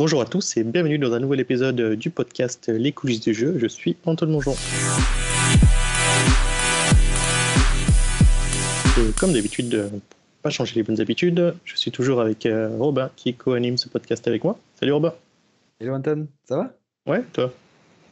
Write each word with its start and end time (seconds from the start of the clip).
Bonjour 0.00 0.22
à 0.22 0.24
tous 0.24 0.56
et 0.56 0.64
bienvenue 0.64 0.96
dans 0.96 1.12
un 1.12 1.20
nouvel 1.20 1.40
épisode 1.40 1.92
du 1.92 2.08
podcast 2.08 2.70
Les 2.74 2.90
coulisses 2.90 3.20
du 3.20 3.34
jeu. 3.34 3.58
Je 3.58 3.66
suis 3.66 3.98
Antoine 4.06 4.30
Mongeon. 4.30 4.54
Et 8.96 9.12
comme 9.18 9.34
d'habitude, 9.34 9.74
euh, 9.74 9.90
pas 10.40 10.48
changer 10.48 10.76
les 10.76 10.84
bonnes 10.84 11.02
habitudes, 11.02 11.54
je 11.66 11.76
suis 11.76 11.90
toujours 11.90 12.22
avec 12.22 12.46
euh, 12.46 12.74
Robin 12.78 13.10
qui 13.14 13.34
co-anime 13.34 13.76
ce 13.76 13.90
podcast 13.90 14.26
avec 14.26 14.42
moi. 14.42 14.58
Salut 14.74 14.92
Robin. 14.92 15.12
Hello 15.78 15.92
Anton, 15.92 16.28
ça 16.48 16.56
va? 16.56 16.72
Ouais, 17.06 17.22
toi? 17.34 17.52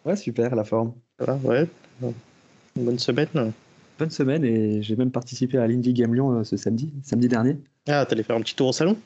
Ouais, 0.04 0.16
super, 0.16 0.54
la 0.54 0.64
forme. 0.64 0.92
Ça 1.18 1.24
va 1.24 1.36
Ouais. 1.42 1.66
Une 2.02 2.84
bonne 2.84 2.98
semaine 2.98 3.54
Bonne 3.98 4.10
semaine 4.10 4.44
et 4.44 4.82
j'ai 4.82 4.94
même 4.94 5.10
participé 5.10 5.56
à 5.56 5.66
l'Indie 5.66 5.94
Game 5.94 6.14
Lyon 6.14 6.40
euh, 6.40 6.44
ce 6.44 6.58
samedi, 6.58 6.92
samedi 7.02 7.28
dernier. 7.28 7.56
Ah, 7.88 8.04
t'allais 8.04 8.24
faire 8.24 8.36
un 8.36 8.42
petit 8.42 8.56
tour 8.56 8.68
au 8.68 8.72
salon? 8.72 8.98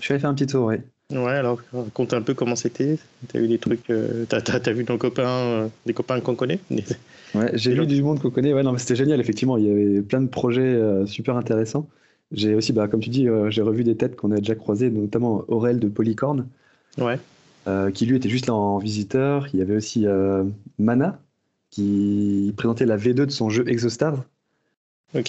Je 0.00 0.04
suis 0.04 0.12
allé 0.12 0.20
faire 0.20 0.28
un 0.28 0.34
petit 0.34 0.46
tour, 0.46 0.66
ouais. 0.66 0.82
Ouais, 1.12 1.32
alors 1.34 1.60
raconte 1.72 2.14
un 2.14 2.22
peu 2.22 2.34
comment 2.34 2.56
c'était. 2.56 2.98
T'as 3.28 3.38
vu 3.38 3.46
des 3.46 3.58
trucs, 3.58 3.90
euh, 3.90 4.24
t'as, 4.28 4.40
t'as 4.40 4.72
vu 4.72 4.84
nos 4.88 4.98
copains, 4.98 5.28
euh, 5.28 5.68
des 5.86 5.92
copains 5.92 6.20
qu'on 6.20 6.34
connaît? 6.34 6.58
Ouais, 7.34 7.50
j'ai 7.54 7.74
vu 7.74 7.86
du 7.86 8.02
monde 8.02 8.20
qu'on 8.20 8.30
connaît. 8.30 8.52
Ouais, 8.52 8.64
non, 8.64 8.72
mais 8.72 8.78
c'était 8.78 8.96
génial, 8.96 9.20
effectivement. 9.20 9.56
Il 9.56 9.64
y 9.66 9.70
avait 9.70 10.02
plein 10.02 10.20
de 10.20 10.26
projets 10.26 10.62
euh, 10.62 11.06
super 11.06 11.36
intéressants. 11.36 11.88
J'ai 12.32 12.54
aussi, 12.54 12.72
bah, 12.72 12.88
comme 12.88 12.98
tu 12.98 13.10
dis, 13.10 13.28
euh, 13.28 13.50
j'ai 13.50 13.62
revu 13.62 13.84
des 13.84 13.96
têtes 13.96 14.16
qu'on 14.16 14.32
a 14.32 14.38
déjà 14.38 14.56
croisées, 14.56 14.90
notamment 14.90 15.44
Aurel 15.46 15.78
de 15.78 15.86
Polycorn, 15.88 16.48
Ouais. 16.98 17.20
euh, 17.68 17.92
qui 17.92 18.04
lui 18.06 18.16
était 18.16 18.28
juste 18.28 18.48
là 18.48 18.54
en 18.54 18.78
visiteur. 18.78 19.46
Il 19.52 19.60
y 19.60 19.62
avait 19.62 19.76
aussi 19.76 20.06
Mana, 20.80 21.20
qui 21.70 22.52
présentait 22.56 22.84
la 22.84 22.96
V2 22.96 23.26
de 23.26 23.30
son 23.30 23.48
jeu 23.48 23.68
Exostars, 23.68 24.24
Ok. 25.14 25.26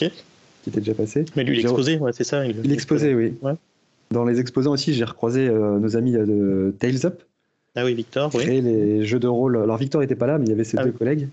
qui 0.63 0.70
était 0.70 0.80
déjà 0.80 0.96
passé. 0.96 1.26
Mais 1.35 1.44
lui, 1.44 1.57
il 1.59 1.62
exposé, 1.62 1.99
ouais, 1.99 2.13
c'est 2.13 2.23
ça. 2.23 2.48
Il 2.48 2.71
exposait, 2.71 3.13
oui. 3.13 3.35
Ouais. 3.44 3.54
Dans 4.12 4.26
les 4.26 4.40
exposants 4.40 4.72
aussi, 4.72 4.94
j'ai 4.94 5.04
recroisé 5.04 5.48
euh, 5.48 5.80
nos 5.80 5.98
amis 5.98 6.16
euh, 6.16 6.26
de 6.26 6.76
Tales 6.78 7.06
Up, 7.06 7.24
Ah 7.76 7.84
oui, 7.84 7.94
Victor, 7.94 8.32
oui. 8.34 8.62
les 8.62 9.06
jeux 9.06 9.20
de 9.20 9.28
rôle. 9.28 9.58
Alors 9.58 9.78
Victor 9.78 10.02
n'était 10.02 10.16
pas 10.16 10.28
là, 10.28 10.38
mais 10.38 10.46
il 10.46 10.50
y 10.50 10.54
avait 10.54 10.64
ses 10.64 10.78
Ah 10.78 10.84
deux 10.84 10.91
oui. 10.91 10.98
collègues. 10.98 11.30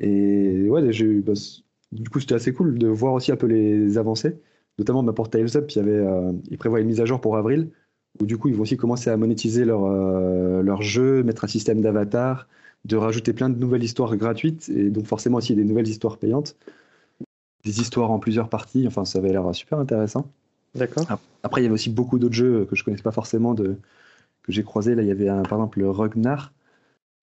Et 0.00 0.68
ouais, 0.68 0.92
j'ai 0.92 1.20
bah, 1.20 1.32
du 1.92 2.08
coup, 2.08 2.20
c'était 2.20 2.34
assez 2.34 2.52
cool 2.52 2.78
de 2.78 2.86
voir 2.86 3.14
aussi 3.14 3.32
un 3.32 3.36
peu 3.36 3.46
les 3.46 3.98
avancées. 3.98 4.36
Notamment 4.78 5.02
bah, 5.02 5.12
pour 5.12 5.28
Tales 5.28 5.56
Up, 5.56 5.70
il 5.70 5.76
y 5.76 5.80
avait, 5.80 5.92
euh, 5.92 6.32
ils 6.50 6.58
prévoient 6.58 6.80
une 6.80 6.86
mise 6.86 7.00
à 7.00 7.04
jour 7.04 7.20
pour 7.20 7.36
avril, 7.36 7.68
où 8.20 8.26
du 8.26 8.38
coup, 8.38 8.48
ils 8.48 8.54
vont 8.54 8.62
aussi 8.62 8.76
commencer 8.76 9.10
à 9.10 9.16
monétiser 9.16 9.64
leur, 9.64 9.84
euh, 9.84 10.62
leur 10.62 10.82
jeu, 10.82 11.22
mettre 11.22 11.44
un 11.44 11.48
système 11.48 11.80
d'avatar, 11.80 12.46
de 12.84 12.96
rajouter 12.96 13.32
plein 13.32 13.50
de 13.50 13.58
nouvelles 13.58 13.84
histoires 13.84 14.16
gratuites, 14.16 14.68
et 14.68 14.90
donc 14.90 15.06
forcément 15.06 15.38
aussi 15.38 15.54
des 15.54 15.64
nouvelles 15.64 15.88
histoires 15.88 16.18
payantes. 16.18 16.56
Des 17.64 17.80
histoires 17.80 18.10
en 18.10 18.18
plusieurs 18.18 18.48
parties, 18.48 18.86
enfin, 18.86 19.04
ça 19.04 19.18
avait 19.18 19.30
l'air 19.30 19.54
super 19.54 19.78
intéressant. 19.78 20.30
D'accord. 20.74 21.06
Après, 21.42 21.60
il 21.60 21.64
y 21.64 21.66
avait 21.66 21.74
aussi 21.74 21.90
beaucoup 21.90 22.18
d'autres 22.18 22.34
jeux 22.34 22.64
que 22.66 22.76
je 22.76 22.84
connaissais 22.84 23.02
pas 23.02 23.12
forcément, 23.12 23.54
de, 23.54 23.76
que 24.42 24.52
j'ai 24.52 24.62
croisé. 24.62 24.94
Là, 24.94 25.02
il 25.02 25.08
y 25.08 25.10
avait 25.10 25.28
un- 25.28 25.42
par 25.42 25.58
exemple 25.58 25.80
le 25.80 25.90
Ragnar. 25.90 26.52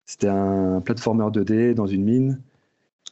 C'était 0.06 0.28
un 0.28 0.80
platformer 0.80 1.30
2D 1.30 1.74
dans 1.74 1.86
une 1.86 2.04
mine. 2.04 2.40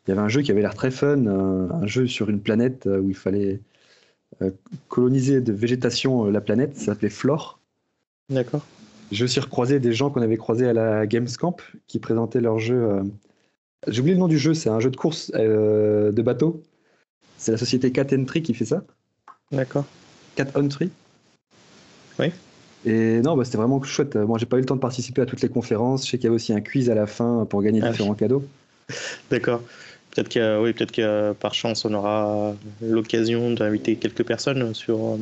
Il 0.07 0.11
y 0.11 0.13
avait 0.13 0.21
un 0.21 0.29
jeu 0.29 0.43
qui 0.43 0.51
avait 0.51 0.63
l'air 0.63 0.75
très 0.75 0.91
fun, 0.91 1.27
euh, 1.27 1.69
un 1.71 1.87
jeu 1.87 2.07
sur 2.07 2.29
une 2.31 2.41
planète 2.41 2.87
euh, 2.87 3.01
où 3.01 3.09
il 3.11 3.15
fallait 3.17 3.61
euh, 4.43 4.51
coloniser 4.89 5.41
de 5.41 5.53
végétation 5.53 6.27
euh, 6.27 6.31
la 6.31 6.41
planète. 6.41 6.77
Ça 6.77 6.87
s'appelait 6.87 7.11
Flore. 7.11 7.61
D'accord. 8.31 8.65
J'ai 9.13 9.25
aussi 9.25 9.39
recroisé 9.41 9.79
des 9.79 9.93
gens 9.93 10.11
qu'on 10.11 10.23
avait 10.23 10.37
croisés 10.37 10.67
à 10.69 10.73
la 10.73 11.07
Gamescamp 11.07 11.57
qui 11.87 11.99
présentaient 11.99 12.41
leur 12.41 12.59
jeu. 12.59 12.75
euh, 12.77 13.03
J'ai 13.87 14.01
oublié 14.01 14.15
le 14.15 14.21
nom 14.21 14.29
du 14.29 14.39
jeu, 14.39 14.53
c'est 14.55 14.69
un 14.71 14.81
jeu 14.81 14.91
de 14.91 14.97
course 14.97 15.31
euh, 15.35 16.11
de 16.13 16.23
bateau. 16.23 16.63
C'est 17.37 17.53
la 17.53 17.59
société 17.59 17.93
Cat 17.93 18.07
Entry 18.13 18.43
qui 18.43 18.55
fait 18.55 18.65
ça. 18.65 18.83
D'accord. 19.53 19.85
Cat 20.37 20.47
Tree. 20.69 20.91
Oui. 22.19 22.27
Et 22.85 23.21
non, 23.21 23.37
bah, 23.37 23.45
c'était 23.45 23.59
vraiment 23.59 23.83
chouette. 23.83 24.15
Moi, 24.17 24.39
j'ai 24.39 24.47
pas 24.47 24.57
eu 24.57 24.61
le 24.61 24.67
temps 24.67 24.77
de 24.77 24.81
participer 24.81 25.23
à 25.23 25.27
toutes 25.27 25.41
les 25.41 25.49
conférences. 25.49 26.05
Je 26.05 26.11
sais 26.11 26.19
qu'il 26.19 26.25
y 26.25 26.27
avait 26.29 26.37
aussi 26.37 26.53
un 26.53 26.61
quiz 26.61 26.89
à 26.89 26.95
la 26.95 27.07
fin 27.07 27.47
pour 27.51 27.63
gagner 27.63 27.81
Ah 27.83 27.87
oui. 27.87 27.93
différents 27.93 28.15
cadeaux. 28.15 28.45
D'accord. 29.31 29.63
Peut-être 30.13 30.37
a, 30.39 30.63
oui, 30.63 30.73
peut-être 30.73 30.97
y 30.97 31.03
a, 31.03 31.35
par 31.35 31.53
chance, 31.53 31.85
on 31.85 31.93
aura 31.93 32.55
l'occasion 32.81 33.51
d'inviter 33.51 33.97
quelques 33.97 34.25
personnes 34.25 34.73
sur 34.73 34.97
euh, 34.97 35.19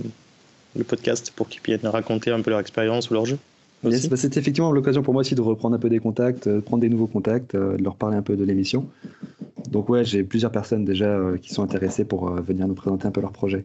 le 0.76 0.84
podcast 0.84 1.32
pour 1.34 1.48
qu'ils 1.48 1.62
viennent 1.62 1.86
raconter 1.86 2.30
un 2.30 2.42
peu 2.42 2.50
leur 2.50 2.60
expérience 2.60 3.10
ou 3.10 3.14
leur 3.14 3.24
jeu. 3.24 3.38
Yes, 3.84 4.08
bah, 4.08 4.16
c'était 4.16 4.40
effectivement 4.40 4.72
l'occasion 4.72 5.02
pour 5.02 5.12
moi 5.12 5.20
aussi 5.22 5.34
de 5.34 5.40
reprendre 5.40 5.74
un 5.74 5.78
peu 5.78 5.88
des 5.88 5.98
contacts, 6.00 6.46
euh, 6.46 6.56
de 6.56 6.60
prendre 6.60 6.80
des 6.80 6.88
nouveaux 6.88 7.06
contacts, 7.06 7.54
euh, 7.54 7.76
de 7.76 7.82
leur 7.82 7.96
parler 7.96 8.16
un 8.16 8.22
peu 8.22 8.36
de 8.36 8.44
l'émission. 8.44 8.88
Donc 9.70 9.88
ouais, 9.88 10.04
j'ai 10.04 10.22
plusieurs 10.22 10.52
personnes 10.52 10.84
déjà 10.84 11.06
euh, 11.06 11.36
qui 11.36 11.52
sont 11.52 11.62
intéressées 11.62 12.04
pour 12.04 12.28
euh, 12.28 12.40
venir 12.40 12.68
nous 12.68 12.74
présenter 12.74 13.06
un 13.06 13.10
peu 13.10 13.20
leur 13.20 13.32
projet. 13.32 13.64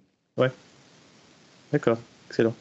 D'accord, 1.71 1.97
excellent. 2.29 2.55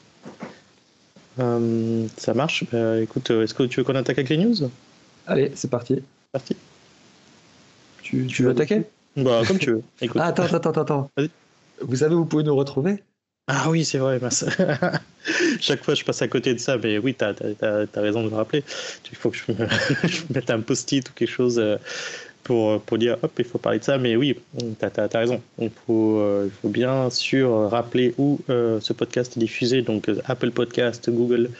Euh, 1.39 2.07
ça 2.17 2.35
marche. 2.35 2.65
Bah, 2.71 3.01
écoute, 3.01 3.31
euh, 3.31 3.45
est-ce 3.45 3.55
que 3.55 3.63
tu 3.65 3.81
veux 3.81 3.85
qu'on 3.85 3.95
attaque 3.95 4.19
avec 4.19 4.29
les 4.29 4.39
news? 4.39 4.71
Allez, 5.27 5.53
c'est 5.55 5.71
parti. 5.71 6.03
Parti. 6.33 6.57
Tu, 8.03 8.27
tu 8.27 8.43
veux 8.43 8.51
attaquer? 8.51 8.85
Bah, 9.17 9.43
comme 9.47 9.59
tu 9.59 9.71
veux. 9.71 9.83
Écoute. 10.01 10.21
Ah, 10.25 10.29
attends, 10.29 10.45
attends, 10.45 10.71
attends, 10.71 10.83
attends. 10.83 11.11
Vas-y. 11.17 11.31
Vous 11.81 11.97
savez 11.97 12.15
vous 12.15 12.25
pouvez 12.25 12.43
nous 12.43 12.57
retrouver? 12.57 13.03
Ah 13.47 13.71
oui, 13.71 13.85
c'est 13.85 13.99
vrai, 13.99 14.19
mince. 14.19 14.45
Chaque 15.61 15.83
fois, 15.83 15.95
je 15.95 16.05
passe 16.05 16.21
à 16.21 16.29
côté 16.29 16.53
de 16.53 16.59
ça, 16.59 16.77
mais 16.77 16.99
oui, 16.99 17.15
tu 17.15 17.25
as, 17.25 17.87
raison 17.95 18.23
de 18.23 18.29
me 18.29 18.35
rappeler. 18.35 18.63
Il 19.11 19.17
faut 19.17 19.31
que 19.31 19.39
je 19.39 19.45
me, 19.53 19.69
je 20.07 20.23
me 20.23 20.35
mette 20.35 20.51
un 20.51 20.61
post-it 20.61 21.09
ou 21.09 21.13
quelque 21.15 21.31
chose 21.31 21.59
euh, 21.59 21.79
pour, 22.49 22.99
dire, 22.99 23.17
hop, 23.23 23.33
il 23.39 23.45
faut 23.45 23.59
parler 23.59 23.79
de 23.79 23.85
ça. 23.85 23.99
Mais 23.99 24.17
oui, 24.17 24.37
tu 24.59 24.85
as, 24.85 25.19
raison. 25.19 25.41
Il 25.61 25.71
faut, 25.87 26.19
euh, 26.19 26.47
il 26.47 26.51
faut 26.51 26.69
bien 26.69 27.11
sûr 27.11 27.69
rappeler 27.71 28.15
où 28.19 28.41
euh, 28.49 28.81
ce 28.81 28.93
podcast 28.93 29.37
est 29.37 29.41
diffusé. 29.41 29.83
Donc, 29.83 30.09
euh, 30.09 30.21
Apple 30.25 30.51
Podcast, 30.51 31.11
Google, 31.11 31.51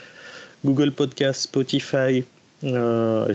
Google 0.65 0.91
Podcast, 0.91 1.41
Spotify, 1.41 2.23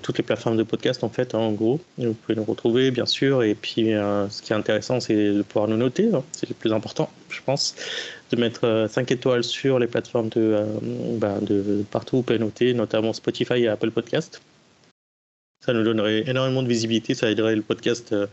toutes 0.02 0.18
les 0.18 0.24
plateformes 0.24 0.58
de 0.58 0.64
podcast 0.64 1.02
en 1.02 1.08
fait 1.08 1.34
hein, 1.34 1.38
en 1.38 1.52
gros 1.52 1.80
vous 1.96 2.12
pouvez 2.12 2.36
nous 2.36 2.44
retrouver 2.44 2.90
bien 2.90 3.06
sûr 3.06 3.42
et 3.42 3.54
puis 3.54 3.86
ce 3.86 4.42
qui 4.42 4.52
est 4.52 4.54
intéressant 4.54 5.00
c'est 5.00 5.14
de 5.14 5.40
pouvoir 5.40 5.66
nous 5.66 5.78
noter 5.78 6.10
hein. 6.12 6.22
c'est 6.32 6.46
le 6.46 6.54
plus 6.54 6.74
important 6.74 7.08
je 7.30 7.40
pense 7.40 7.74
de 8.30 8.36
mettre 8.36 8.66
euh, 8.66 8.86
5 8.86 9.10
étoiles 9.12 9.42
sur 9.42 9.78
les 9.78 9.86
plateformes 9.86 10.28
bah, 11.18 11.38
de 11.40 11.84
partout 11.90 12.16
où 12.16 12.18
vous 12.18 12.22
pouvez 12.22 12.38
noter 12.38 12.74
notamment 12.74 13.14
Spotify 13.14 13.62
et 13.62 13.68
Apple 13.68 13.92
Podcast 13.92 14.42
ça 15.64 15.72
nous 15.72 15.82
donnerait 15.82 16.24
énormément 16.26 16.62
de 16.62 16.68
visibilité 16.68 17.14
ça 17.14 17.30
aiderait 17.30 17.56
le 17.56 17.62
podcast 17.62 18.12
euh, 18.12 18.26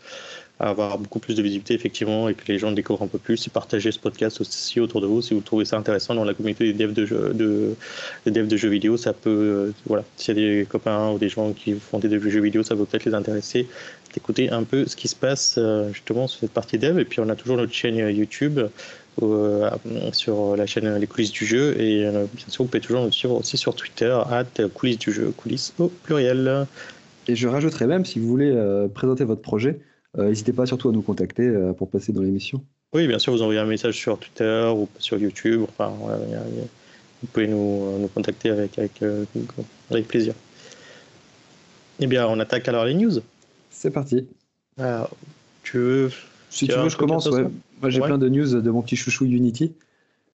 à 0.62 0.70
avoir 0.70 1.00
beaucoup 1.00 1.20
plus 1.20 1.34
de 1.34 1.42
visibilité 1.42 1.74
effectivement 1.74 2.30
et 2.30 2.36
que 2.36 2.44
les 2.48 2.60
gens 2.60 2.72
découvrent 2.72 3.02
un 3.02 3.08
peu 3.08 3.18
plus 3.18 3.48
et 3.48 3.50
partager 3.50 3.92
ce 3.92 3.98
podcast 3.98 4.42
aussi 4.42 4.80
autour 4.80 5.02
de 5.02 5.08
vous. 5.08 5.22
Si 5.22 5.34
vous 5.34 5.42
trouvez 5.42 5.66
ça 5.66 5.78
intéressant 5.78 6.14
dans 6.14 6.24
la 6.24 6.36
communauté 6.36 6.72
des 6.72 6.86
devs 6.86 6.94
de 6.94 8.58
jeux, 8.58 8.70
vidéo 8.70 8.96
ça 8.96 9.14
peut 9.14 9.30
euh, 9.30 9.74
voilà. 9.88 10.04
S'il 10.18 10.38
y 10.38 10.46
a 10.46 10.60
des 10.60 10.66
copains 10.66 11.10
ou 11.10 11.18
des 11.18 11.30
gens 11.30 11.52
qui 11.54 11.74
font 11.74 11.98
des 11.98 12.08
devs 12.08 12.24
de 12.24 12.30
jeux 12.30 12.42
vidéo 12.42 12.62
ça 12.62 12.76
peut 12.76 12.86
peut-être 12.86 13.06
les 13.06 13.16
intéresser 13.16 13.68
d'écouter 14.14 14.52
un 14.52 14.64
peu 14.64 14.86
ce 14.86 14.96
qui 14.96 15.08
se 15.08 15.16
passe 15.16 15.56
euh, 15.58 15.92
justement 15.94 16.28
sur 16.28 16.42
cette 16.42 16.52
partie 16.54 16.78
dev. 16.78 17.00
Et 17.00 17.06
puis 17.06 17.20
on 17.22 17.30
a 17.30 17.36
toujours 17.36 17.58
notre 17.58 17.74
chaîne 17.74 17.96
YouTube 17.96 18.60
euh, 19.24 19.70
sur 20.12 20.56
la 20.56 20.68
chaîne 20.68 20.96
Les 21.00 21.08
coulisses 21.08 21.32
du 21.32 21.46
jeu. 21.46 21.76
Et 21.82 22.02
bien 22.02 22.46
sûr 22.50 22.64
vous 22.64 22.70
pouvez 22.70 22.82
toujours 22.82 23.04
nous 23.04 23.12
suivre 23.12 23.34
aussi 23.34 23.58
sur 23.58 23.74
Twitter 23.74 24.16
at 24.30 24.68
coulisses 24.76 25.00
du 25.00 25.12
jeu 25.12 25.34
coulisses 25.36 25.74
au 25.80 25.88
pluriel 25.88 26.68
Et 27.28 27.36
je 27.36 27.48
rajouterais 27.48 27.88
même, 27.88 28.06
si 28.06 28.20
vous 28.20 28.28
voulez 28.28 28.52
euh, 28.52 28.88
présenter 28.88 29.24
votre 29.24 29.42
projet, 29.42 29.80
euh, 30.18 30.30
n'hésitez 30.30 30.54
pas 30.54 30.66
surtout 30.66 30.90
à 30.90 30.92
nous 30.92 31.02
contacter 31.02 31.48
euh, 31.48 31.74
pour 31.74 31.90
passer 31.90 32.12
dans 32.12 32.22
l'émission. 32.22 32.64
Oui, 32.94 33.08
bien 33.08 33.20
sûr, 33.20 33.32
vous 33.32 33.42
envoyez 33.42 33.60
un 33.60 33.66
message 33.66 33.96
sur 33.96 34.18
Twitter 34.18 34.70
ou 34.76 34.90
sur 34.98 35.18
YouTube. 35.18 35.62
Enfin, 35.64 35.94
voilà, 36.00 36.18
vous 37.22 37.28
pouvez 37.32 37.48
nous, 37.48 38.00
nous 38.00 38.08
contacter 38.08 38.50
avec, 38.50 38.78
avec, 38.78 39.02
avec 39.90 40.08
plaisir. 40.08 40.34
Eh 42.02 42.08
bien, 42.08 42.28
on 42.28 42.40
attaque 42.40 42.68
alors 42.68 42.84
les 42.84 42.96
news. 42.96 43.22
C'est 43.70 43.92
parti. 43.92 44.28
Alors, 44.78 45.10
tu 45.64 45.78
veux. 45.78 46.12
Si 46.50 46.68
Tu 46.68 46.74
veux, 46.74 46.90
je 46.90 46.98
commence. 46.98 47.28
Ouais. 47.28 47.46
Moi, 47.82 47.90
j'ai 47.90 48.02
Ouais. 48.02 48.08
plein 48.08 48.18
de 48.18 48.28
news 48.28 48.62
de 48.62 48.70
mon 48.70 48.82
petit 48.82 48.96
chouchou 48.96 49.26
Unity. 49.26 49.72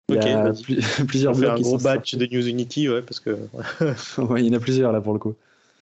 Il 0.10 0.16
y 0.16 0.20
a 0.20 0.52
On 1.00 1.06
plusieurs 1.06 1.38
fait 1.38 1.48
un 1.48 1.60
gros 1.60 1.78
batch 1.78 2.16
de 2.16 2.26
News 2.26 2.48
Unity, 2.48 2.90
ouais, 2.90 3.02
parce 3.02 3.20
que. 3.20 3.32
Ouais, 4.18 4.42
il 4.42 4.48
y 4.48 4.50
en 4.50 4.58
a 4.58 4.60
plusieurs 4.60 4.92
là 4.92 5.02
pour 5.02 5.14
le 5.14 5.20
coup. 5.20 5.36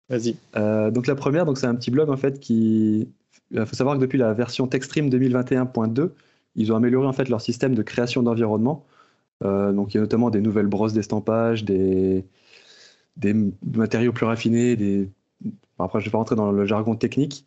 Vas-y. 0.10 0.36
Euh, 0.56 0.92
donc 0.92 1.08
la 1.08 1.16
première, 1.16 1.46
donc 1.46 1.58
c'est 1.58 1.68
un 1.68 1.76
petit 1.76 1.92
blog 1.92 2.10
en 2.10 2.18
fait 2.18 2.40
qui. 2.40 3.10
Il 3.52 3.66
faut 3.66 3.76
savoir 3.76 3.96
que 3.96 4.02
depuis 4.02 4.18
la 4.18 4.34
version 4.34 4.68
TechStream 4.68 5.10
2021.2, 5.10 6.12
ils 6.56 6.72
ont 6.72 6.76
amélioré 6.76 7.08
en 7.08 7.14
fait 7.14 7.30
leur 7.30 7.42
système 7.42 7.76
de 7.76 7.84
création 7.84 8.24
d'environnement. 8.24 8.86
Euh, 9.44 9.72
donc 9.72 9.94
il 9.94 9.98
y 9.98 10.00
a 10.00 10.02
notamment 10.02 10.30
des 10.30 10.42
nouvelles 10.42 10.68
brosses 10.68 10.94
d'estampage, 10.94 11.64
des 11.64 12.26
matériaux 13.76 14.12
plus 14.14 14.26
raffinés, 14.26 14.76
des. 14.76 15.10
bon, 15.42 15.86
après 15.86 16.00
je 16.00 16.06
vais 16.06 16.12
pas 16.12 16.18
rentrer 16.18 16.36
dans 16.36 16.52
le 16.52 16.66
jargon 16.66 16.96
technique. 16.96 17.46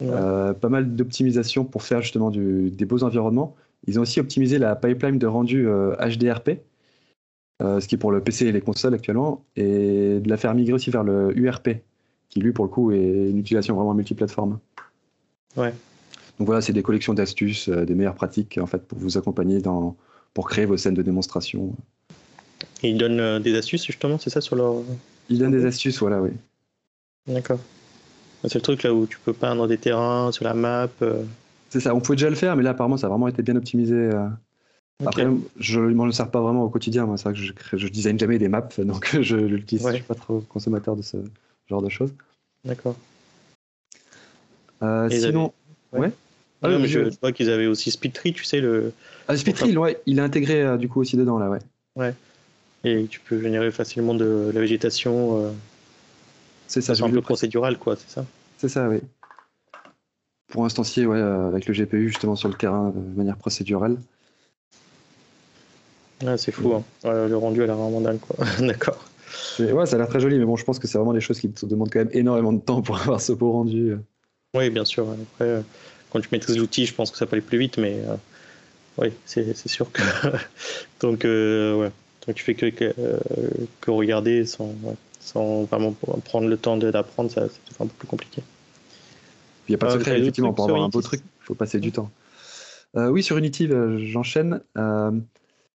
Ouais. 0.00 0.08
Euh, 0.10 0.52
pas 0.52 0.68
mal 0.68 0.94
d'optimisation 0.94 1.64
pour 1.64 1.82
faire 1.82 2.02
justement 2.02 2.30
du- 2.30 2.70
des 2.70 2.84
beaux 2.84 3.02
environnements. 3.02 3.56
Ils 3.86 3.98
ont 3.98 4.02
aussi 4.02 4.20
optimisé 4.20 4.58
la 4.58 4.76
pipeline 4.76 5.18
de 5.18 5.26
rendu 5.26 5.66
euh, 5.68 5.94
HDRP, 5.96 6.60
euh, 7.62 7.80
ce 7.80 7.88
qui 7.88 7.94
est 7.94 7.98
pour 7.98 8.12
le 8.12 8.20
PC 8.20 8.46
et 8.46 8.52
les 8.52 8.60
consoles 8.60 8.94
actuellement, 8.94 9.44
et 9.56 10.20
de 10.20 10.28
la 10.28 10.36
faire 10.36 10.54
migrer 10.54 10.74
aussi 10.74 10.90
vers 10.90 11.04
le 11.04 11.36
URP, 11.38 11.68
qui 12.28 12.40
lui 12.40 12.52
pour 12.52 12.64
le 12.64 12.70
coup 12.70 12.90
est 12.92 13.30
une 13.30 13.38
utilisation 13.38 13.74
vraiment 13.76 13.94
multiplateforme. 13.94 14.58
Ouais. 15.56 15.72
Donc 16.38 16.46
voilà, 16.46 16.60
c'est 16.60 16.72
des 16.72 16.82
collections 16.82 17.14
d'astuces, 17.14 17.68
euh, 17.68 17.84
des 17.84 17.94
meilleures 17.94 18.14
pratiques 18.14 18.58
en 18.60 18.66
fait 18.66 18.82
pour 18.86 18.98
vous 18.98 19.16
accompagner 19.16 19.60
dans 19.60 19.96
pour 20.34 20.48
créer 20.48 20.66
vos 20.66 20.76
scènes 20.76 20.94
de 20.94 21.02
démonstration. 21.02 21.74
Et 22.82 22.90
ils 22.90 22.98
donnent 22.98 23.20
euh, 23.20 23.38
des 23.40 23.54
astuces, 23.56 23.86
justement, 23.86 24.18
c'est 24.18 24.28
ça, 24.28 24.42
sur 24.42 24.54
leur, 24.54 24.74
Il 25.30 25.38
donne 25.38 25.52
des 25.52 25.64
astuces, 25.64 25.98
voilà, 25.98 26.20
oui. 26.20 26.30
D'accord. 27.26 27.58
C'est 28.44 28.56
le 28.56 28.60
truc 28.60 28.82
là 28.82 28.92
où 28.92 29.06
tu 29.06 29.18
peux 29.18 29.32
peindre 29.32 29.66
des 29.66 29.78
terrains 29.78 30.30
sur 30.30 30.44
la 30.44 30.52
map. 30.52 30.88
euh. 31.02 31.22
C'est 31.70 31.80
ça, 31.80 31.94
on 31.94 32.00
pouvait 32.00 32.16
déjà 32.16 32.28
le 32.28 32.36
faire, 32.36 32.54
mais 32.54 32.62
là, 32.62 32.70
apparemment, 32.70 32.98
ça 32.98 33.06
a 33.06 33.10
vraiment 33.10 33.28
été 33.28 33.42
bien 33.42 33.56
optimisé. 33.56 33.94
euh. 33.94 34.26
Ok. 35.00 35.06
Après, 35.08 35.26
je 35.58 35.80
ne 35.80 35.94
m'en 35.94 36.10
sers 36.12 36.30
pas 36.30 36.40
vraiment 36.40 36.64
au 36.64 36.68
quotidien. 36.68 37.06
moi. 37.06 37.16
C'est 37.16 37.24
vrai 37.24 37.32
que 37.32 37.38
je, 37.40 37.52
je 37.76 37.88
design 37.88 38.18
jamais 38.18 38.38
des 38.38 38.48
maps, 38.48 38.68
donc 38.78 39.16
je 39.20 39.36
l'utilise. 39.36 39.84
Ouais. 39.84 39.92
Je 39.92 39.96
suis 39.96 40.04
pas 40.04 40.14
trop 40.14 40.40
consommateur 40.40 40.96
de 40.96 41.02
ce 41.02 41.16
genre 41.68 41.82
de 41.82 41.88
choses. 41.88 42.12
D'accord. 42.64 42.96
Euh, 44.82 45.08
sinon, 45.10 45.52
avaient- 45.92 46.06
ouais. 46.06 46.12
Ah, 46.62 46.68
non, 46.68 46.76
Ah, 46.76 46.78
mais 46.78 46.88
je, 46.88 47.10
je 47.10 47.16
vois 47.20 47.32
qu'ils 47.32 47.50
avaient 47.50 47.66
aussi 47.66 47.90
Speedtree, 47.90 48.32
tu 48.32 48.44
sais, 48.44 48.60
le... 48.60 48.92
ah, 49.28 49.34
ouais, 49.76 50.00
il 50.06 50.18
est 50.18 50.22
intégré 50.22 50.62
euh, 50.62 50.76
du 50.76 50.88
coup 50.88 51.00
aussi 51.00 51.16
dedans 51.16 51.38
là, 51.38 51.50
ouais. 51.50 52.14
et 52.84 53.06
tu 53.08 53.20
peux 53.20 53.40
générer 53.40 53.70
facilement 53.70 54.14
de 54.14 54.50
la 54.54 54.60
végétation 54.60 55.44
euh, 55.44 55.50
C'est 56.66 56.80
ça, 56.80 56.94
c'est 56.94 57.02
un 57.02 57.10
peu 57.10 57.20
procédural, 57.22 57.78
quoi, 57.78 57.96
c'est 57.96 58.08
ça 58.10 58.24
C'est 58.58 58.68
ça, 58.68 58.88
oui. 58.88 59.00
Pour 60.48 60.64
instancier, 60.64 61.06
ouais, 61.06 61.18
euh, 61.18 61.48
avec 61.48 61.66
le 61.66 61.74
GPU 61.74 62.08
justement 62.08 62.36
sur 62.36 62.48
le 62.48 62.54
terrain 62.54 62.90
de 62.90 63.16
manière 63.16 63.36
procédurale. 63.36 63.98
Ah, 66.26 66.36
C'est 66.38 66.52
fou, 66.52 66.72
hein. 66.74 66.82
Ouais, 67.04 67.28
le 67.28 67.36
rendu 67.36 67.62
a 67.62 67.66
l'air 67.66 67.76
vraiment 67.76 68.00
dingue, 68.00 68.20
quoi. 68.20 68.36
D'accord. 68.60 69.04
Ouais, 69.58 69.86
ça 69.86 69.96
a 69.96 69.98
l'air 69.98 70.08
très 70.08 70.20
joli, 70.20 70.38
mais 70.38 70.44
bon, 70.44 70.56
je 70.56 70.64
pense 70.64 70.78
que 70.78 70.86
c'est 70.86 70.98
vraiment 70.98 71.12
des 71.12 71.20
choses 71.20 71.40
qui 71.40 71.50
te 71.50 71.66
demandent 71.66 71.90
quand 71.90 71.98
même 72.00 72.10
énormément 72.12 72.52
de 72.52 72.60
temps 72.60 72.82
pour 72.82 72.96
avoir 73.00 73.20
ce 73.20 73.32
beau 73.32 73.52
rendu. 73.52 73.92
euh. 73.92 73.98
Oui, 74.54 74.70
bien 74.70 74.84
sûr. 74.84 75.06
Après, 75.10 75.44
euh, 75.44 75.60
quand 76.10 76.20
tu 76.20 76.28
maîtrises 76.32 76.58
l'outil, 76.58 76.86
je 76.86 76.94
pense 76.94 77.10
que 77.10 77.18
ça 77.18 77.26
peut 77.26 77.36
aller 77.36 77.44
plus 77.44 77.58
vite, 77.58 77.78
mais 77.78 78.00
euh, 78.06 78.16
oui, 78.98 79.12
c'est 79.24 79.68
sûr 79.68 79.90
que. 79.92 80.02
Donc, 81.00 81.24
euh, 81.24 81.76
ouais. 81.76 81.90
Donc, 82.26 82.36
tu 82.36 82.44
fais 82.44 82.54
que, 82.54 82.66
que, 82.66 82.92
euh, 82.98 83.18
que 83.80 83.90
regarder 83.90 84.46
sans, 84.46 84.74
ouais, 84.82 84.96
sans 85.20 85.64
vraiment 85.64 85.94
prendre 86.24 86.48
le 86.48 86.56
temps 86.56 86.76
d'apprendre, 86.76 87.30
ça 87.30 87.46
c'est 87.48 87.80
un 87.80 87.86
peu 87.86 87.94
plus 87.98 88.08
compliqué. 88.08 88.42
Il 89.68 89.72
n'y 89.72 89.74
a 89.74 89.78
pas 89.78 89.86
de 89.86 89.92
secret, 89.92 90.12
d'autres 90.12 90.22
effectivement, 90.22 90.52
pour 90.54 90.64
avoir 90.64 90.82
un 90.82 90.88
beau 90.88 91.02
truc, 91.02 91.20
il 91.24 91.44
faut 91.44 91.54
passer 91.54 91.80
du 91.80 91.92
temps. 91.92 92.10
Euh, 92.96 93.08
oui, 93.08 93.22
sur 93.22 93.36
Unity, 93.36 93.68
euh, 93.70 93.98
j'enchaîne. 93.98 94.60
Euh, 94.78 95.10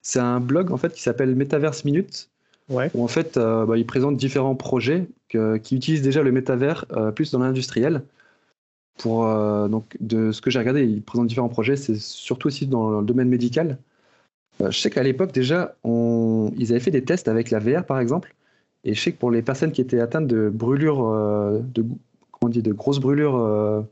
c'est 0.02 0.20
un 0.20 0.40
blog 0.40 0.72
en 0.72 0.78
fait 0.78 0.94
qui 0.94 1.02
s'appelle 1.02 1.36
Metaverse 1.36 1.84
Minute, 1.86 2.30
Ouais. 2.70 2.92
où 2.94 3.04
en 3.04 3.08
fait 3.08 3.38
euh, 3.38 3.66
bah, 3.66 3.78
il 3.78 3.86
présente 3.86 4.18
différents 4.18 4.56
projets 4.56 5.08
que- 5.30 5.58
qui 5.58 5.76
utilisent 5.76 6.02
déjà 6.02 6.22
le 6.22 6.32
métavers 6.32 6.86
euh, 6.92 7.12
plus 7.12 7.32
dans 7.32 7.40
l'industriel. 7.40 8.04
Pour 8.98 9.28
euh, 9.28 9.68
donc 9.68 9.96
de 10.00 10.32
ce 10.32 10.42
que 10.42 10.50
j'ai 10.50 10.60
regardé, 10.60 10.84
il 10.84 11.02
présente 11.02 11.28
différents 11.28 11.50
projets. 11.50 11.76
C'est 11.76 11.96
surtout 11.96 12.48
aussi 12.48 12.68
dans 12.68 13.00
le 13.00 13.06
domaine 13.06 13.30
médical. 13.30 13.78
Je 14.60 14.78
sais 14.78 14.90
qu'à 14.90 15.04
l'époque 15.04 15.32
déjà, 15.32 15.76
on... 15.84 16.52
ils 16.58 16.72
avaient 16.72 16.80
fait 16.80 16.92
des 16.92 17.04
tests 17.04 17.28
avec 17.28 17.52
la 17.52 17.60
VR 17.60 17.86
par 17.86 18.00
exemple, 18.00 18.34
et 18.84 18.96
je 18.96 19.02
sais 19.02 19.12
que 19.12 19.18
pour 19.18 19.30
les 19.30 19.44
personnes 19.44 19.72
qui 19.72 19.82
étaient 19.82 20.00
atteintes 20.00 20.26
de 20.28 20.50
brûlures, 20.50 21.04
de 21.62 21.84
comment 22.32 22.48
on 22.48 22.50
dit, 22.50 22.64
de 22.64 22.74
grosses 22.74 23.00
brûlures 23.00 23.86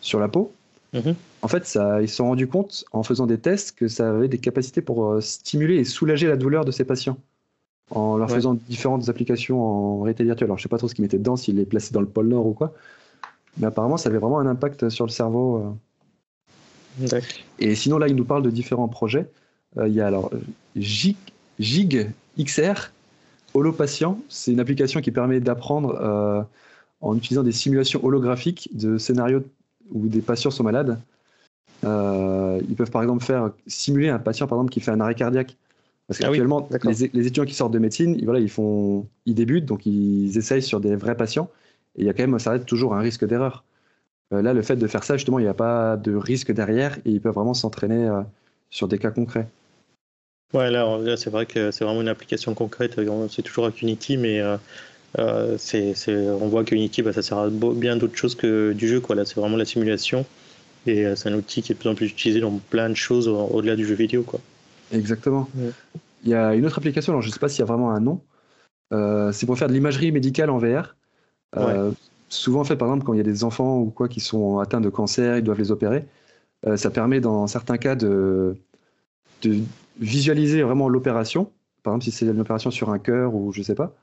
sur 0.00 0.20
la 0.20 0.28
peau, 0.28 0.52
Mhm. 0.94 1.14
en 1.40 1.48
fait, 1.48 1.64
ça, 1.64 2.02
ils 2.02 2.08
se 2.08 2.16
sont 2.16 2.26
rendus 2.26 2.46
compte 2.46 2.84
en 2.92 3.02
faisant 3.02 3.26
des 3.26 3.38
tests 3.38 3.74
que 3.76 3.88
ça 3.88 4.10
avait 4.10 4.28
des 4.28 4.38
capacités 4.38 4.82
pour 4.82 5.10
euh, 5.10 5.20
stimuler 5.22 5.76
et 5.76 5.84
soulager 5.84 6.28
la 6.28 6.36
douleur 6.36 6.66
de 6.66 6.70
ces 6.70 6.84
patients 6.84 7.16
en 7.90 8.16
leur 8.16 8.28
Ouais. 8.28 8.36
faisant 8.36 8.54
différentes 8.54 9.08
applications 9.08 9.62
en 9.62 10.00
réalité 10.02 10.24
virtuelle. 10.24 10.46
Alors, 10.46 10.58
je 10.58 10.62
sais 10.62 10.68
pas 10.68 10.78
trop 10.78 10.88
ce 10.88 10.94
qu'ils 10.94 11.02
mettaient 11.02 11.18
dedans, 11.18 11.36
s'ils 11.36 11.56
les 11.56 11.66
plaçaient 11.66 11.92
dans 11.92 12.00
le 12.00 12.06
pôle 12.06 12.28
Nord 12.28 12.46
ou 12.46 12.52
quoi, 12.52 12.72
mais 13.58 13.66
apparemment, 13.66 13.96
ça 13.96 14.08
avait 14.08 14.18
vraiment 14.18 14.38
un 14.38 14.46
impact 14.46 14.88
sur 14.88 15.04
le 15.04 15.10
cerveau. 15.10 15.56
euh. 15.56 17.20
Et 17.58 17.74
sinon, 17.74 17.98
là, 17.98 18.08
il 18.08 18.16
nous 18.16 18.24
parle 18.24 18.42
de 18.42 18.50
différents 18.50 18.88
projets. 18.88 19.30
Euh, 19.78 19.88
il 19.88 19.94
y 19.94 20.00
a 20.00 20.06
alors 20.06 20.30
Gig, 20.76 21.16
Gig 21.58 22.10
XR 22.38 22.92
Holopatient. 23.54 24.18
C'est 24.28 24.52
une 24.52 24.60
application 24.60 25.00
qui 25.00 25.10
permet 25.10 25.40
d'apprendre 25.40 25.98
euh, 26.00 26.42
en 27.00 27.16
utilisant 27.16 27.42
des 27.42 27.52
simulations 27.52 28.04
holographiques 28.04 28.68
de 28.74 28.98
scénarios 28.98 29.42
où 29.92 30.06
des 30.08 30.20
patients 30.22 30.50
sont 30.50 30.64
malades. 30.64 30.98
Euh, 31.84 32.60
ils 32.68 32.76
peuvent 32.76 32.90
par 32.90 33.02
exemple 33.02 33.24
faire 33.24 33.50
simuler 33.66 34.08
un 34.08 34.18
patient 34.18 34.46
par 34.46 34.58
exemple 34.58 34.72
qui 34.72 34.80
fait 34.80 34.90
un 34.90 35.00
arrêt 35.00 35.14
cardiaque. 35.14 35.56
Parce 36.12 36.24
Ah 36.24 36.30
oui, 36.30 36.38
qu'actuellement, 36.38 36.68
les, 36.84 37.10
les 37.12 37.26
étudiants 37.26 37.44
qui 37.44 37.54
sortent 37.54 37.72
de 37.72 37.78
médecine, 37.78 38.14
ils, 38.18 38.24
voilà, 38.24 38.40
ils, 38.40 38.50
font, 38.50 39.06
ils 39.26 39.34
débutent, 39.34 39.64
donc 39.64 39.86
ils 39.86 40.36
essayent 40.36 40.62
sur 40.62 40.80
des 40.80 40.94
vrais 40.96 41.16
patients. 41.16 41.50
Et 41.96 42.02
il 42.02 42.06
y 42.06 42.10
a 42.10 42.12
quand 42.12 42.22
même, 42.26 42.38
ça 42.38 42.50
reste 42.52 42.66
toujours 42.66 42.94
un 42.94 43.00
risque 43.00 43.26
d'erreur. 43.26 43.64
Euh, 44.32 44.42
là, 44.42 44.52
le 44.54 44.62
fait 44.62 44.76
de 44.76 44.86
faire 44.86 45.04
ça, 45.04 45.16
justement, 45.16 45.38
il 45.38 45.42
n'y 45.42 45.48
a 45.48 45.54
pas 45.54 45.96
de 45.96 46.14
risque 46.14 46.52
derrière 46.52 46.98
et 47.04 47.10
ils 47.10 47.20
peuvent 47.20 47.34
vraiment 47.34 47.54
s'entraîner 47.54 48.08
euh, 48.08 48.22
sur 48.70 48.88
des 48.88 48.98
cas 48.98 49.10
concrets. 49.10 49.48
Ouais, 50.54 50.70
là, 50.70 50.98
là, 50.98 51.16
c'est 51.16 51.30
vrai 51.30 51.46
que 51.46 51.70
c'est 51.70 51.84
vraiment 51.84 52.02
une 52.02 52.08
application 52.08 52.54
concrète. 52.54 52.98
euh, 52.98 53.28
C'est 53.28 53.42
toujours 53.42 53.64
avec 53.64 53.80
Unity, 53.80 54.18
mais 54.18 54.42
euh, 55.18 55.56
c'est, 55.58 55.94
on 56.08 56.48
voit 56.48 56.64
que 56.64 56.74
Unity, 56.74 57.02
bah, 57.02 57.12
ça 57.12 57.22
sert 57.22 57.38
à 57.38 57.48
bien 57.50 57.96
d'autres 57.96 58.16
choses 58.16 58.34
que 58.34 58.72
du 58.72 58.88
jeu. 58.88 59.00
Quoi. 59.00 59.16
Là, 59.16 59.24
c'est 59.24 59.36
vraiment 59.36 59.56
la 59.56 59.64
simulation. 59.64 60.26
Et 60.86 61.04
c'est 61.16 61.28
un 61.28 61.34
outil 61.34 61.62
qui 61.62 61.72
est 61.72 61.74
de 61.76 61.80
plus 61.80 61.88
en 61.88 61.94
plus 61.94 62.06
utilisé 62.08 62.40
dans 62.40 62.58
plein 62.58 62.88
de 62.90 62.94
choses 62.94 63.28
au- 63.28 63.46
au-delà 63.46 63.76
du 63.76 63.86
jeu 63.86 63.94
vidéo. 63.94 64.22
Quoi. 64.24 64.40
Exactement. 64.92 65.48
Ouais. 65.54 65.72
Il 66.22 66.28
y 66.28 66.34
a 66.34 66.54
une 66.54 66.64
autre 66.66 66.78
application, 66.78 67.12
alors 67.12 67.22
je 67.22 67.28
ne 67.28 67.32
sais 67.32 67.40
pas 67.40 67.48
s'il 67.48 67.60
y 67.60 67.62
a 67.62 67.66
vraiment 67.66 67.90
un 67.90 68.00
nom. 68.00 68.22
Euh, 68.92 69.32
c'est 69.32 69.46
pour 69.46 69.58
faire 69.58 69.68
de 69.68 69.72
l'imagerie 69.72 70.12
médicale 70.12 70.50
en 70.50 70.58
VR. 70.58 70.96
Euh, 71.56 71.90
Souvent, 72.28 72.60
en 72.60 72.64
fait, 72.64 72.76
par 72.76 72.88
exemple, 72.88 73.04
quand 73.04 73.12
il 73.12 73.18
y 73.18 73.20
a 73.20 73.24
des 73.24 73.44
enfants 73.44 73.78
ou 73.78 73.90
quoi 73.90 74.08
qui 74.08 74.20
sont 74.20 74.58
atteints 74.58 74.80
de 74.80 74.88
cancer, 74.88 75.36
ils 75.36 75.42
doivent 75.42 75.58
les 75.58 75.70
opérer. 75.70 76.06
euh, 76.66 76.76
ça 76.76 76.90
permet, 76.90 77.20
dans 77.20 77.46
certains 77.46 77.76
cas, 77.76 77.94
de, 77.94 78.56
de 79.42 79.58
visualiser 79.98 80.62
vraiment 80.62 80.88
l'opération. 80.88 81.50
Par 81.82 81.92
exemple, 81.92 82.04
si 82.04 82.10
c'est 82.10 82.26
une 82.26 82.40
opération 82.40 82.70
sur 82.70 82.90
un 82.90 82.98
cœur 82.98 83.34
ou 83.34 83.52
je 83.52 83.62
sais 83.62 83.74
pas. 83.74 83.94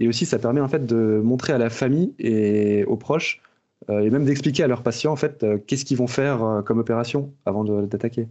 Et 0.00 0.08
aussi, 0.08 0.26
ça 0.26 0.38
permet 0.38 0.60
en 0.60 0.68
fait 0.68 0.86
de 0.86 1.20
montrer 1.22 1.52
à 1.52 1.58
la 1.58 1.70
famille 1.70 2.14
et 2.18 2.84
aux 2.84 2.96
proches 2.96 3.42
et 3.88 4.10
même 4.10 4.24
d'expliquer 4.24 4.62
à 4.62 4.66
leurs 4.66 4.82
patients 4.82 5.12
en 5.12 5.16
fait 5.16 5.44
qu'est-ce 5.66 5.84
qu'ils 5.84 5.96
vont 5.96 6.06
faire 6.06 6.62
comme 6.64 6.78
opération 6.78 7.32
avant 7.44 7.64
d'attaquer. 7.64 8.28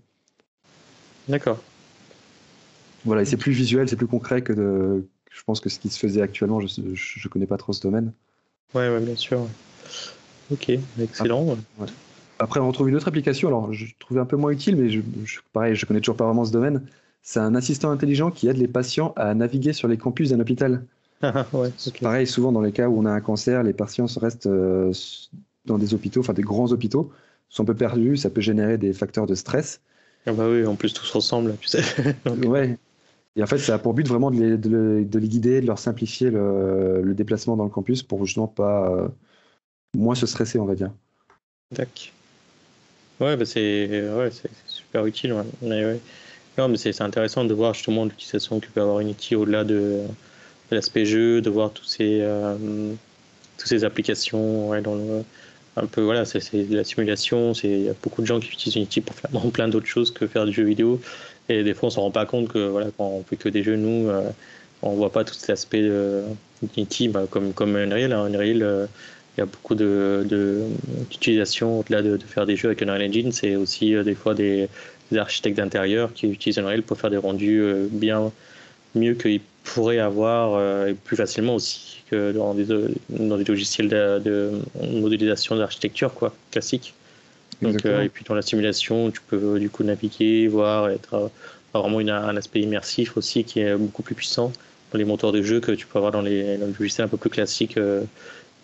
D'accord. 1.27 1.59
Voilà, 3.05 3.21
et 3.21 3.25
c'est 3.25 3.37
plus 3.37 3.51
visuel, 3.53 3.87
c'est 3.87 3.95
plus 3.95 4.07
concret 4.07 4.41
que 4.41 4.53
de, 4.53 5.05
je 5.31 5.43
pense 5.43 5.59
que 5.59 5.69
ce 5.69 5.79
qui 5.79 5.89
se 5.89 5.99
faisait 5.99 6.21
actuellement. 6.21 6.59
Je 6.59 6.81
ne 6.81 7.29
connais 7.29 7.47
pas 7.47 7.57
trop 7.57 7.73
ce 7.73 7.81
domaine. 7.81 8.11
Ouais, 8.73 8.89
ouais, 8.89 8.99
bien 8.99 9.15
sûr. 9.15 9.47
Ok, 10.51 10.71
excellent. 11.01 11.57
Après, 12.39 12.59
on 12.59 12.67
retrouve 12.67 12.89
une 12.89 12.95
autre 12.95 13.07
application. 13.07 13.47
Alors, 13.49 13.73
je 13.73 13.85
trouvais 13.99 14.19
un 14.19 14.25
peu 14.25 14.37
moins 14.37 14.51
utile, 14.51 14.75
mais 14.75 14.89
je, 14.89 15.01
je- 15.25 15.39
pareil, 15.53 15.75
je 15.75 15.85
connais 15.85 15.99
toujours 15.99 16.15
pas 16.15 16.25
vraiment 16.25 16.45
ce 16.45 16.51
domaine. 16.51 16.85
C'est 17.21 17.39
un 17.39 17.53
assistant 17.53 17.91
intelligent 17.91 18.31
qui 18.31 18.47
aide 18.47 18.57
les 18.57 18.67
patients 18.67 19.13
à 19.17 19.33
naviguer 19.35 19.73
sur 19.73 19.87
les 19.87 19.97
campus 19.97 20.29
d'un 20.29 20.39
hôpital. 20.39 20.83
Ouais. 21.51 21.69
Pareil, 22.01 22.25
souvent 22.25 22.51
dans 22.53 22.61
les 22.61 22.71
cas 22.71 22.87
où 22.87 22.97
on 22.97 23.05
a 23.05 23.11
un 23.11 23.19
cancer, 23.19 23.61
les 23.63 23.73
patients 23.73 24.05
restent 24.21 24.47
euh, 24.47 24.93
dans 25.65 25.77
des 25.77 25.93
hôpitaux, 25.93 26.21
enfin 26.21 26.31
des 26.33 26.41
grands 26.43 26.71
hôpitaux, 26.71 27.11
sont 27.49 27.63
un 27.63 27.65
peu 27.65 27.73
perdus. 27.75 28.15
Ça 28.15 28.29
peut 28.29 28.39
générer 28.39 28.77
des 28.77 28.93
facteurs 28.93 29.25
de 29.25 29.35
stress. 29.35 29.81
Ah 30.25 30.31
bah 30.31 30.47
oui, 30.49 30.65
en 30.65 30.75
plus 30.75 30.93
tous 30.93 31.09
ressemblent, 31.11 31.57
tu 31.59 31.67
sais. 31.67 31.81
Donc, 32.25 32.45
Ouais. 32.45 32.77
Et 33.35 33.43
en 33.43 33.47
fait, 33.47 33.57
ça 33.57 33.75
a 33.75 33.79
pour 33.79 33.93
but 33.93 34.07
vraiment 34.07 34.31
de 34.31 34.39
les, 34.39 34.57
de 34.57 34.69
le- 34.69 35.05
de 35.05 35.19
les 35.19 35.27
guider, 35.27 35.61
de 35.61 35.67
leur 35.67 35.79
simplifier 35.79 36.29
le, 36.29 37.13
déplacement 37.15 37.55
dans 37.55 37.63
le 37.63 37.69
campus 37.69 38.03
pour 38.03 38.25
justement 38.25 38.47
pas 38.47 38.89
euh, 38.89 39.07
moins 39.95 40.15
se 40.15 40.25
stresser, 40.25 40.59
on 40.59 40.65
va 40.65 40.75
dire. 40.75 40.91
Tac. 41.73 42.13
Ouais, 43.19 43.35
bah 43.35 43.45
c'est 43.45 43.87
ouais, 43.87 44.29
super 44.67 45.05
utile. 45.05 45.35
Non, 46.57 46.67
mais 46.67 46.77
c'est 46.77 47.01
intéressant 47.01 47.45
de 47.45 47.53
voir 47.53 47.73
justement 47.73 48.05
l'utilisation 48.05 48.59
que 48.59 48.67
peut 48.67 48.81
avoir 48.81 48.99
Unity 48.99 49.35
au-delà 49.35 49.63
de, 49.63 50.03
l'aspect 50.71 51.05
jeu, 51.05 51.41
de 51.41 51.49
voir 51.49 51.71
tous 51.71 51.85
ces, 51.85 52.19
euh, 52.21 52.93
toutes 53.57 53.67
ces 53.67 53.83
applications 53.83 54.69
ouais, 54.69 54.81
dans 54.81 54.97
un 55.77 55.85
peu 55.85 56.01
voilà, 56.01 56.25
c'est 56.25 56.53
la 56.69 56.83
simulation. 56.83 57.53
Il 57.63 57.83
y 57.83 57.89
a 57.89 57.93
beaucoup 58.01 58.21
de 58.21 58.27
gens 58.27 58.39
qui 58.39 58.51
utilisent 58.51 58.75
Unity 58.75 59.01
pour 59.01 59.15
faire 59.15 59.31
plein 59.53 59.67
d'autres 59.67 59.87
choses 59.87 60.11
que 60.11 60.27
faire 60.27 60.45
du 60.45 60.51
jeu 60.51 60.63
vidéo. 60.63 60.99
Et 61.49 61.63
des 61.63 61.73
fois, 61.73 61.87
on 61.87 61.89
s'en 61.89 62.01
rend 62.01 62.11
pas 62.11 62.25
compte 62.25 62.47
que 62.49 62.59
voilà, 62.67 62.87
quand 62.97 63.05
on 63.07 63.23
fait 63.23 63.37
que 63.37 63.49
des 63.49 63.63
jeux, 63.63 63.75
nous, 63.75 64.07
euh, 64.09 64.29
on 64.81 64.95
voit 64.95 65.11
pas 65.11 65.23
tout 65.23 65.33
cet 65.33 65.49
aspect 65.49 65.81
de 65.81 66.23
Unity, 66.77 67.09
bah, 67.09 67.25
comme 67.29 67.53
comme 67.53 67.75
Unreal. 67.75 68.13
hein. 68.13 68.25
Unreal, 68.25 68.61
euh, 68.63 68.85
il 69.37 69.41
y 69.41 69.43
a 69.43 69.45
beaucoup 69.45 69.75
de, 69.75 70.25
de- 70.29 70.65
d'utilisation 71.09 71.79
au-delà 71.79 72.01
de, 72.01 72.17
de 72.17 72.23
faire 72.23 72.45
des 72.45 72.55
jeux 72.55 72.67
avec 72.69 72.81
Unreal 72.81 73.01
Engine. 73.09 73.31
C'est 73.31 73.55
aussi 73.55 73.95
euh, 73.95 74.03
des 74.03 74.15
fois 74.15 74.33
des, 74.35 74.69
des 75.11 75.17
architectes 75.17 75.57
d'intérieur 75.57 76.13
qui 76.13 76.27
utilisent 76.27 76.59
Unreal 76.59 76.83
pour 76.83 76.97
faire 76.99 77.09
des 77.09 77.17
rendus 77.17 77.61
euh, 77.61 77.87
bien 77.91 78.31
mieux 78.95 79.15
qu'ils 79.15 79.41
pourraient 79.63 79.99
avoir 79.99 80.55
euh, 80.55 80.87
et 80.87 80.93
plus 80.95 81.17
facilement 81.17 81.55
aussi 81.55 82.03
que 82.09 82.31
dans 82.31 82.53
des, 82.55 82.71
euh, 82.71 82.89
dans 83.09 83.37
des 83.37 83.43
logiciels 83.45 83.89
de, 83.89 84.19
de 84.19 84.51
modélisation 84.99 85.55
d'architecture 85.57 86.13
quoi, 86.15 86.35
classique. 86.51 86.98
Donc, 87.61 87.85
euh, 87.85 88.03
et 88.03 88.09
puis 88.09 88.23
dans 88.27 88.35
la 88.35 88.41
simulation, 88.41 89.11
tu 89.11 89.21
peux 89.21 89.55
euh, 89.55 89.59
du 89.59 89.69
coup 89.69 89.83
naviguer, 89.83 90.47
voir, 90.47 90.89
être 90.89 91.13
euh, 91.13 91.27
vraiment 91.73 91.99
une- 91.99 92.09
un 92.09 92.35
aspect 92.37 92.61
immersif 92.61 93.17
aussi 93.17 93.43
qui 93.43 93.59
est 93.59 93.75
beaucoup 93.75 94.01
plus 94.01 94.15
puissant 94.15 94.51
dans 94.91 94.97
les 94.97 95.05
moteurs 95.05 95.31
de 95.31 95.41
jeu 95.41 95.59
que 95.59 95.71
tu 95.73 95.85
peux 95.85 95.97
avoir 95.97 96.11
dans 96.11 96.21
les, 96.21 96.57
dans 96.57 96.67
les 96.67 96.73
logiciels 96.79 97.05
un 97.05 97.09
peu 97.09 97.17
plus 97.17 97.29
classiques 97.29 97.77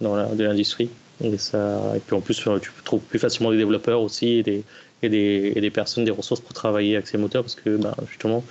dans 0.01 0.15
la, 0.15 0.25
de 0.25 0.43
l'industrie. 0.43 0.89
Et, 1.23 1.37
ça, 1.37 1.93
et 1.95 1.99
puis 1.99 2.15
en 2.15 2.21
plus, 2.21 2.41
tu 2.61 2.71
trouves 2.83 3.01
plus 3.01 3.19
facilement 3.19 3.51
des 3.51 3.57
développeurs 3.57 4.01
aussi 4.01 4.39
et 4.39 4.43
des, 4.43 4.63
et 5.03 5.09
des, 5.09 5.53
et 5.55 5.61
des 5.61 5.69
personnes, 5.69 6.03
des 6.03 6.11
ressources 6.11 6.41
pour 6.41 6.53
travailler 6.53 6.95
avec 6.95 7.07
ces 7.07 7.17
moteurs 7.17 7.43
parce 7.43 7.55
que 7.55 7.77
ben, 7.77 7.93
justement, 8.09 8.43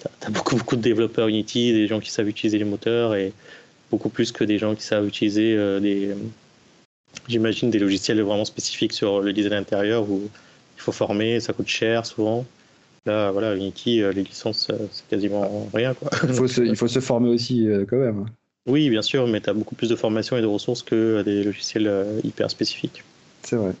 tu 0.00 0.06
as, 0.26 0.30
beaucoup, 0.30 0.56
beaucoup 0.56 0.76
de 0.76 0.82
développeurs 0.82 1.28
Unity, 1.28 1.72
des 1.72 1.86
gens 1.86 2.00
qui 2.00 2.10
savent 2.10 2.28
utiliser 2.28 2.58
les 2.58 2.64
moteurs 2.64 3.14
et, 3.14 3.32
beaucoup 3.90 4.08
plus 4.08 4.30
que 4.30 4.44
des 4.44 4.56
gens 4.56 4.76
qui 4.76 4.84
savent 4.84 5.06
utiliser 5.06 5.56
des, 5.80 6.14
j'imagine, 7.28 7.70
des 7.70 7.78
logiciels 7.78 8.20
vraiment 8.22 8.44
spécifiques 8.44 8.92
sur 8.92 9.20
le 9.20 9.32
design 9.32 9.54
intérieur 9.54 10.08
où 10.08 10.22
il 10.76 10.80
faut 10.80 10.92
former, 10.92 11.40
ça 11.40 11.52
coûte 11.52 11.68
cher 11.68 12.06
souvent. 12.06 12.44
Là, 13.06 13.30
voilà, 13.30 13.54
Unity, 13.54 14.02
les 14.14 14.22
licences, 14.24 14.70
c'est 14.92 15.08
quasiment 15.08 15.68
rien. 15.72 15.94
Quoi. 15.94 16.10
Il, 16.24 16.34
faut 16.34 16.46
se, 16.46 16.60
il 16.60 16.76
faut 16.76 16.88
se 16.88 17.00
former 17.00 17.30
aussi 17.30 17.66
quand 17.88 17.96
même. 17.96 18.26
Oui, 18.66 18.90
bien 18.90 19.02
sûr, 19.02 19.26
mais 19.26 19.40
tu 19.40 19.48
as 19.48 19.54
beaucoup 19.54 19.74
plus 19.74 19.88
de 19.88 19.96
formation 19.96 20.36
et 20.36 20.42
de 20.42 20.46
ressources 20.46 20.82
que 20.82 21.22
des 21.22 21.42
logiciels 21.42 21.90
hyper 22.24 22.50
spécifiques. 22.50 23.02
C'est 23.42 23.56
vrai. 23.56 23.72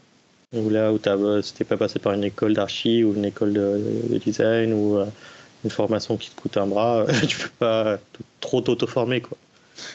Ou 0.52 0.68
là 0.68 0.92
où 0.92 0.98
tu 0.98 1.08
n'es 1.08 1.66
pas 1.66 1.76
passé 1.76 2.00
par 2.00 2.12
une 2.12 2.24
école 2.24 2.54
d'archi 2.54 3.04
ou 3.04 3.14
une 3.14 3.24
école 3.24 3.52
de, 3.52 4.18
design 4.18 4.72
ou 4.72 4.98
euh, 4.98 5.06
une 5.64 5.70
formation 5.70 6.16
qui 6.16 6.30
te 6.30 6.40
coûte 6.40 6.56
un 6.56 6.66
bras, 6.66 7.06
tu 7.28 7.38
peux 7.38 7.50
pas 7.58 7.98
trop 8.40 8.60
t'auto-former. 8.60 9.20
quoi. 9.20 9.38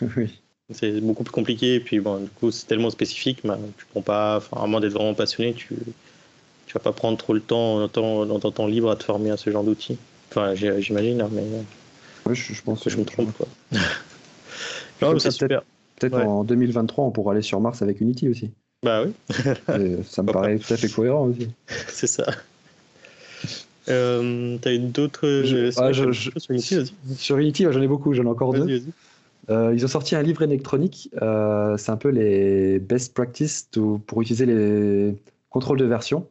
oui. 0.15 0.39
C'est 0.73 0.99
beaucoup 0.99 1.23
plus 1.23 1.31
compliqué. 1.31 1.75
Et 1.75 1.79
puis, 1.79 1.99
bon, 1.99 2.17
du 2.17 2.29
coup, 2.29 2.51
c'est 2.51 2.65
tellement 2.65 2.89
spécifique, 2.89 3.41
bah, 3.43 3.57
tu 3.77 3.85
prends 3.91 4.01
pas, 4.01 4.37
enfin, 4.37 4.63
à 4.63 4.67
moins 4.67 4.79
d'être 4.81 4.93
vraiment 4.93 5.13
passionné, 5.13 5.53
tu 5.53 5.75
tu 6.65 6.73
vas 6.73 6.79
pas 6.79 6.91
prendre 6.91 7.17
trop 7.17 7.33
le 7.33 7.41
temps 7.41 7.87
dans 7.87 8.39
ton 8.39 8.51
temps 8.51 8.67
libre 8.67 8.89
à 8.89 8.95
te 8.95 9.03
former 9.03 9.29
à 9.29 9.37
ce 9.37 9.49
genre 9.49 9.63
d'outils. 9.63 9.97
Enfin, 10.31 10.55
j'imagine, 10.55 11.21
hein, 11.21 11.29
mais. 11.31 11.43
Je, 12.33 12.59
pense 12.63 12.83
que 12.83 12.89
je 12.89 12.97
me 12.97 13.05
trompe. 13.05 13.31
Quoi. 13.37 13.47
non, 15.01 15.19
c'est 15.19 15.31
super. 15.31 15.61
Peut-être 15.99 16.17
en 16.17 16.43
2023, 16.43 17.05
on 17.05 17.11
pourra 17.11 17.33
aller 17.33 17.41
sur 17.41 17.61
Mars 17.61 17.81
avec 17.81 18.01
Unity 18.01 18.29
aussi. 18.29 18.51
Bah 18.83 19.03
oui. 19.03 19.13
ça 20.03 20.23
me 20.23 20.31
paraît 20.33 20.57
tout 20.57 20.73
à 20.73 20.77
fait 20.77 20.89
cohérent 20.89 21.27
aussi. 21.27 21.49
C'est 21.87 22.07
ça. 22.07 22.25
Euh, 23.87 24.57
T'as 24.61 24.73
eu 24.73 24.79
d'autres 24.79 25.43
jeux 25.45 25.69
ah, 25.77 25.93
sur 25.93 26.11
Unity 26.49 26.93
Sur 27.15 27.37
Unity, 27.37 27.67
j'en 27.69 27.81
ai 27.81 27.87
beaucoup, 27.87 28.13
j'en 28.13 28.23
ai 28.23 28.27
encore 28.27 28.53
deux. 28.53 28.83
Euh, 29.49 29.73
ils 29.73 29.85
ont 29.85 29.87
sorti 29.87 30.15
un 30.15 30.21
livre 30.21 30.41
électronique. 30.41 31.09
Euh, 31.21 31.77
c'est 31.77 31.91
un 31.91 31.97
peu 31.97 32.09
les 32.09 32.79
best 32.79 33.13
practices 33.13 33.69
pour 34.07 34.21
utiliser 34.21 34.45
les 34.45 35.15
contrôles 35.49 35.79
de 35.79 35.85
version 35.85 36.27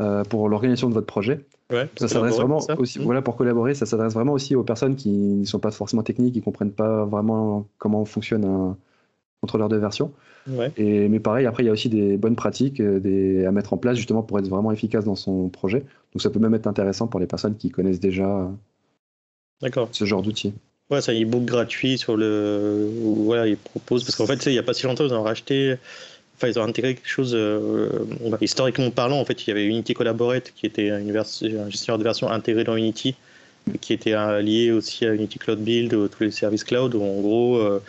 euh, 0.00 0.24
pour 0.24 0.48
l'organisation 0.48 0.88
de 0.88 0.94
votre 0.94 1.06
projet. 1.06 1.44
Ouais, 1.70 1.88
ça 1.96 2.08
s'adresse 2.08 2.34
vraiment 2.34 2.58
aussi, 2.78 2.98
mmh. 2.98 3.02
voilà, 3.02 3.22
pour 3.22 3.36
collaborer, 3.36 3.74
ça 3.74 3.86
s'adresse 3.86 4.14
vraiment 4.14 4.32
aussi 4.32 4.56
aux 4.56 4.64
personnes 4.64 4.96
qui 4.96 5.10
ne 5.10 5.44
sont 5.44 5.60
pas 5.60 5.70
forcément 5.70 6.02
techniques, 6.02 6.34
qui 6.34 6.42
comprennent 6.42 6.72
pas 6.72 7.04
vraiment 7.04 7.68
comment 7.78 8.04
fonctionne 8.04 8.44
un 8.44 8.76
contrôleur 9.40 9.68
de 9.68 9.76
version. 9.76 10.12
Et, 10.76 11.08
mais 11.08 11.20
pareil, 11.20 11.46
après, 11.46 11.62
il 11.62 11.66
y 11.66 11.68
a 11.68 11.72
aussi 11.72 11.88
des 11.88 12.16
bonnes 12.16 12.34
pratiques 12.34 12.82
des, 12.82 13.44
à 13.44 13.52
mettre 13.52 13.72
en 13.72 13.76
place 13.76 13.96
justement 13.96 14.22
pour 14.22 14.40
être 14.40 14.48
vraiment 14.48 14.72
efficace 14.72 15.04
dans 15.04 15.14
son 15.14 15.48
projet. 15.48 15.84
Donc 16.12 16.22
ça 16.22 16.30
peut 16.30 16.40
même 16.40 16.54
être 16.54 16.66
intéressant 16.66 17.06
pour 17.06 17.20
les 17.20 17.26
personnes 17.26 17.56
qui 17.56 17.70
connaissent 17.70 18.00
déjà 18.00 18.50
ce 19.92 20.04
genre 20.04 20.22
d'outils. 20.22 20.54
Ouais, 20.90 21.00
c'est 21.00 21.12
un 21.12 21.22
e-book 21.22 21.44
gratuit 21.44 21.98
sur 21.98 22.16
le. 22.16 22.88
Voilà, 23.00 23.46
ils 23.46 23.56
proposent. 23.56 24.04
Parce 24.04 24.16
qu'en 24.16 24.26
fait, 24.26 24.44
il 24.46 24.52
n'y 24.52 24.58
a 24.58 24.62
pas 24.62 24.74
si 24.74 24.86
longtemps, 24.86 25.06
ils 25.06 25.14
ont 25.14 25.22
racheté. 25.22 25.76
Enfin, 26.36 26.48
ils 26.48 26.58
ont 26.58 26.64
intégré 26.64 26.94
quelque 26.94 27.08
chose. 27.08 27.32
Euh, 27.34 27.88
historiquement 28.40 28.90
parlant, 28.90 29.20
en 29.20 29.24
fait, 29.24 29.46
il 29.46 29.48
y 29.48 29.50
avait 29.52 29.64
Unity 29.64 29.94
Collaborate 29.94 30.52
qui 30.56 30.66
était 30.66 30.90
un 30.90 31.02
gestionnaire 31.68 31.98
de 31.98 32.04
version 32.04 32.30
intégré 32.30 32.64
dans 32.64 32.76
Unity, 32.76 33.14
qui 33.80 33.92
était 33.92 34.16
lié 34.42 34.72
aussi 34.72 35.06
à 35.06 35.14
Unity 35.14 35.38
Cloud 35.38 35.60
Build, 35.60 35.90
tous 35.90 36.22
les 36.24 36.30
services 36.30 36.64
cloud, 36.64 36.94
où 36.94 37.02
en 37.02 37.20
gros. 37.20 37.56
Euh, 37.58 37.80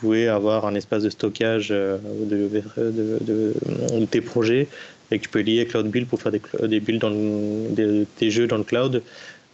pouvez 0.00 0.28
avoir 0.28 0.66
un 0.66 0.74
espace 0.74 1.02
de 1.02 1.10
stockage 1.10 1.68
euh, 1.70 1.98
de, 2.24 4.06
tes 4.06 4.20
projets 4.20 4.66
et 5.10 5.18
que 5.18 5.24
tu 5.24 5.28
peux 5.28 5.40
lier 5.40 5.66
Cloud 5.66 5.88
Build 5.88 6.08
pour 6.08 6.20
faire 6.20 6.32
des, 6.32 6.40
des 6.68 6.80
builds 6.80 7.00
dans 7.00 7.10
des, 7.10 8.06
tes 8.16 8.30
jeux 8.30 8.46
dans 8.46 8.56
le 8.56 8.64
cloud. 8.64 9.02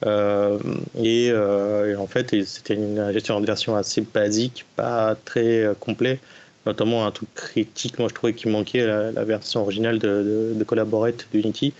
Euh, 0.04 0.58
euh, 0.96 1.92
et, 1.92 1.96
en 1.96 2.06
fait, 2.06 2.44
c'était 2.44 2.74
une 2.74 3.12
gestion 3.12 3.40
de 3.40 3.46
version 3.46 3.76
assez 3.76 4.02
basique, 4.02 4.66
pas 4.76 5.16
très 5.24 5.70
complet. 5.80 6.20
Notamment 6.66 7.06
un 7.06 7.12
truc 7.12 7.32
critique, 7.32 7.98
moi 8.00 8.08
je 8.08 8.14
trouvais 8.14 8.34
qu'il 8.34 8.50
manquait 8.50 8.84
la, 8.84 9.24
version 9.24 9.60
originale 9.60 10.00
de, 10.00 10.52
de, 10.56 10.64
Collaborate 10.64 11.28
d'Unity. 11.32 11.72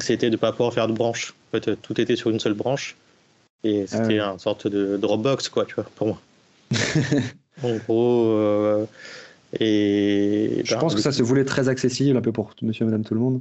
C'était 0.00 0.26
de 0.26 0.32
ne 0.32 0.36
pas 0.36 0.52
pouvoir 0.52 0.74
faire 0.74 0.88
de 0.88 0.92
branches. 0.92 1.34
En 1.48 1.58
fait, 1.58 1.80
tout 1.80 1.98
était 1.98 2.16
sur 2.16 2.28
une 2.28 2.38
seule 2.38 2.52
branche. 2.52 2.96
Et 3.64 3.84
ah 3.84 3.86
c'était 3.86 4.18
une 4.18 4.38
sorte 4.38 4.66
de 4.66 4.98
Dropbox, 4.98 5.48
quoi, 5.48 5.64
tu 5.64 5.74
vois, 5.74 5.84
pour 5.96 6.06
moi. 6.08 6.20
en 7.62 7.76
gros. 7.76 8.26
Euh, 8.26 8.86
et 9.58 10.62
je 10.64 10.74
ben, 10.74 10.80
pense 10.80 10.94
que 10.94 11.00
ça 11.00 11.12
se 11.12 11.22
voulait 11.22 11.44
très 11.44 11.68
accessible 11.68 12.16
un 12.16 12.20
peu 12.20 12.32
pour 12.32 12.54
monsieur 12.62 12.84
et 12.84 12.86
madame 12.86 13.04
tout 13.04 13.14
le 13.14 13.20
monde. 13.20 13.40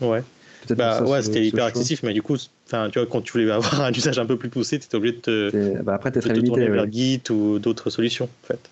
Ouais. 0.00 0.22
Bah, 0.70 1.02
ouais, 1.02 1.22
c'était 1.22 1.44
hyper 1.44 1.64
accessible, 1.64 2.00
mais 2.04 2.12
du 2.12 2.22
coup, 2.22 2.36
tu 2.36 2.46
vois, 2.70 3.06
quand 3.06 3.20
tu 3.20 3.32
voulais 3.32 3.50
avoir 3.50 3.80
un 3.80 3.92
usage 3.92 4.18
un 4.18 4.26
peu 4.26 4.36
plus 4.36 4.48
poussé, 4.48 4.78
tu 4.78 4.86
étais 4.86 4.96
obligé 4.96 5.16
de 5.16 5.20
te, 5.20 5.82
bah 5.82 5.94
après, 5.94 6.10
de 6.10 6.20
te 6.20 6.40
tourner 6.40 6.68
vers 6.68 6.90
Git 6.90 7.22
ou 7.30 7.58
d'autres 7.58 7.90
solutions, 7.90 8.28
en 8.44 8.46
fait. 8.46 8.70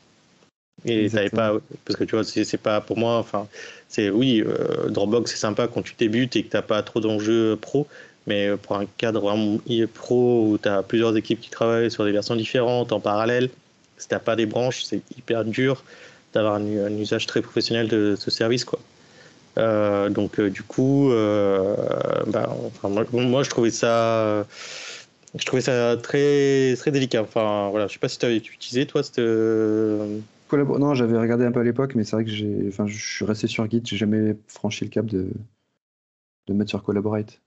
Et 0.84 1.08
t'avais 1.10 1.30
pas, 1.30 1.54
parce 1.84 1.96
que 1.96 2.04
tu 2.04 2.16
vois, 2.16 2.24
c'est 2.24 2.56
pas 2.56 2.80
pour 2.80 2.98
moi, 2.98 3.18
enfin, 3.18 3.46
c'est 3.88 4.10
oui, 4.10 4.42
euh, 4.44 4.88
Dropbox 4.88 5.30
c'est 5.30 5.36
sympa 5.36 5.68
quand 5.68 5.82
tu 5.82 5.94
débutes 5.96 6.34
et 6.34 6.42
que 6.42 6.50
t'as 6.50 6.62
pas 6.62 6.82
trop 6.82 7.00
d'enjeux 7.00 7.56
pro, 7.56 7.86
mais 8.26 8.56
pour 8.56 8.76
un 8.76 8.86
cadre 8.96 9.20
vraiment 9.20 9.60
pro 9.94 10.48
où 10.48 10.58
tu 10.58 10.68
as 10.68 10.82
plusieurs 10.82 11.16
équipes 11.16 11.40
qui 11.40 11.50
travaillent 11.50 11.90
sur 11.90 12.04
des 12.04 12.10
versions 12.10 12.34
différentes 12.34 12.90
en 12.90 13.00
parallèle, 13.00 13.50
si 13.96 14.08
t'as 14.08 14.18
pas 14.18 14.34
des 14.34 14.46
branches, 14.46 14.82
c'est 14.82 15.02
hyper 15.16 15.44
dur 15.44 15.84
d'avoir 16.34 16.54
un, 16.54 16.98
usage 16.98 17.26
très 17.26 17.42
professionnel 17.42 17.88
de 17.88 18.16
ce 18.18 18.30
service, 18.30 18.64
quoi. 18.64 18.80
Euh, 19.58 20.08
donc 20.08 20.38
euh, 20.38 20.50
du 20.50 20.62
coup, 20.62 21.10
euh, 21.10 21.76
bah, 22.26 22.56
moi, 23.12 23.42
je 23.42 23.50
trouvais 23.50 23.70
ça, 23.70 24.46
je 25.34 25.44
trouvais 25.44 25.62
ça 25.62 25.96
très 25.96 26.74
très 26.76 26.90
délicat. 26.90 27.22
Enfin 27.22 27.68
voilà, 27.70 27.86
je 27.86 27.94
sais 27.94 27.98
pas 27.98 28.08
si 28.08 28.18
tu 28.18 28.26
avais 28.26 28.36
utilisé 28.36 28.86
toi 28.86 29.02
cette. 29.02 29.18
Non, 29.18 30.94
j'avais 30.94 31.18
regardé 31.18 31.46
un 31.46 31.52
peu 31.52 31.60
à 31.60 31.64
l'époque, 31.64 31.94
mais 31.94 32.04
c'est 32.04 32.16
vrai 32.16 32.24
que 32.24 32.30
j'ai, 32.30 32.66
enfin, 32.68 32.86
je 32.86 32.98
suis 32.98 33.24
resté 33.24 33.46
sur 33.46 33.68
Git, 33.70 33.82
j'ai 33.84 33.96
jamais 33.96 34.36
franchi 34.48 34.84
le 34.84 34.90
cap 34.90 35.06
de 35.06 35.28
de 36.48 36.52
mettre 36.54 36.70
sur 36.70 36.82
Collaborate. 36.82 37.40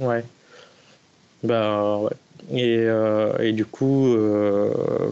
Ouais. 0.00 0.24
Bah 1.44 1.98
ouais. 1.98 2.12
Et, 2.50 2.86
et, 3.40 3.52
du 3.52 3.64
coup, 3.64 4.16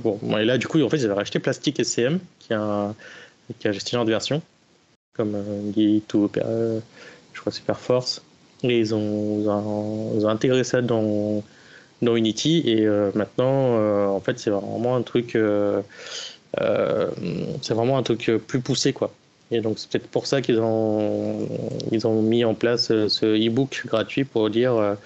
bon, 0.02 0.18
et 0.38 0.44
là, 0.44 0.58
du 0.58 0.66
coup, 0.66 0.80
en 0.82 0.88
fait, 0.88 0.96
ils 0.96 1.04
avaient 1.04 1.14
racheté 1.14 1.38
Plastic 1.38 1.78
SCM, 1.78 2.18
qui 2.38 2.52
est 2.52 2.56
un, 2.56 2.94
qui 3.58 3.66
est 3.66 3.70
un 3.70 3.72
gestionnaire 3.72 4.04
de 4.04 4.10
version, 4.10 4.42
comme 5.16 5.34
euh, 5.34 5.72
Git 5.74 6.04
ou 6.14 6.28
je 6.34 7.40
crois 7.40 7.52
Superforce. 7.52 8.22
Et 8.62 8.78
ils 8.78 8.94
ont, 8.94 9.40
ils 10.14 10.24
ont, 10.26 10.28
intégré 10.28 10.64
ça 10.64 10.80
dans, 10.82 11.42
Unity. 12.02 12.62
Et 12.66 12.86
maintenant, 13.14 14.08
en 14.08 14.20
fait, 14.20 14.38
c'est 14.38 14.50
vraiment 14.50 14.96
un 14.96 15.02
truc, 15.02 15.36
c'est 16.56 17.74
vraiment 17.74 17.98
un 17.98 18.02
truc 18.02 18.30
plus 18.46 18.60
poussé, 18.60 18.94
quoi. 18.94 19.12
Et 19.50 19.60
donc, 19.60 19.78
c'est 19.78 19.90
peut-être 19.90 20.08
pour 20.08 20.26
ça 20.26 20.40
qu'ils 20.40 20.58
ont, 20.58 21.46
ils 21.92 22.06
ont 22.06 22.22
mis 22.22 22.44
en 22.44 22.54
place 22.54 22.86
ce 22.86 23.26
e-book 23.26 23.82
gratuit 23.86 24.24
pour 24.24 24.48
dire 24.48 24.96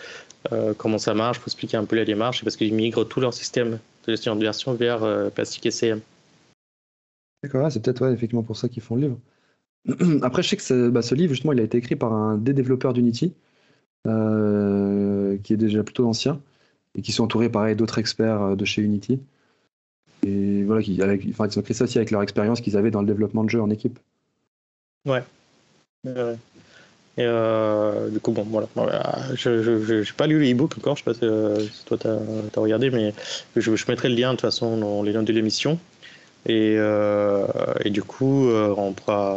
euh, 0.53 0.73
comment 0.77 0.99
ça 0.99 1.15
marche, 1.15 1.39
pour 1.39 1.49
expliquer 1.49 1.77
un 1.77 1.85
peu 1.85 1.97
la 1.97 2.05
démarche, 2.05 2.43
parce 2.43 2.57
qu'ils 2.57 2.75
migrent 2.75 3.05
tout 3.05 3.21
leur 3.21 3.35
système 3.35 3.79
de 4.07 4.13
gestion 4.13 4.37
de 4.37 4.41
version 4.41 4.73
vers 4.75 5.03
euh, 5.03 5.29
Plastic 5.29 5.71
SCM. 5.71 6.01
D'accord, 7.43 7.71
c'est 7.71 7.81
peut-être 7.81 8.07
effectivement 8.11 8.43
pour 8.43 8.57
ça 8.57 8.69
qu'ils 8.69 8.83
font 8.83 8.97
le 8.97 9.03
livre. 9.03 9.19
Après, 10.23 10.43
je 10.43 10.49
sais 10.49 10.57
que 10.57 10.89
bah, 10.89 11.03
ce 11.03 11.15
livre, 11.15 11.33
justement, 11.33 11.53
il 11.53 11.61
a 11.61 11.65
été 11.65 11.79
écrit 11.79 11.97
par 11.97 12.13
un 12.13 12.37
des 12.37 12.53
développeurs 12.53 12.93
d'Unity, 12.93 13.35
euh, 14.07 15.37
qui 15.43 15.53
est 15.53 15.57
déjà 15.57 15.83
plutôt 15.83 16.07
ancien, 16.07 16.41
et 16.95 17.03
qui 17.03 17.13
sont 17.13 17.25
entourés, 17.25 17.49
pareil, 17.49 17.77
d'autres 17.77 17.99
experts 17.99 18.57
de 18.57 18.65
chez 18.65 18.83
Unity. 18.83 19.21
Et 20.23 20.65
voilà, 20.65 20.83
ils 20.83 21.03
ont 21.03 21.47
écrit 21.47 21.75
ça 21.75 21.85
aussi 21.85 21.99
avec 21.99 22.11
leur 22.11 22.23
expérience 22.23 22.61
qu'ils 22.61 22.77
avaient 22.77 22.91
dans 22.91 23.01
le 23.01 23.07
développement 23.07 23.45
de 23.45 23.51
jeux 23.51 23.63
en 23.63 23.71
équipe. 23.71 23.99
Ouais. 25.07 25.23
Et 26.05 27.25
euh, 27.27 28.09
du 28.09 28.21
coup, 28.21 28.33
bon, 28.33 28.45
voilà. 28.45 28.69
Je 29.35 30.01
n'ai 30.01 30.05
pas 30.17 30.27
lu 30.27 30.41
l'e-book 30.41 30.77
encore, 30.79 30.97
je 30.97 31.05
sais 31.05 31.11
pas 31.11 31.15
si, 31.15 31.25
euh, 31.25 31.65
toi 31.87 31.99
tu 31.99 32.07
as, 32.07 32.61
regardé, 32.61 32.91
mais 32.91 33.13
je, 33.57 33.77
je, 33.77 33.85
mettrai 33.89 34.09
le 34.09 34.15
lien 34.15 34.31
de 34.31 34.37
toute 34.37 34.43
façon 34.43 34.77
dans 34.77 35.03
les 35.03 35.13
liens 35.13 35.23
de 35.23 35.33
l'émission. 35.33 35.79
Et, 36.47 36.77
euh, 36.79 37.47
et, 37.85 37.91
du 37.91 38.03
coup, 38.03 38.49
on, 38.51 38.93
pourra, 38.93 39.37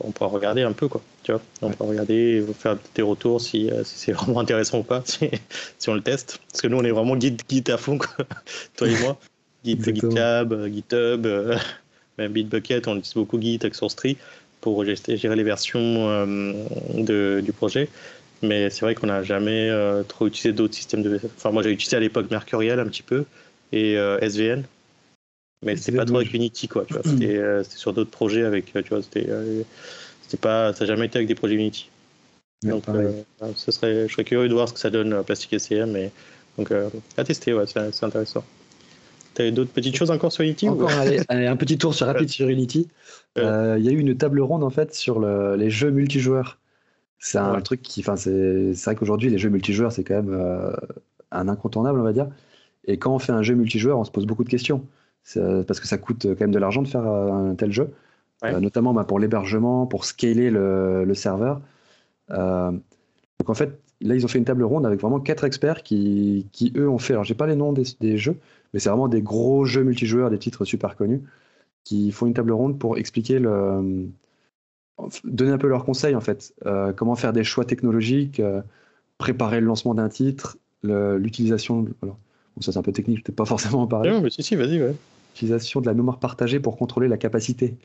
on 0.00 0.10
pourra 0.12 0.30
regarder 0.30 0.62
un 0.62 0.72
peu, 0.72 0.88
quoi. 0.88 1.00
Tu 1.22 1.32
vois 1.32 1.40
on 1.62 1.70
pourra 1.70 1.90
regarder, 1.90 2.44
faire 2.58 2.76
des 2.94 3.02
retours 3.02 3.40
si, 3.40 3.70
si 3.84 3.98
c'est 3.98 4.12
vraiment 4.12 4.40
intéressant 4.40 4.80
ou 4.80 4.82
pas, 4.82 5.02
si, 5.04 5.30
si, 5.78 5.88
on 5.88 5.94
le 5.94 6.02
teste. 6.02 6.40
Parce 6.50 6.62
que 6.62 6.68
nous, 6.68 6.78
on 6.78 6.84
est 6.84 6.90
vraiment 6.90 7.16
guide, 7.16 7.42
guide 7.48 7.70
à 7.70 7.76
fond, 7.76 7.98
quoi. 7.98 8.26
toi 8.76 8.88
et 8.88 8.98
moi. 9.00 9.18
Git, 9.64 9.78
GitLab, 9.82 10.68
GitHub, 10.68 11.26
même 12.18 12.32
Bitbucket, 12.32 12.88
on 12.88 12.96
utilise 12.96 13.14
beaucoup 13.14 13.40
Git 13.40 13.58
avec 13.62 13.74
SourceTree 13.74 14.16
pour 14.60 14.84
gérer 14.84 15.36
les 15.36 15.42
versions 15.42 16.08
euh, 16.08 17.40
du 17.40 17.52
projet. 17.52 17.88
Mais 18.42 18.70
c'est 18.70 18.82
vrai 18.82 18.94
qu'on 18.94 19.08
n'a 19.08 19.22
jamais 19.22 19.68
euh, 19.68 20.02
trop 20.02 20.26
utilisé 20.26 20.52
d'autres 20.52 20.74
systèmes 20.74 21.02
de. 21.02 21.20
Enfin, 21.36 21.50
moi 21.50 21.62
j'ai 21.62 21.70
utilisé 21.70 21.96
à 21.96 22.00
l'époque 22.00 22.30
Mercurial 22.30 22.80
un 22.80 22.86
petit 22.86 23.02
peu 23.02 23.24
et 23.72 23.98
euh, 23.98 24.18
SVN, 24.20 24.64
mais 25.62 25.76
c'était 25.76 25.96
pas 25.96 26.04
trop 26.04 26.16
avec 26.16 26.32
Unity 26.32 26.68
quoi. 26.68 26.86
C'était 27.04 27.62
sur 27.64 27.92
d'autres 27.92 28.10
projets 28.10 28.44
avec. 28.44 28.72
Tu 28.72 28.82
vois, 28.88 29.02
c'était 29.02 29.28
pas. 30.40 30.72
Ça 30.72 30.84
n'a 30.84 30.86
jamais 30.86 31.06
été 31.06 31.18
avec 31.18 31.28
des 31.28 31.34
projets 31.34 31.54
Unity. 31.54 31.90
donc, 32.64 32.84
ce 33.56 33.70
serait, 33.70 34.08
je 34.08 34.12
serais 34.12 34.24
curieux 34.24 34.48
de 34.48 34.54
voir 34.54 34.68
ce 34.68 34.74
que 34.74 34.80
ça 34.80 34.90
donne 34.90 35.22
Plastic 35.24 35.58
SCM. 35.58 35.92
Mais, 35.92 36.10
donc, 36.56 36.72
à 37.16 37.24
tester, 37.24 37.52
ouais, 37.52 37.64
c'est 37.66 38.04
intéressant. 38.04 38.44
T'avais 39.34 39.52
d'autres 39.52 39.70
petites 39.70 39.96
choses 39.96 40.10
encore 40.10 40.32
sur 40.32 40.42
Unity 40.42 40.68
Encore 40.68 40.90
un 41.28 41.56
petit 41.56 41.78
tour 41.78 41.94
sur 41.94 42.06
rapide 42.06 42.28
sur 42.28 42.48
Unity. 42.48 42.88
Il 43.36 43.42
y 43.42 43.88
a 43.88 43.92
eu 43.92 43.98
une 43.98 44.16
table 44.16 44.40
ronde 44.40 44.64
en 44.64 44.70
fait 44.70 44.94
sur 44.94 45.20
les 45.20 45.70
jeux 45.70 45.90
multijoueurs. 45.90 46.58
C'est 47.18 47.38
un 47.38 47.60
truc 47.60 47.82
qui, 47.82 48.00
enfin, 48.00 48.16
c'est 48.16 48.72
vrai 48.72 48.94
qu'aujourd'hui 48.96 49.28
les 49.28 49.38
jeux 49.38 49.50
multijoueurs 49.50 49.92
c'est 49.92 50.04
quand 50.04 50.22
même 50.22 50.74
un 51.30 51.48
incontournable 51.48 52.00
on 52.00 52.04
va 52.04 52.14
dire. 52.14 52.28
Et 52.86 52.96
quand 52.96 53.14
on 53.14 53.18
fait 53.18 53.32
un 53.32 53.42
jeu 53.42 53.54
multijoueur, 53.54 53.98
on 53.98 54.04
se 54.04 54.10
pose 54.10 54.26
beaucoup 54.26 54.42
de 54.42 54.48
questions. 54.48 54.86
Parce 55.34 55.80
que 55.80 55.86
ça 55.86 55.98
coûte 55.98 56.26
quand 56.26 56.40
même 56.40 56.50
de 56.50 56.58
l'argent 56.58 56.82
de 56.82 56.88
faire 56.88 57.06
un 57.06 57.54
tel 57.54 57.72
jeu. 57.72 57.90
Euh, 58.44 58.60
notamment 58.60 58.94
bah, 58.94 59.04
pour 59.04 59.18
l'hébergement, 59.18 59.86
pour 59.86 60.04
scaler 60.04 60.50
le, 60.50 61.12
serveur. 61.14 61.60
Euh, 62.30 62.70
donc 62.70 63.50
en 63.50 63.54
fait, 63.54 63.78
là, 64.00 64.14
ils 64.14 64.24
ont 64.24 64.28
fait 64.28 64.38
une 64.38 64.44
table 64.44 64.62
ronde 64.62 64.86
avec 64.86 65.00
vraiment 65.00 65.20
quatre 65.20 65.44
experts 65.44 65.82
qui, 65.82 66.46
qui 66.52 66.72
eux, 66.76 66.88
ont 66.88 66.98
fait. 66.98 67.12
Alors, 67.12 67.24
j'ai 67.24 67.34
pas 67.34 67.46
les 67.46 67.56
noms 67.56 67.72
des, 67.72 68.16
jeux, 68.16 68.36
mais 68.72 68.80
c'est 68.80 68.88
vraiment 68.88 69.08
des 69.08 69.22
gros 69.22 69.64
jeux 69.64 69.82
multijoueurs, 69.82 70.30
des 70.30 70.38
titres 70.38 70.64
super 70.64 70.96
connus, 70.96 71.22
qui 71.84 72.12
font 72.12 72.26
une 72.26 72.34
table 72.34 72.52
ronde 72.52 72.78
pour 72.78 72.96
expliquer 72.98 73.38
le. 73.38 74.08
donner 75.24 75.50
un 75.50 75.58
peu 75.58 75.68
leurs 75.68 75.84
conseils, 75.84 76.14
en 76.14 76.20
fait. 76.20 76.54
Euh, 76.64 76.92
comment 76.94 77.16
faire 77.16 77.32
des 77.34 77.44
choix 77.44 77.66
technologiques, 77.66 78.40
préparer 79.18 79.60
le 79.60 79.66
lancement 79.66 79.94
d'un 79.94 80.08
titre, 80.08 80.56
l'utilisation. 80.82 81.86
Ça, 82.60 82.72
c'est 82.72 82.78
un 82.78 82.82
peu 82.82 82.92
technique, 82.92 83.22
je 83.24 83.32
ne 83.32 83.34
pas 83.34 83.44
forcément 83.46 83.82
en 83.82 83.86
parler. 83.86 84.10
Non, 84.10 84.20
mais 84.20 84.30
si, 84.30 84.42
si, 84.42 84.56
vas-y, 84.56 84.80
ouais. 84.80 84.94
L'utilisation 85.30 85.80
de 85.80 85.86
la 85.86 85.94
mémoire 85.94 86.18
partagée 86.18 86.60
pour 86.60 86.76
contrôler 86.76 87.08
la 87.08 87.16
capacité. 87.16 87.76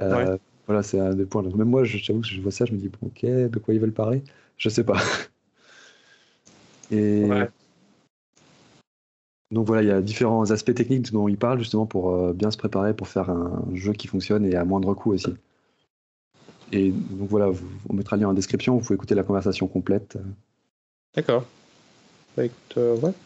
Euh, 0.00 0.38
voilà, 0.66 0.82
c'est 0.82 0.98
un 0.98 1.14
des 1.14 1.26
points. 1.26 1.42
Même 1.42 1.68
moi, 1.68 1.84
j'avoue 1.84 2.20
que 2.20 2.26
je 2.26 2.40
vois 2.40 2.50
ça, 2.50 2.64
je 2.64 2.72
me 2.72 2.78
dis, 2.78 2.88
bon, 2.88 3.08
ok, 3.08 3.24
de 3.24 3.58
quoi 3.58 3.74
ils 3.74 3.80
veulent 3.80 3.92
parler? 3.92 4.22
Je 4.56 4.68
sais 4.68 4.84
pas. 4.84 4.98
Et 6.90 7.28
donc 9.50 9.66
voilà, 9.66 9.82
il 9.82 9.88
y 9.88 9.92
a 9.92 10.02
différents 10.02 10.50
aspects 10.50 10.74
techniques 10.74 11.12
dont 11.12 11.28
ils 11.28 11.36
parlent 11.36 11.60
justement 11.60 11.86
pour 11.86 12.10
euh, 12.10 12.32
bien 12.32 12.50
se 12.50 12.56
préparer 12.56 12.92
pour 12.92 13.06
faire 13.08 13.30
un 13.30 13.62
jeu 13.72 13.92
qui 13.92 14.08
fonctionne 14.08 14.44
et 14.44 14.56
à 14.56 14.64
moindre 14.64 14.94
coût 14.94 15.12
aussi. 15.12 15.32
Et 16.72 16.90
donc 16.90 17.28
voilà, 17.28 17.50
on 17.88 17.94
mettra 17.94 18.16
le 18.16 18.22
lien 18.22 18.28
en 18.30 18.34
description, 18.34 18.74
vous 18.74 18.80
pouvez 18.80 18.96
écouter 18.96 19.14
la 19.14 19.22
conversation 19.22 19.68
complète. 19.68 20.18
D'accord. 21.14 21.44
Ouais, 22.36 22.50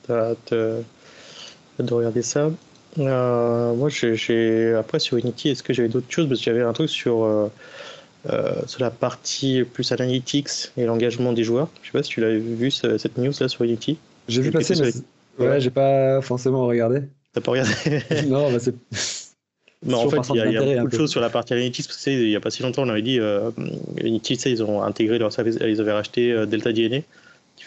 t'as 0.06 0.30
hâte 0.30 0.52
de 0.52 1.94
regarder 1.94 2.22
ça. 2.22 2.50
Euh, 2.98 3.74
moi, 3.74 3.88
j'ai 3.88 4.74
après 4.74 4.98
sur 4.98 5.16
Unity, 5.16 5.50
est-ce 5.50 5.62
que 5.62 5.72
j'avais 5.72 5.88
d'autres 5.88 6.10
choses? 6.10 6.28
Parce 6.28 6.40
que 6.40 6.44
j'avais 6.44 6.62
un 6.62 6.72
truc 6.72 6.88
sur 6.88 7.24
euh, 7.24 7.48
euh, 8.30 8.54
sur 8.66 8.80
la 8.80 8.90
partie 8.90 9.62
plus 9.64 9.92
analytics 9.92 10.72
et 10.76 10.84
l'engagement 10.84 11.32
des 11.32 11.44
joueurs. 11.44 11.68
Je 11.82 11.88
sais 11.88 11.92
pas 11.92 12.02
si 12.02 12.10
tu 12.10 12.20
l'as 12.20 12.36
vu 12.36 12.70
cette 12.70 13.18
news 13.18 13.32
là 13.40 13.48
sur 13.48 13.64
Unity. 13.64 13.98
J'ai 14.26 14.42
vu 14.42 14.50
passer, 14.50 14.74
mais 15.38 15.46
ouais, 15.46 15.60
j'ai 15.60 15.70
pas 15.70 16.20
forcément 16.22 16.66
regardé. 16.66 17.02
T'as 17.32 17.40
pas 17.40 17.52
regardé? 17.52 17.72
Non, 18.26 18.50
bah 18.50 18.58
c'est. 18.58 18.74
Mais 19.86 19.94
en 19.94 20.10
fait, 20.10 20.16
il 20.30 20.34
y 20.34 20.56
a, 20.56 20.80
beaucoup 20.80 20.90
de 20.90 20.96
choses 20.96 21.10
sur 21.12 21.20
la 21.20 21.30
partie 21.30 21.52
analytics. 21.52 21.86
Parce 21.86 22.04
que, 22.04 22.10
il 22.10 22.30
y 22.30 22.34
a 22.34 22.40
pas 22.40 22.50
si 22.50 22.64
longtemps, 22.64 22.82
on 22.82 22.88
avait 22.88 23.00
dit 23.00 23.20
Unity, 24.02 24.34
ils 24.46 24.60
ont 24.64 24.82
intégré 24.82 25.20
leur 25.20 25.32
service, 25.32 25.56
ils 25.64 25.80
avaient 25.80 25.92
racheté 25.92 26.46
Delta 26.48 26.72
DNA, 26.72 27.02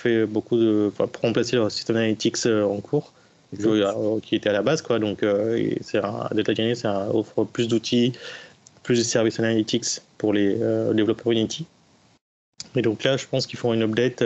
fait 0.02 0.26
beaucoup 0.26 0.58
de, 0.58 0.92
pour 0.96 1.22
remplacer 1.22 1.56
leur 1.56 1.72
système 1.72 1.98
analytics 1.98 2.46
en 2.46 2.80
cours. 2.82 3.14
Euh, 3.60 4.20
qui 4.22 4.36
était 4.36 4.50
à 4.50 4.54
la 4.54 4.62
base. 4.62 4.82
Quoi. 4.82 5.00
Donc, 5.00 5.24
euh, 5.24 5.72
c'est 5.82 5.98
un, 5.98 6.30
Data 6.32 6.54
ça 6.76 7.10
offre 7.14 7.44
plus 7.44 7.68
d'outils, 7.68 8.14
plus 8.84 8.98
de 8.98 9.04
services 9.04 9.40
analytics 9.40 10.00
pour 10.18 10.34
les 10.34 10.58
euh, 10.62 10.94
développeurs 10.94 11.34
Unity. 11.34 11.66
Et 12.76 12.82
donc 12.82 13.04
là, 13.04 13.18
je 13.18 13.26
pense 13.26 13.48
qu'ils 13.48 13.60
font 13.60 13.74
une 13.74 13.82
update 13.82 14.24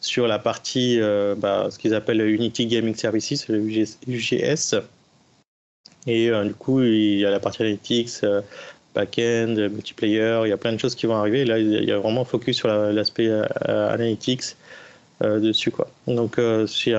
sur 0.00 0.26
la 0.26 0.40
partie, 0.40 0.98
bah, 1.36 1.68
ce 1.70 1.78
qu'ils 1.78 1.94
appellent 1.94 2.20
Unity 2.20 2.66
Gaming 2.66 2.94
Services, 2.96 3.46
le 3.48 3.60
UGS. 4.08 4.74
Et 6.08 6.30
du 6.30 6.54
coup, 6.54 6.82
il 6.82 7.18
y 7.20 7.26
a 7.26 7.30
la 7.30 7.38
partie 7.38 7.62
analytics, 7.62 8.22
back-end, 8.96 9.54
multiplayer, 9.70 10.40
il 10.44 10.48
y 10.48 10.52
a 10.52 10.56
plein 10.56 10.72
de 10.72 10.78
choses 10.78 10.96
qui 10.96 11.06
vont 11.06 11.14
arriver. 11.14 11.44
Là, 11.44 11.58
il 11.60 11.84
y 11.84 11.92
a 11.92 11.98
vraiment 11.98 12.24
focus 12.24 12.56
sur 12.56 12.68
l'aspect 12.68 13.30
analytics 13.60 14.42
euh, 14.42 14.54
dessus. 15.22 15.70
Quoi. 15.70 15.88
Donc, 16.06 16.38
euh, 16.38 16.66
c'est 16.66 16.92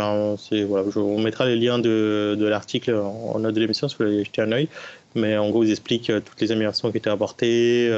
voilà, 0.64 0.88
on 0.96 1.20
mettra 1.20 1.46
les 1.46 1.56
liens 1.56 1.80
de, 1.80 2.36
de 2.40 2.46
l'article 2.46 2.94
en, 2.96 3.40
note 3.40 3.54
de 3.54 3.60
l'émission 3.60 3.88
si 3.88 3.96
vous 3.98 4.06
voulez 4.06 4.24
jeter 4.24 4.42
un 4.42 4.52
œil. 4.52 4.68
Mais 5.16 5.38
en 5.38 5.50
gros, 5.50 5.64
ils 5.64 5.72
expliquent 5.72 6.10
euh, 6.10 6.22
toutes 6.22 6.42
les 6.42 6.52
améliorations 6.52 6.92
qui 6.92 6.98
été 6.98 7.10
apportées, 7.10 7.92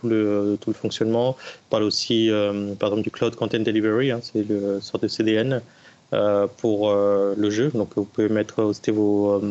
tout, 0.00 0.08
le, 0.08 0.56
tout 0.60 0.70
le 0.70 0.74
fonctionnement. 0.74 1.36
Ils 1.40 1.70
parlent 1.70 1.82
aussi, 1.82 2.30
par 2.78 2.90
exemple, 2.90 3.02
du 3.02 3.10
Cloud 3.10 3.34
Content 3.34 3.58
Delivery, 3.58 4.10
hein, 4.10 4.20
c'est 4.22 4.48
le 4.48 4.80
sorte 4.80 5.02
de 5.02 5.08
CDN 5.08 5.60
pour 6.58 6.94
le 6.94 7.50
jeu. 7.50 7.70
Donc, 7.74 7.90
vous 7.96 8.04
pouvez 8.04 8.28
mettre 8.28 8.72
vos, 8.92 9.42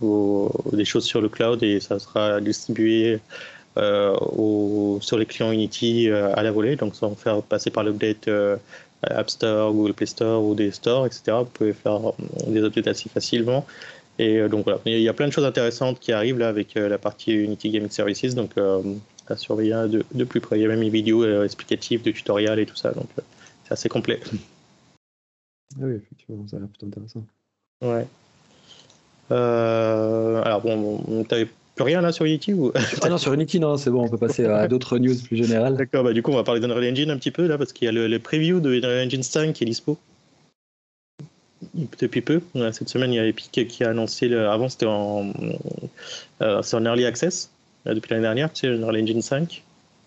vos, 0.00 0.52
des 0.72 0.84
choses 0.84 1.04
sur 1.04 1.20
le 1.20 1.28
cloud 1.28 1.62
et 1.62 1.80
ça 1.80 1.98
sera 1.98 2.40
distribué 2.40 3.18
au, 3.76 4.98
sur 5.02 5.18
les 5.18 5.26
clients 5.26 5.52
Unity 5.52 6.08
à 6.10 6.42
la 6.42 6.50
volée. 6.50 6.76
Donc, 6.76 6.94
sans 6.94 7.14
faire 7.14 7.42
passer 7.42 7.70
par 7.70 7.84
l'update 7.84 8.28
App 9.02 9.30
Store, 9.30 9.72
Google 9.72 9.94
Play 9.94 10.06
Store 10.06 10.42
ou 10.42 10.54
des 10.54 10.70
stores, 10.70 11.06
etc. 11.06 11.38
Vous 11.40 11.44
pouvez 11.46 11.72
faire 11.72 12.08
euh, 12.08 12.12
des 12.46 12.62
updates 12.62 12.86
assez 12.86 13.08
facilement. 13.08 13.66
Et 14.18 14.38
euh, 14.38 14.48
donc 14.48 14.64
voilà, 14.64 14.80
il 14.86 15.00
y 15.00 15.08
a 15.08 15.12
plein 15.12 15.26
de 15.26 15.32
choses 15.32 15.44
intéressantes 15.44 15.98
qui 15.98 16.12
arrivent 16.12 16.38
là 16.38 16.48
avec 16.48 16.76
euh, 16.76 16.88
la 16.88 16.98
partie 16.98 17.32
Unity 17.32 17.70
Gaming 17.70 17.90
Services, 17.90 18.34
donc 18.34 18.52
à 19.28 19.36
surveiller 19.36 19.88
de, 19.88 20.04
de, 20.12 20.24
plus 20.24 20.40
près. 20.40 20.58
Il 20.58 20.62
y 20.62 20.64
a 20.64 20.68
même 20.68 20.82
une 20.82 20.90
vidéo 20.90 21.42
explicative 21.42 22.02
de 22.02 22.10
tutoriel 22.10 22.58
et 22.58 22.66
tout 22.66 22.76
ça, 22.76 22.92
donc 22.92 23.08
c'est 23.64 23.72
assez 23.72 23.88
complet. 23.88 24.20
Ah 25.76 25.86
oui, 25.86 25.94
effectivement, 25.94 26.46
ça 26.46 26.56
a 26.56 26.60
l'air 26.60 26.68
plutôt 26.68 26.86
intéressant. 26.86 27.24
Ouais. 27.82 28.06
alors 29.28 30.60
bon, 30.60 31.24
tu 31.28 31.48
plus 31.74 31.84
rien 31.84 32.00
là 32.00 32.12
sur 32.12 32.24
Unity 32.24 32.52
ou... 32.52 32.72
Ah 33.02 33.08
non, 33.08 33.18
sur 33.18 33.32
Unity, 33.32 33.58
non, 33.58 33.76
c'est 33.76 33.90
bon, 33.90 34.04
on 34.04 34.08
peut 34.08 34.18
passer 34.18 34.44
à 34.44 34.68
d'autres 34.68 34.98
news 34.98 35.14
plus 35.26 35.36
générales. 35.36 35.76
D'accord, 35.76 36.04
bah 36.04 36.12
du 36.12 36.22
coup, 36.22 36.30
on 36.30 36.36
va 36.36 36.44
parler 36.44 36.60
d'Unreal 36.60 36.92
Engine 36.92 37.10
un 37.10 37.16
petit 37.16 37.30
peu 37.30 37.46
là, 37.46 37.58
parce 37.58 37.72
qu'il 37.72 37.86
y 37.86 37.88
a 37.88 37.92
le, 37.92 38.18
preview 38.18 38.60
de 38.60 38.74
Unreal 38.74 39.06
Engine 39.06 39.22
5 39.22 39.52
qui 39.52 39.64
est 39.64 39.66
dispo. 39.66 39.98
Depuis 41.74 42.20
peu. 42.20 42.42
Cette 42.72 42.88
semaine, 42.88 43.12
il 43.12 43.16
y 43.16 43.18
a 43.18 43.26
Epic 43.26 43.66
qui 43.68 43.84
a 43.84 43.90
annoncé. 43.90 44.28
Le... 44.28 44.48
Avant, 44.48 44.68
c'était 44.68 44.86
en, 44.86 45.32
euh, 46.42 46.62
en 46.72 46.84
Early 46.84 47.06
Access, 47.06 47.50
depuis 47.86 48.10
l'année 48.10 48.22
dernière, 48.22 48.52
tu 48.52 48.60
sais, 48.60 48.68
Unreal 48.68 49.02
Engine 49.02 49.22
5. 49.22 49.62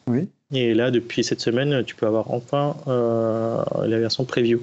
Oui. 0.07 0.29
Et 0.53 0.73
là, 0.73 0.91
depuis 0.91 1.23
cette 1.23 1.41
semaine, 1.41 1.83
tu 1.83 1.95
peux 1.95 2.05
avoir 2.05 2.31
enfin 2.31 2.77
euh, 2.87 3.63
la 3.85 3.99
version 3.99 4.23
preview. 4.23 4.61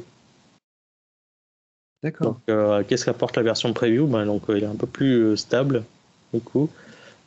D'accord. 2.02 2.40
Euh, 2.48 2.82
qu'est-ce 2.86 3.04
qu'apporte 3.04 3.36
la 3.36 3.42
version 3.42 3.72
preview? 3.72 4.06
Ben, 4.06 4.24
donc, 4.24 4.44
Il 4.48 4.62
est 4.62 4.66
un 4.66 4.76
peu 4.76 4.86
plus 4.86 5.36
stable, 5.36 5.84
du 6.32 6.40
coup. 6.40 6.70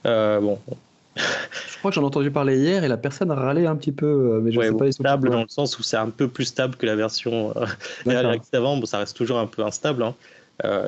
Euh, 0.05 0.39
bon. 0.39 0.60
je 1.15 1.77
crois 1.79 1.91
que 1.91 1.95
j'en 1.95 2.03
ai 2.03 2.05
entendu 2.05 2.31
parler 2.31 2.57
hier 2.57 2.83
et 2.83 2.88
la 2.88 2.97
personne 2.97 3.31
râlé 3.31 3.65
un 3.65 3.75
petit 3.75 3.91
peu, 3.91 4.05
euh, 4.05 4.41
mais 4.41 4.51
je 4.51 4.60
sais 4.60 4.73
pas. 4.73 4.91
Stable 4.91 5.29
dans 5.29 5.41
le 5.41 5.49
sens 5.49 5.77
où 5.79 5.83
c'est 5.83 5.97
un 5.97 6.10
peu 6.10 6.27
plus 6.27 6.45
stable 6.45 6.75
que 6.75 6.86
la 6.86 6.95
version 6.95 7.53
euh, 7.57 8.36
avant. 8.53 8.77
Bon, 8.77 8.86
ça 8.86 8.99
reste 8.99 9.17
toujours 9.17 9.39
un 9.39 9.47
peu 9.47 9.63
instable. 9.63 10.03
Hein. 10.03 10.15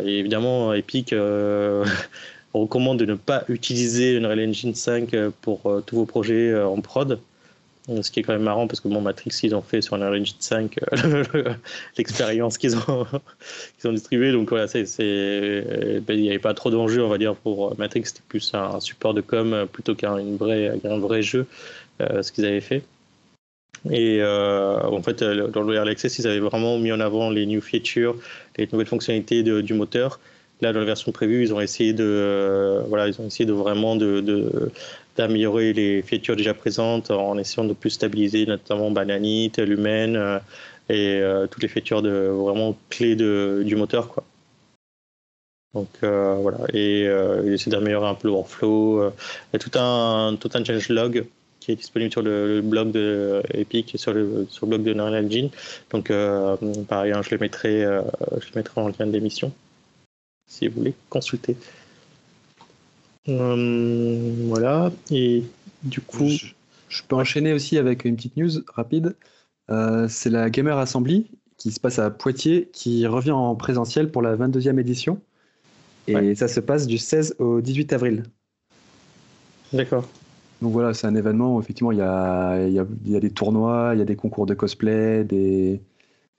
et 0.03 0.19
évidemment, 0.19 0.73
Epic 0.73 1.13
recommande 2.53 2.99
de 2.99 3.05
ne 3.05 3.15
pas 3.15 3.43
utiliser 3.47 4.17
Unreal 4.17 4.49
Engine 4.49 4.75
5 4.75 5.15
pour 5.41 5.81
tous 5.85 5.95
vos 5.95 6.05
projets 6.05 6.59
en 6.61 6.79
prod. 6.81 7.19
Ce 8.01 8.11
qui 8.11 8.19
est 8.19 8.23
quand 8.23 8.33
même 8.33 8.43
marrant 8.43 8.67
parce 8.67 8.81
que 8.81 8.87
Matrix, 8.87 9.39
ils 9.43 9.55
ont 9.55 9.61
fait 9.61 9.81
sur 9.81 9.95
Unreal 9.95 10.21
Engine 10.21 10.35
5 10.39 10.79
euh, 10.93 11.53
l'expérience 11.97 12.57
qu'ils 12.57 12.75
ont, 12.75 13.05
qu'ils 13.79 13.89
ont 13.89 13.93
distribuée. 13.93 14.31
Donc 14.31 14.49
voilà, 14.49 14.67
c'est, 14.67 14.83
ben, 14.99 16.17
il 16.17 16.21
n'y 16.21 16.29
avait 16.29 16.39
pas 16.39 16.53
trop 16.53 16.69
d'enjeux, 16.69 17.03
on 17.03 17.09
va 17.09 17.17
dire, 17.17 17.35
pour 17.35 17.77
Matrix. 17.77 18.03
C'était 18.05 18.21
plus 18.27 18.53
un 18.53 18.79
support 18.79 19.13
de 19.13 19.21
com 19.21 19.67
plutôt 19.71 19.95
qu'un 19.95 20.17
vrai, 20.35 20.79
un 20.83 20.99
vrai 20.99 21.21
jeu, 21.21 21.45
euh, 22.01 22.21
ce 22.21 22.31
qu'ils 22.31 22.45
avaient 22.45 22.61
fait. 22.61 22.83
Et 23.89 24.19
euh, 24.21 24.81
en 24.81 25.01
fait, 25.01 25.23
dans 25.23 25.61
le 25.61 25.75
Early 25.75 25.91
Access, 25.91 26.19
ils 26.19 26.27
avaient 26.27 26.39
vraiment 26.39 26.77
mis 26.77 26.91
en 26.91 26.99
avant 26.99 27.29
les 27.29 27.45
new 27.45 27.61
features, 27.61 28.15
les 28.57 28.67
nouvelles 28.71 28.87
fonctionnalités 28.87 29.41
du 29.43 29.73
moteur. 29.73 30.19
Là, 30.61 30.73
dans 30.73 30.79
la 30.79 30.85
version 30.85 31.13
prévue, 31.13 31.43
ils 31.43 31.53
ont 31.53 31.61
essayé 31.61 31.93
de, 31.93 32.81
voilà, 32.87 33.07
ils 33.07 33.21
ont 33.21 33.27
essayé 33.27 33.45
de 33.45 33.53
vraiment 33.53 33.95
de, 33.95 34.69
d'améliorer 35.19 35.73
les 35.73 36.01
features 36.01 36.37
déjà 36.37 36.53
présentes 36.53 37.11
en 37.11 37.37
essayant 37.37 37.67
de 37.67 37.73
plus 37.73 37.89
stabiliser 37.89 38.45
notamment 38.45 38.89
Bananite, 38.89 39.59
Lumen 39.59 40.15
euh, 40.15 40.39
et 40.87 41.19
euh, 41.19 41.45
toutes 41.45 41.61
les 41.61 41.67
features 41.67 42.01
de 42.01 42.29
vraiment 42.31 42.77
clés 42.89 43.17
de, 43.17 43.61
du 43.65 43.75
moteur 43.75 44.07
quoi. 44.07 44.23
Donc 45.73 45.89
euh, 46.03 46.35
voilà 46.35 46.59
et 46.73 47.03
essayer 47.53 47.71
d'améliorer 47.71 48.07
un 48.07 48.15
peu 48.15 48.29
le 48.29 48.33
workflow. 48.33 49.09
il 49.09 49.53
y 49.53 49.55
a 49.57 49.59
tout 49.59 49.77
un 49.77 50.37
tout 50.39 50.49
un 50.53 50.63
change 50.63 50.87
log 50.87 51.25
qui 51.59 51.73
est 51.73 51.75
disponible 51.75 52.11
sur 52.11 52.21
le, 52.21 52.61
blog 52.61 52.91
de 52.91 53.43
Epic 53.53 53.93
et 53.93 53.97
sur 53.97 54.13
le, 54.13 54.47
sur 54.49 54.65
le 54.65 54.77
blog 54.77 54.83
de 54.83 54.93
Unreal 54.93 55.25
Engine. 55.25 55.49
Donc 55.91 56.13
pareil, 56.87 57.11
hein, 57.11 57.21
je 57.21 57.31
le 57.31 57.37
mettrai 57.39 57.81
je 57.81 58.47
mettrai 58.55 58.81
en 58.81 58.87
lien 58.87 59.05
d'émission 59.05 59.51
si 60.47 60.67
vous 60.67 60.79
voulez 60.79 60.93
consulter. 61.09 61.55
Euh, 63.29 64.33
voilà, 64.47 64.91
et 65.11 65.43
du 65.83 66.01
coup. 66.01 66.29
Je, 66.89 67.03
peux 67.07 67.15
enchaîner 67.15 67.53
aussi 67.53 67.77
avec 67.77 68.03
une 68.03 68.15
petite 68.15 68.35
news 68.35 68.49
rapide. 68.73 69.15
Euh, 69.69 70.07
c'est 70.09 70.31
la 70.31 70.49
Gamer 70.49 70.75
Assembly 70.77 71.29
qui 71.57 71.71
se 71.71 71.79
passe 71.79 71.99
à 71.99 72.09
Poitiers, 72.09 72.69
qui 72.73 73.05
revient 73.05 73.31
en 73.31 73.55
présentiel 73.55 74.09
pour 74.09 74.21
la 74.21 74.35
22e 74.35 74.79
édition. 74.79 75.21
Et 76.07 76.33
ça 76.33 76.47
se 76.47 76.59
passe 76.59 76.87
du 76.87 76.97
16 76.97 77.35
au 77.37 77.61
18 77.61 77.93
avril. 77.93 78.23
D'accord. 79.71 80.07
Donc 80.61 80.73
voilà, 80.73 80.93
c'est 80.93 81.05
un 81.05 81.15
événement 81.15 81.55
où 81.55 81.59
effectivement 81.59 81.91
il 81.91 81.99
y 81.99 82.01
a, 82.01 82.67
y, 82.67 82.79
a, 82.79 82.85
il 83.05 83.11
y 83.11 83.15
a 83.15 83.19
des 83.19 83.29
tournois, 83.29 83.91
il 83.93 83.99
y 83.99 84.01
a 84.01 84.05
des 84.05 84.15
concours 84.15 84.45
de 84.45 84.53
cosplay, 84.55 85.23
des, 85.23 85.79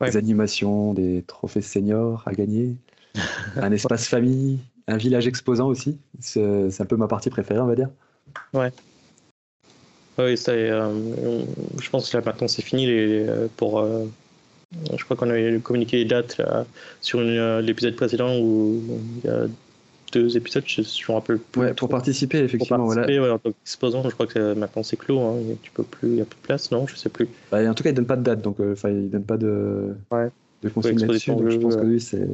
des 0.00 0.16
animations, 0.16 0.92
des 0.92 1.22
trophées 1.26 1.62
seniors 1.62 2.22
à 2.26 2.32
gagner, 2.32 2.74
un 3.56 3.70
espace 3.72 4.08
famille, 4.08 4.58
un 4.90 4.96
village 4.96 5.26
exposant 5.26 5.68
aussi. 5.68 5.98
C'est 6.20 6.42
un 6.80 6.86
peu 6.86 6.96
ma 6.96 7.08
partie 7.08 7.30
préférée, 7.30 7.60
on 7.60 7.66
va 7.66 7.74
dire. 7.74 7.88
Ouais. 8.52 8.72
Oui, 10.18 10.36
ça, 10.36 10.52
euh, 10.52 11.42
je 11.80 11.90
pense 11.90 12.10
que 12.10 12.16
là 12.16 12.22
maintenant 12.24 12.48
c'est 12.48 12.62
fini 12.62 12.86
les, 12.86 13.26
pour. 13.56 13.80
Euh, 13.80 14.04
je 14.96 15.02
crois 15.04 15.16
qu'on 15.16 15.30
avait 15.30 15.58
communiqué 15.60 15.96
les 15.98 16.04
dates 16.04 16.38
là, 16.38 16.64
sur 17.00 17.18
euh, 17.20 17.60
l'épisode 17.60 17.96
précédent 17.96 18.38
où 18.38 18.80
il 19.24 19.28
y 19.28 19.32
a 19.32 19.46
deux 20.12 20.36
épisodes, 20.36 20.64
je 20.66 20.82
me 20.82 21.14
rappelle 21.14 21.38
plus. 21.38 21.62
Ouais, 21.62 21.74
pour 21.74 21.88
participer, 21.88 22.38
effectivement. 22.38 22.78
Pour 22.78 22.94
participer, 22.94 23.18
voilà. 23.18 23.34
ouais, 23.34 23.36
en 23.36 23.38
tant 23.38 23.50
qu'exposant, 23.50 24.02
je 24.02 24.10
crois 24.10 24.26
que 24.26 24.54
maintenant 24.54 24.82
c'est 24.82 24.96
clos. 24.96 25.20
Hein, 25.20 25.36
tu 25.62 25.70
peux 25.70 25.84
plus, 25.84 26.08
il 26.08 26.14
n'y 26.14 26.20
a 26.20 26.24
plus 26.24 26.36
de 26.36 26.42
place, 26.42 26.70
non 26.70 26.86
Je 26.86 26.96
sais 26.96 27.08
plus. 27.08 27.28
Bah, 27.50 27.68
en 27.68 27.74
tout 27.74 27.82
cas, 27.82 27.90
ils 27.90 27.92
ne 27.92 27.96
donnent 27.96 28.06
pas 28.06 28.16
de 28.16 28.22
date, 28.22 28.42
donc 28.42 28.56
enfin, 28.60 28.90
ils 28.90 29.04
ne 29.04 29.08
donnent 29.08 29.24
pas 29.24 29.36
de, 29.36 29.94
ouais. 30.10 30.28
de 30.62 30.68
consigne 30.68 30.98
là-dessus. 30.98 31.32
je 31.48 31.58
pense 31.58 31.76
que 31.76 31.82
oui, 31.82 32.00
c'est. 32.00 32.28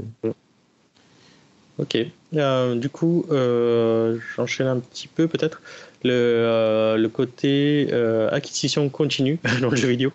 Ok. 1.78 1.98
Euh, 2.34 2.74
du 2.74 2.88
coup, 2.88 3.26
euh, 3.30 4.18
j'enchaîne 4.34 4.66
un 4.66 4.78
petit 4.78 5.08
peu 5.08 5.28
peut-être 5.28 5.60
le, 6.04 6.12
euh, 6.12 6.96
le 6.96 7.08
côté 7.08 7.92
acquisition 8.30 8.88
continue 8.88 9.38
dans 9.60 9.70
le 9.70 9.76
jeu 9.76 9.88
vidéo. 9.88 10.12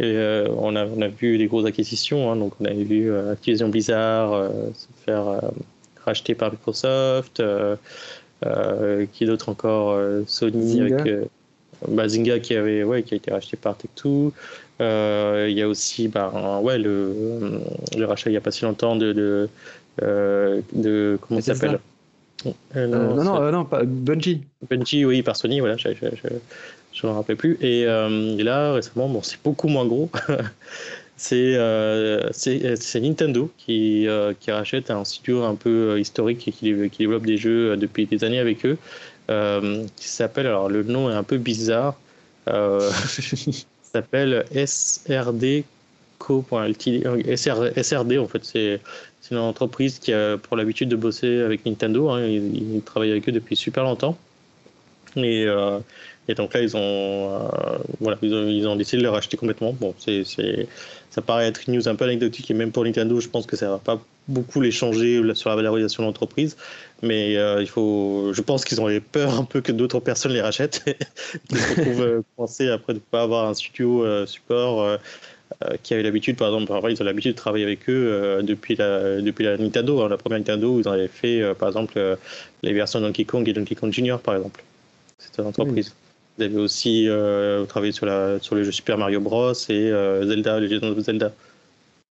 Et, 0.00 0.16
on, 0.56 0.76
a, 0.76 0.84
on 0.84 1.00
a 1.00 1.08
vu 1.08 1.38
des 1.38 1.46
grosses 1.46 1.66
acquisitions, 1.66 2.30
hein, 2.30 2.36
donc 2.36 2.52
on 2.60 2.64
avait 2.64 2.84
vu 2.84 3.12
Activision 3.12 3.68
Blizzard 3.68 4.50
se 4.74 4.86
faire 5.04 5.40
racheter 6.04 6.34
par 6.36 6.52
Microsoft, 6.52 7.42
qui 9.12 9.26
d'autre 9.26 9.48
encore 9.48 10.00
Sony 10.26 10.68
Zynga. 10.68 11.00
avec 11.00 11.28
bah, 11.88 12.08
Zynga 12.08 12.38
qui 12.38 12.54
avait 12.54 12.84
ouais 12.84 13.02
qui 13.02 13.14
a 13.14 13.16
été 13.16 13.32
racheté 13.32 13.56
par 13.56 13.76
Tech2. 13.76 14.30
Il 15.48 15.58
y 15.58 15.62
a 15.62 15.68
aussi 15.68 16.06
bah, 16.06 16.60
ouais 16.62 16.78
le, 16.78 17.60
le 17.96 18.04
rachat 18.04 18.30
il 18.30 18.34
n'y 18.34 18.36
a 18.36 18.40
pas 18.40 18.52
si 18.52 18.64
longtemps 18.64 18.94
de, 18.94 19.12
de 19.12 19.48
de 20.00 21.18
comment 21.20 21.40
ça 21.40 21.54
s'appelle 21.54 21.80
euh, 22.46 22.86
non, 22.86 23.14
non, 23.14 23.24
non, 23.24 23.52
non, 23.52 23.64
pas 23.64 23.82
Bungie. 23.84 24.42
Bungie, 24.68 25.04
oui, 25.04 25.22
par 25.22 25.36
Sony, 25.36 25.60
voilà, 25.60 25.76
je 25.76 25.88
ne 25.88 27.08
me 27.08 27.14
rappelais 27.14 27.36
plus. 27.36 27.58
Et, 27.60 27.80
et, 27.82 28.42
là, 28.42 28.72
récemment, 28.72 29.08
bon, 29.08 29.22
c'est 29.22 29.42
beaucoup 29.42 29.68
moins 29.68 29.86
gros. 29.86 30.10
c'est 31.16 31.54
euh, 31.56 32.30
Nintendo 32.94 33.50
qui, 33.58 34.06
euh, 34.06 34.34
qui, 34.38 34.50
rachète 34.52 34.90
un 34.90 35.04
studio 35.04 35.42
un 35.42 35.56
peu 35.56 35.98
historique 35.98 36.46
et 36.46 36.52
qui, 36.52 36.74
qui, 36.90 36.98
développe 36.98 37.26
des 37.26 37.36
jeux 37.36 37.76
depuis 37.76 38.06
des 38.06 38.22
années 38.24 38.38
avec 38.38 38.64
eux, 38.64 38.78
qui 39.96 40.08
s'appelle, 40.08 40.46
alors 40.46 40.68
le 40.68 40.82
nom 40.84 41.10
est 41.10 41.14
un 41.14 41.24
peu 41.24 41.38
bizarre, 41.38 41.98
s'appelle 43.82 44.44
SRD 44.54 45.64
SR, 46.28 47.72
SRD, 47.82 48.18
en 48.18 48.28
fait, 48.28 48.44
c'est 48.44 48.80
une 49.30 49.38
entreprise 49.38 49.98
qui 49.98 50.12
a 50.12 50.38
pour 50.38 50.56
l'habitude 50.56 50.88
de 50.88 50.96
bosser 50.96 51.40
avec 51.40 51.66
Nintendo. 51.66 52.10
Hein, 52.10 52.26
ils, 52.26 52.76
ils, 52.76 52.82
travaillent 52.82 53.10
avec 53.10 53.28
eux 53.28 53.32
depuis 53.32 53.56
super 53.56 53.84
longtemps. 53.84 54.16
Et, 55.16 55.44
euh, 55.46 55.78
et 56.28 56.34
donc 56.34 56.54
là, 56.54 56.60
ils 56.60 56.76
ont, 56.76 56.80
euh, 56.80 57.78
voilà, 58.00 58.18
ils 58.22 58.34
ont, 58.34 58.46
ils, 58.48 58.66
ont, 58.68 58.76
décidé 58.76 58.98
de 58.98 59.02
le 59.02 59.10
racheter 59.10 59.36
complètement. 59.36 59.72
Bon, 59.72 59.94
c'est, 59.98 60.24
ça 61.10 61.22
paraît 61.22 61.46
être 61.46 61.62
une 61.66 61.74
news 61.74 61.88
un 61.88 61.94
peu 61.94 62.04
anecdotique 62.04 62.50
et 62.50 62.54
même 62.54 62.72
pour 62.72 62.84
Nintendo, 62.84 63.18
je 63.20 63.28
pense 63.28 63.46
que 63.46 63.56
ça 63.56 63.70
va 63.70 63.78
pas 63.78 64.00
beaucoup 64.28 64.60
les 64.60 64.70
changer 64.70 65.22
sur 65.34 65.48
la 65.48 65.56
valorisation 65.56 66.02
de 66.02 66.08
l'entreprise. 66.08 66.56
Mais 67.02 67.36
euh, 67.36 67.62
il 67.62 67.68
faut, 67.68 68.32
je 68.32 68.42
pense 68.42 68.64
qu'ils 68.64 68.80
ont 68.80 68.88
peur 69.12 69.38
un 69.38 69.44
peu 69.44 69.60
que 69.60 69.72
d'autres 69.72 70.00
personnes 70.00 70.32
les 70.32 70.42
rachètent, 70.42 70.84
qu'ils 71.48 71.58
se 71.58 71.74
retrouvent 71.74 72.22
après 72.72 72.92
de 72.92 72.98
ne 72.98 73.02
pas 73.10 73.22
avoir 73.22 73.48
un 73.48 73.54
studio 73.54 74.26
support 74.26 74.98
qui 75.82 75.94
avaient 75.94 76.02
l'habitude, 76.02 76.36
par 76.36 76.48
exemple, 76.48 76.70
ils 76.90 77.02
ont 77.02 77.04
l'habitude 77.04 77.32
de 77.32 77.36
travailler 77.36 77.64
avec 77.64 77.88
eux 77.88 78.08
euh, 78.12 78.42
depuis, 78.42 78.76
la, 78.76 79.20
depuis 79.20 79.44
la 79.44 79.56
Nintendo. 79.56 80.02
Hein, 80.02 80.08
la 80.08 80.16
première 80.16 80.38
Nintendo, 80.38 80.80
ils 80.80 80.88
avaient 80.88 81.08
fait, 81.08 81.40
euh, 81.40 81.54
par 81.54 81.68
exemple, 81.68 82.18
les 82.62 82.72
versions 82.72 83.00
Donkey 83.00 83.24
Kong 83.24 83.48
et 83.48 83.52
Donkey 83.52 83.74
Kong 83.74 83.92
Junior, 83.92 84.20
par 84.20 84.36
exemple. 84.36 84.62
C'était 85.18 85.42
une 85.42 85.48
entreprise. 85.48 85.94
Vous 86.36 86.44
avez 86.44 86.56
aussi 86.56 87.08
travaillé 87.68 87.92
sur, 87.92 88.06
la, 88.06 88.38
sur 88.38 88.54
le 88.54 88.62
jeu 88.62 88.70
Super 88.70 88.96
Mario 88.96 89.20
Bros. 89.20 89.52
et 89.52 89.90
Zelda, 89.90 90.60
Legend 90.60 90.84
of 90.84 90.98
Zelda. 91.00 91.32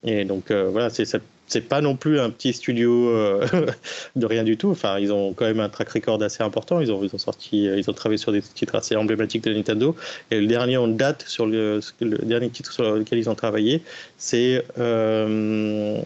Et 0.03 0.25
donc, 0.25 0.51
voilà, 0.51 0.91
c'est 0.91 1.05
cette 1.05 1.23
c'est 1.47 1.63
pas 1.63 1.81
non 1.81 1.97
plus 1.97 2.19
un 2.19 2.31
petit 2.31 2.53
studio 2.53 3.09
euh, 3.11 3.47
de 4.17 4.27
rien 4.27 4.45
du 4.45 4.57
tout. 4.57 4.71
Enfin, 4.71 4.99
ils 4.99 5.13
ont 5.13 5.33
quand 5.33 5.45
même 5.45 5.61
un 5.61 5.69
track 5.69 5.91
record 5.91 6.23
assez 6.23 6.43
important. 6.43 6.81
Ils 6.81 6.93
ont, 6.93 7.03
ils 7.03 7.15
ont 7.15 7.19
sorti, 7.19 7.69
euh, 7.69 7.79
ils 7.79 7.89
ont 7.89 7.93
travaillé 7.93 8.19
sur 8.19 8.33
des 8.33 8.43
titres 8.43 8.75
assez 8.75 8.97
emblématiques 8.97 9.45
de 9.45 9.53
Nintendo. 9.53 9.95
Et 10.31 10.41
le 10.41 10.47
dernier 10.47 10.77
en 10.77 10.89
date 10.89 11.25
sur 11.27 11.47
le, 11.47 11.81
dernier 12.01 12.51
titre 12.51 12.73
sur 12.73 12.97
lequel 12.97 13.19
ils 13.19 13.31
ont 13.31 13.35
travaillé, 13.35 13.83
c'est 14.19 14.65
euh, 14.79 15.99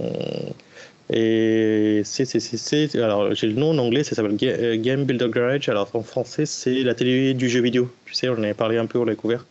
et 1.12 2.02
c'est 2.04 2.94
alors 2.94 3.34
j'ai 3.34 3.48
le 3.48 3.54
nom 3.54 3.70
en 3.70 3.78
anglais, 3.78 4.04
ça 4.04 4.14
s'appelle 4.14 4.36
Game 4.80 5.04
Builder 5.04 5.28
Garage. 5.28 5.68
Alors 5.68 5.90
en 5.94 6.02
français, 6.02 6.46
c'est 6.46 6.82
la 6.82 6.94
télé 6.94 7.34
du 7.34 7.48
jeu 7.48 7.60
vidéo. 7.60 7.90
Tu 8.04 8.14
sais, 8.14 8.28
on 8.28 8.34
en 8.34 8.42
avait 8.42 8.54
parlé 8.54 8.78
un 8.78 8.86
peu, 8.86 8.98
on 8.98 9.04
l'a 9.04 9.16
couvert. 9.16 9.44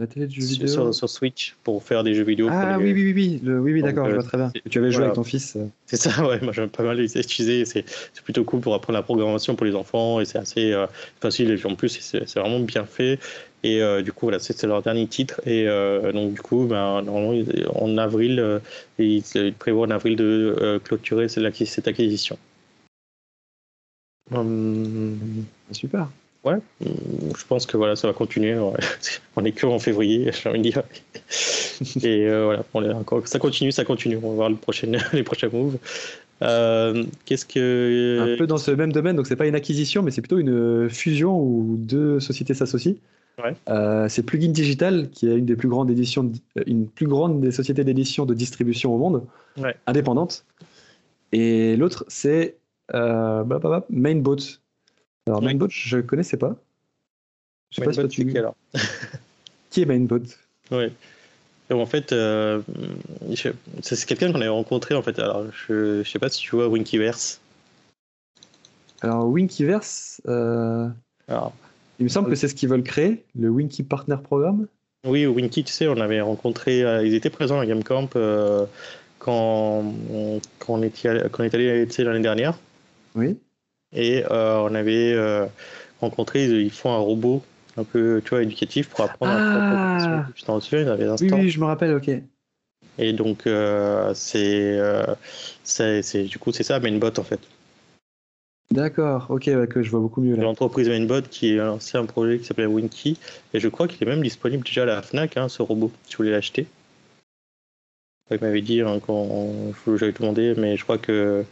La 0.00 0.06
télé 0.06 0.26
de 0.26 0.32
jeux 0.32 0.40
vidéo 0.40 0.66
sur, 0.66 0.94
sur, 0.94 1.10
Switch 1.10 1.54
pour 1.62 1.82
faire 1.82 2.02
des 2.02 2.14
jeux 2.14 2.24
vidéo. 2.24 2.48
Ah 2.50 2.78
les... 2.78 2.84
oui, 2.84 2.92
oui, 2.94 3.12
oui, 3.12 3.40
le, 3.44 3.60
oui, 3.60 3.74
oui 3.74 3.82
d'accord, 3.82 4.08
je 4.08 4.14
vois 4.14 4.22
très 4.22 4.38
bien. 4.38 4.50
Tu 4.70 4.78
avais 4.78 4.90
joué 4.90 5.00
voilà. 5.00 5.06
avec 5.08 5.16
ton 5.16 5.24
fils. 5.24 5.58
C'est 5.84 5.98
ça, 5.98 6.26
ouais, 6.26 6.40
moi 6.40 6.54
j'aime 6.54 6.70
pas 6.70 6.82
mal 6.82 6.98
utiliser. 6.98 7.66
C'est 7.66 7.84
plutôt 8.24 8.42
cool 8.44 8.60
pour 8.60 8.74
apprendre 8.74 8.98
la 8.98 9.02
programmation 9.02 9.56
pour 9.56 9.66
les 9.66 9.74
enfants 9.74 10.18
et 10.18 10.24
c'est 10.24 10.38
assez 10.38 10.72
euh, 10.72 10.86
facile. 11.20 11.50
Et 11.50 11.66
en 11.66 11.74
plus, 11.74 12.00
c'est 12.00 12.38
vraiment 12.38 12.60
bien 12.60 12.86
fait. 12.86 13.18
Et 13.62 13.82
euh, 13.82 14.00
du 14.00 14.10
coup, 14.10 14.24
voilà, 14.24 14.38
c'est 14.38 14.62
leur 14.62 14.80
dernier 14.80 15.06
titre. 15.06 15.42
Et 15.44 15.68
euh, 15.68 16.12
donc, 16.12 16.32
du 16.32 16.40
coup, 16.40 16.64
ben, 16.64 17.02
normalement, 17.02 17.34
en 17.74 17.98
avril, 17.98 18.60
ils, 18.98 19.22
ils, 19.34 19.52
prévoient 19.52 19.86
en 19.86 19.90
avril 19.90 20.16
de 20.16 20.80
clôturer 20.82 21.28
cette 21.28 21.88
acquisition. 21.88 22.38
Hum, 24.32 25.44
super. 25.72 26.08
Ouais, 26.42 26.56
je 26.80 27.46
pense 27.46 27.66
que 27.66 27.76
voilà, 27.76 27.96
ça 27.96 28.06
va 28.06 28.14
continuer. 28.14 28.56
On 29.36 29.44
est 29.44 29.52
que 29.52 29.66
en 29.66 29.78
février, 29.78 30.30
j'ai 30.42 30.48
envie 30.48 30.58
de 30.58 30.62
dire. 30.62 30.82
Et 32.02 32.26
euh, 32.26 32.44
voilà, 32.44 32.64
on 32.74 32.84
est 32.84 32.92
encore, 32.92 33.26
ça 33.26 33.38
continue, 33.38 33.72
ça 33.72 33.84
continue. 33.84 34.18
On 34.22 34.30
va 34.30 34.34
voir 34.34 34.50
le 34.50 34.56
prochain, 34.56 34.92
les 35.12 35.22
prochains 35.22 35.48
moves. 35.48 35.78
Euh, 36.42 37.04
Qu'est-ce 37.24 37.46
que. 37.46 38.34
Un 38.34 38.36
peu 38.36 38.46
dans 38.46 38.58
ce 38.58 38.70
même 38.70 38.92
domaine, 38.92 39.16
donc 39.16 39.26
c'est 39.26 39.36
pas 39.36 39.46
une 39.46 39.54
acquisition, 39.54 40.02
mais 40.02 40.10
c'est 40.10 40.20
plutôt 40.20 40.38
une 40.38 40.90
fusion 40.90 41.38
où 41.40 41.76
deux 41.78 42.20
sociétés 42.20 42.54
s'associent. 42.54 42.96
Ouais. 43.42 43.54
Euh, 43.70 44.08
c'est 44.08 44.22
Plugin 44.22 44.50
Digital, 44.50 45.08
qui 45.08 45.26
est 45.26 45.38
une 45.38 45.46
des 45.46 45.56
plus 45.56 45.68
grandes 45.68 45.90
éditions, 45.90 46.30
une 46.66 46.86
plus 46.86 47.06
grande 47.06 47.40
des 47.40 47.50
sociétés 47.50 47.84
d'édition 47.84 48.26
de 48.26 48.34
distribution 48.34 48.94
au 48.94 48.98
monde, 48.98 49.24
ouais. 49.56 49.74
indépendante. 49.86 50.44
Et 51.32 51.76
l'autre, 51.76 52.04
c'est 52.08 52.56
Mainboat. 52.92 54.59
Alors, 55.26 55.42
Mainbot, 55.42 55.68
je 55.68 55.96
ne 55.96 56.02
connaissais 56.02 56.36
pas. 56.36 56.56
Je 57.70 57.76
sais 57.76 57.84
pas 57.84 57.92
si 57.92 58.08
tu... 58.08 58.26
qui, 58.26 58.38
alors 58.38 58.56
qui 59.70 59.82
est 59.82 59.86
Mainbot 59.86 60.22
Oui. 60.70 60.86
En 61.70 61.86
fait, 61.86 62.12
euh, 62.12 62.62
c'est 63.32 64.04
quelqu'un 64.06 64.32
qu'on 64.32 64.40
avait 64.40 64.48
rencontré. 64.48 64.94
En 64.96 65.02
fait, 65.02 65.18
alors 65.20 65.46
je 65.68 65.98
ne 65.98 66.04
sais 66.04 66.18
pas 66.18 66.28
si 66.28 66.40
tu 66.40 66.56
vois 66.56 66.68
Winkyverse. 66.68 67.40
Alors 69.02 69.28
Winkyverse, 69.28 70.20
euh... 70.26 70.88
alors, 71.28 71.54
il 72.00 72.04
me 72.04 72.08
semble 72.08 72.28
que 72.28 72.34
c'est 72.34 72.48
ce 72.48 72.54
qu'ils 72.54 72.68
veulent 72.68 72.82
créer, 72.82 73.22
le 73.38 73.48
Winky 73.50 73.82
Partner 73.82 74.16
Programme. 74.22 74.66
Oui, 75.06 75.26
Winky, 75.26 75.64
tu 75.64 75.72
sais, 75.72 75.86
on 75.86 75.98
avait 75.98 76.20
rencontré, 76.20 76.82
euh, 76.82 77.06
ils 77.06 77.14
étaient 77.14 77.30
présents 77.30 77.60
à 77.60 77.66
Gamecamp 77.66 78.08
euh, 78.16 78.66
quand, 79.18 79.94
quand, 80.58 80.74
on 80.74 80.82
était, 80.82 81.28
quand 81.30 81.42
on 81.42 81.46
est 81.46 81.54
allé 81.54 81.86
l'année 81.86 82.20
dernière. 82.20 82.58
Oui. 83.14 83.38
Et 83.92 84.24
euh, 84.30 84.58
on 84.58 84.74
avait 84.74 85.12
euh, 85.12 85.46
rencontré, 86.00 86.44
ils 86.44 86.70
font 86.70 86.92
un 86.92 86.98
robot 86.98 87.42
un 87.76 87.84
peu 87.84 88.20
tu 88.24 88.30
vois, 88.30 88.42
éducatif 88.42 88.88
pour 88.88 89.04
apprendre 89.04 89.32
ah 89.34 90.26
à 90.26 90.26
Tu 90.34 90.44
t'en 90.44 90.60
souviens, 90.60 90.82
il 90.82 90.88
avait 90.88 91.06
un 91.06 91.16
oui, 91.16 91.30
oui, 91.32 91.50
je 91.50 91.60
me 91.60 91.64
rappelle, 91.64 91.94
ok. 91.94 92.10
Et 92.98 93.12
donc, 93.12 93.46
euh, 93.46 94.12
c'est, 94.14 94.78
c'est, 95.64 96.24
du 96.24 96.38
coup, 96.38 96.52
c'est 96.52 96.62
ça, 96.62 96.80
Mainbot 96.80 97.18
en 97.18 97.24
fait. 97.24 97.40
D'accord, 98.70 99.26
ok, 99.30 99.66
que 99.66 99.82
je 99.82 99.90
vois 99.90 99.98
beaucoup 99.98 100.20
mieux 100.20 100.36
là. 100.36 100.42
L'entreprise 100.44 100.88
Mainbot 100.88 101.22
qui 101.22 101.58
a 101.58 101.64
lancé 101.64 101.98
un 101.98 102.06
projet 102.06 102.38
qui 102.38 102.44
s'appelait 102.44 102.66
Winky, 102.66 103.18
et 103.52 103.58
je 103.58 103.68
crois 103.68 103.88
qu'il 103.88 104.06
est 104.06 104.10
même 104.10 104.22
disponible 104.22 104.64
déjà 104.64 104.82
à 104.82 104.86
la 104.86 105.02
Fnac, 105.02 105.36
hein, 105.36 105.48
ce 105.48 105.62
robot, 105.62 105.90
si 106.04 106.12
vous 106.12 106.18
voulez 106.18 106.30
l'acheter. 106.30 106.66
Il 108.30 108.38
m'avait 108.40 108.60
dit 108.60 108.80
hein, 108.80 109.00
quand 109.04 109.72
j'avais 109.96 110.12
demandé, 110.12 110.54
mais 110.56 110.76
je 110.76 110.84
crois 110.84 110.98
que 110.98 111.12
euh, 111.12 111.42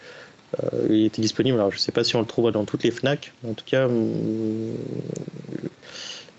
il 0.88 1.06
était 1.06 1.22
disponible. 1.22 1.58
Alors, 1.58 1.70
je 1.70 1.76
ne 1.76 1.80
sais 1.80 1.92
pas 1.92 2.04
si 2.04 2.16
on 2.16 2.20
le 2.20 2.26
trouve 2.26 2.50
dans 2.50 2.64
toutes 2.64 2.82
les 2.82 2.90
Fnac. 2.90 3.32
En 3.46 3.54
tout 3.54 3.64
cas, 3.64 3.88
euh, 3.88 4.72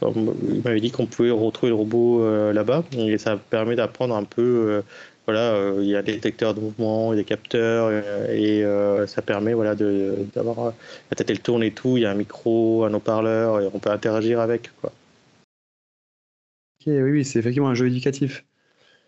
il 0.02 0.62
m'avait 0.64 0.82
dit 0.82 0.92
qu'on 0.92 1.06
pouvait 1.06 1.32
retrouver 1.32 1.70
le 1.70 1.76
robot 1.76 2.24
euh, 2.24 2.54
là-bas. 2.54 2.84
Et 2.98 3.18
ça 3.18 3.38
permet 3.38 3.76
d'apprendre 3.76 4.16
un 4.16 4.24
peu 4.24 4.84
voilà, 5.26 5.74
il 5.78 5.86
y 5.86 5.96
a 5.96 6.02
des 6.02 6.14
détecteurs 6.14 6.56
de 6.56 6.60
mouvement, 6.60 7.14
des 7.14 7.24
capteurs, 7.24 7.92
et 8.32 8.64
ça 9.06 9.22
permet 9.22 9.54
voilà, 9.54 9.76
d'avoir 9.76 10.74
la 11.12 11.16
tête 11.16 11.30
elle 11.30 11.40
tourne 11.40 11.62
et 11.62 11.70
tout, 11.70 11.98
il 11.98 12.02
y 12.02 12.06
a 12.08 12.10
un 12.10 12.16
micro, 12.16 12.84
un 12.84 12.94
haut-parleur, 12.96 13.62
et 13.62 13.70
on 13.72 13.78
peut 13.78 13.92
interagir 13.92 14.40
avec. 14.40 14.72
Quoi. 14.82 14.92
Ok, 16.82 16.88
oui, 16.88 17.12
oui, 17.12 17.26
c'est 17.26 17.38
effectivement 17.38 17.70
un 17.70 17.76
jeu 17.76 17.86
éducatif. 17.86 18.44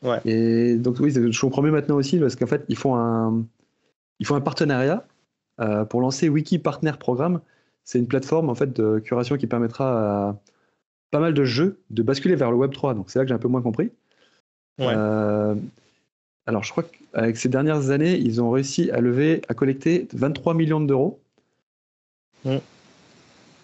Ouais. 0.04 0.20
Et 0.26 0.76
donc 0.76 1.00
oui, 1.00 1.12
je 1.12 1.42
comprends 1.42 1.62
mieux 1.62 1.72
maintenant 1.72 1.96
aussi 1.96 2.20
parce 2.20 2.36
qu'en 2.36 2.48
fait, 2.48 2.64
ils 2.70 2.76
font 2.76 2.96
un, 2.96 3.46
ils 4.22 4.28
font 4.28 4.36
un 4.36 4.42
partenariat 4.42 5.06
euh, 5.60 5.84
pour 5.84 6.00
lancer 6.00 6.30
Wiki 6.30 6.60
Partner 6.60 6.94
Programme. 6.98 7.42
C'est 7.84 7.98
une 7.98 8.08
plateforme 8.08 8.50
en 8.50 8.56
fait 8.56 8.72
de 8.72 9.00
curation 9.00 9.36
qui 9.36 9.48
permettra 9.48 10.30
à 10.30 10.40
pas 11.10 11.20
mal 11.20 11.34
de 11.34 11.44
jeux 11.44 11.82
de 11.90 12.04
basculer 12.04 12.36
vers 12.36 12.52
le 12.52 12.58
Web 12.58 12.72
3. 12.72 12.94
Donc 12.94 13.10
c'est 13.10 13.18
là 13.18 13.26
que 13.26 13.30
j'ai 13.30 13.36
un 13.36 13.40
peu 13.40 13.48
moins 13.48 13.64
compris. 13.64 13.90
Euh, 14.80 15.56
alors 16.46 16.64
je 16.64 16.72
crois 16.72 16.84
qu'avec 16.84 17.36
ces 17.36 17.50
dernières 17.50 17.90
années, 17.90 18.16
ils 18.16 18.42
ont 18.44 18.52
réussi 18.52 18.92
à 18.92 19.02
lever, 19.02 19.42
à 19.50 19.56
collecter 19.56 20.08
23 20.14 20.54
millions 20.54 20.82
d'euros. 20.82 21.20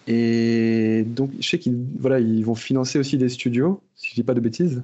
Et 0.08 1.04
donc 1.06 1.30
je 1.38 1.48
sais 1.48 1.60
qu'ils 1.60 1.78
voilà, 2.00 2.18
ils 2.18 2.44
vont 2.44 2.56
financer 2.56 2.98
aussi 2.98 3.16
des 3.16 3.28
studios, 3.28 3.80
si 3.94 4.10
je 4.10 4.14
dis 4.16 4.24
pas 4.24 4.34
de 4.34 4.40
bêtises. 4.40 4.82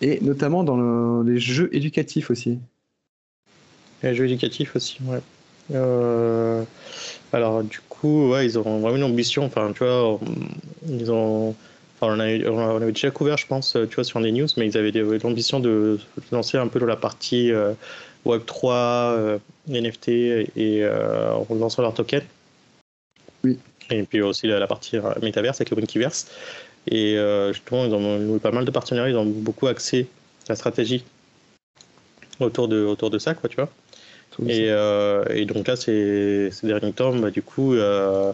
Et 0.00 0.20
notamment 0.22 0.62
dans 0.62 1.22
les 1.22 1.38
jeux 1.38 1.74
éducatifs 1.74 2.30
aussi. 2.30 2.60
Les 4.02 4.14
jeux 4.14 4.24
éducatifs 4.24 4.74
aussi, 4.74 4.98
ouais. 5.04 5.20
Euh, 5.74 6.64
alors, 7.32 7.62
du 7.62 7.80
coup, 7.88 8.30
ouais, 8.30 8.44
ils 8.44 8.58
ont 8.58 8.80
vraiment 8.80 8.96
une 8.96 9.04
ambition. 9.04 9.44
Enfin, 9.44 9.72
tu 9.72 9.84
vois, 9.84 10.18
ils 10.88 11.10
ont. 11.10 11.54
Enfin, 12.00 12.14
on, 12.16 12.20
avait, 12.20 12.48
on 12.48 12.76
avait 12.76 12.92
déjà 12.92 13.10
couvert, 13.10 13.36
je 13.36 13.46
pense, 13.46 13.76
tu 13.88 13.94
vois, 13.94 14.04
sur 14.04 14.18
les 14.20 14.32
news, 14.32 14.48
mais 14.56 14.66
ils 14.66 14.76
avaient 14.76 14.90
l'ambition 14.90 15.60
de 15.60 16.00
lancer 16.32 16.58
un 16.58 16.66
peu 16.66 16.80
dans 16.80 16.86
la 16.86 16.96
partie 16.96 17.52
euh, 17.52 17.74
Web3, 18.26 18.70
euh, 18.72 19.38
NFT 19.68 20.08
et 20.56 20.84
en 20.84 21.54
lançant 21.54 21.82
leur 21.82 21.94
token. 21.94 22.22
Oui. 23.44 23.58
Et 23.90 24.02
puis 24.04 24.20
aussi 24.22 24.46
la, 24.46 24.66
partie 24.66 24.96
Metaverse 25.22 25.60
avec 25.60 25.70
le 25.70 25.76
Winkiverse. 25.76 26.26
Et 26.90 27.16
justement, 27.52 27.84
ils 27.84 27.94
ont 27.94 28.36
eu 28.36 28.40
pas 28.40 28.50
mal 28.50 28.64
de 28.64 28.70
partenariats, 28.72 29.10
ils 29.10 29.16
ont 29.16 29.26
beaucoup 29.26 29.68
axé 29.68 30.08
la 30.48 30.56
stratégie 30.56 31.04
autour 32.40 32.66
de, 32.66 32.84
autour 32.84 33.10
de 33.10 33.18
ça, 33.18 33.34
quoi, 33.34 33.48
tu 33.48 33.56
vois. 33.56 33.68
Et, 34.46 34.66
euh, 34.68 35.24
et, 35.30 35.44
donc 35.44 35.68
là, 35.68 35.76
ces, 35.76 36.50
ces 36.50 36.66
derniers 36.66 36.92
temps, 36.92 37.14
bah, 37.14 37.30
du 37.30 37.42
coup, 37.42 37.74
euh, 37.74 38.32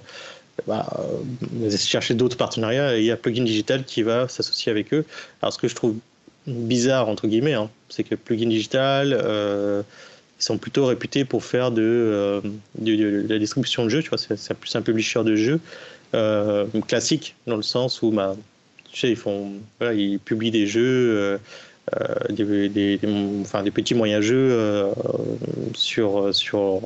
bah, 0.67 0.87
euh, 0.99 1.77
chercher 1.77 2.15
d'autres 2.15 2.37
partenariats 2.37 2.97
et 2.97 3.01
il 3.01 3.05
y 3.05 3.11
a 3.11 3.17
Plugin 3.17 3.45
Digital 3.45 3.85
qui 3.85 4.03
va 4.03 4.29
s'associer 4.29 4.71
avec 4.71 4.93
eux. 4.93 5.05
Alors, 5.43 5.53
ce 5.53 5.59
que 5.59 5.69
je 5.69 5.75
trouve 5.75 5.97
bizarre, 6.47 7.09
entre 7.09 7.27
guillemets, 7.27 7.55
hein, 7.55 7.71
c'est 7.89 8.05
que 8.05 8.15
Plugin 8.15 8.49
Digital, 8.49 9.13
euh, 9.13 9.83
ils 10.41 10.43
sont 10.43 10.59
plutôt 10.59 10.87
réputés 10.87 11.25
pour 11.25 11.45
faire 11.45 11.71
de, 11.71 11.83
euh, 11.83 12.41
de, 12.77 13.27
la 13.29 13.39
distribution 13.39 13.85
de 13.85 13.89
jeux, 13.89 14.03
tu 14.03 14.09
vois, 14.09 14.19
c'est 14.19 14.55
plus 14.55 14.75
un 14.77 14.83
publisher 14.83 15.25
de 15.25 15.37
jeux 15.37 15.61
classique, 16.87 17.35
dans 17.47 17.57
le 17.57 17.63
sens 17.63 18.01
où, 18.03 18.11
bah, 18.11 18.35
tu 18.91 18.99
sais, 18.99 19.11
ils, 19.11 19.17
font, 19.17 19.53
voilà, 19.79 19.95
ils 19.95 20.19
publient 20.19 20.51
des 20.51 20.67
jeux 20.67 21.39
des, 22.31 22.69
des, 22.69 23.71
petits 23.71 23.95
moyens 23.95 24.25
jeux 24.25 24.51
euh, 24.51 24.93
sur, 25.75 26.35
sur, 26.35 26.81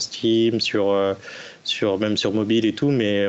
Steam, 0.00 0.58
euh, 0.74 1.14
même 1.98 2.16
sur 2.16 2.32
mobile 2.32 2.66
et 2.66 2.72
tout, 2.72 2.90
mais 2.90 3.28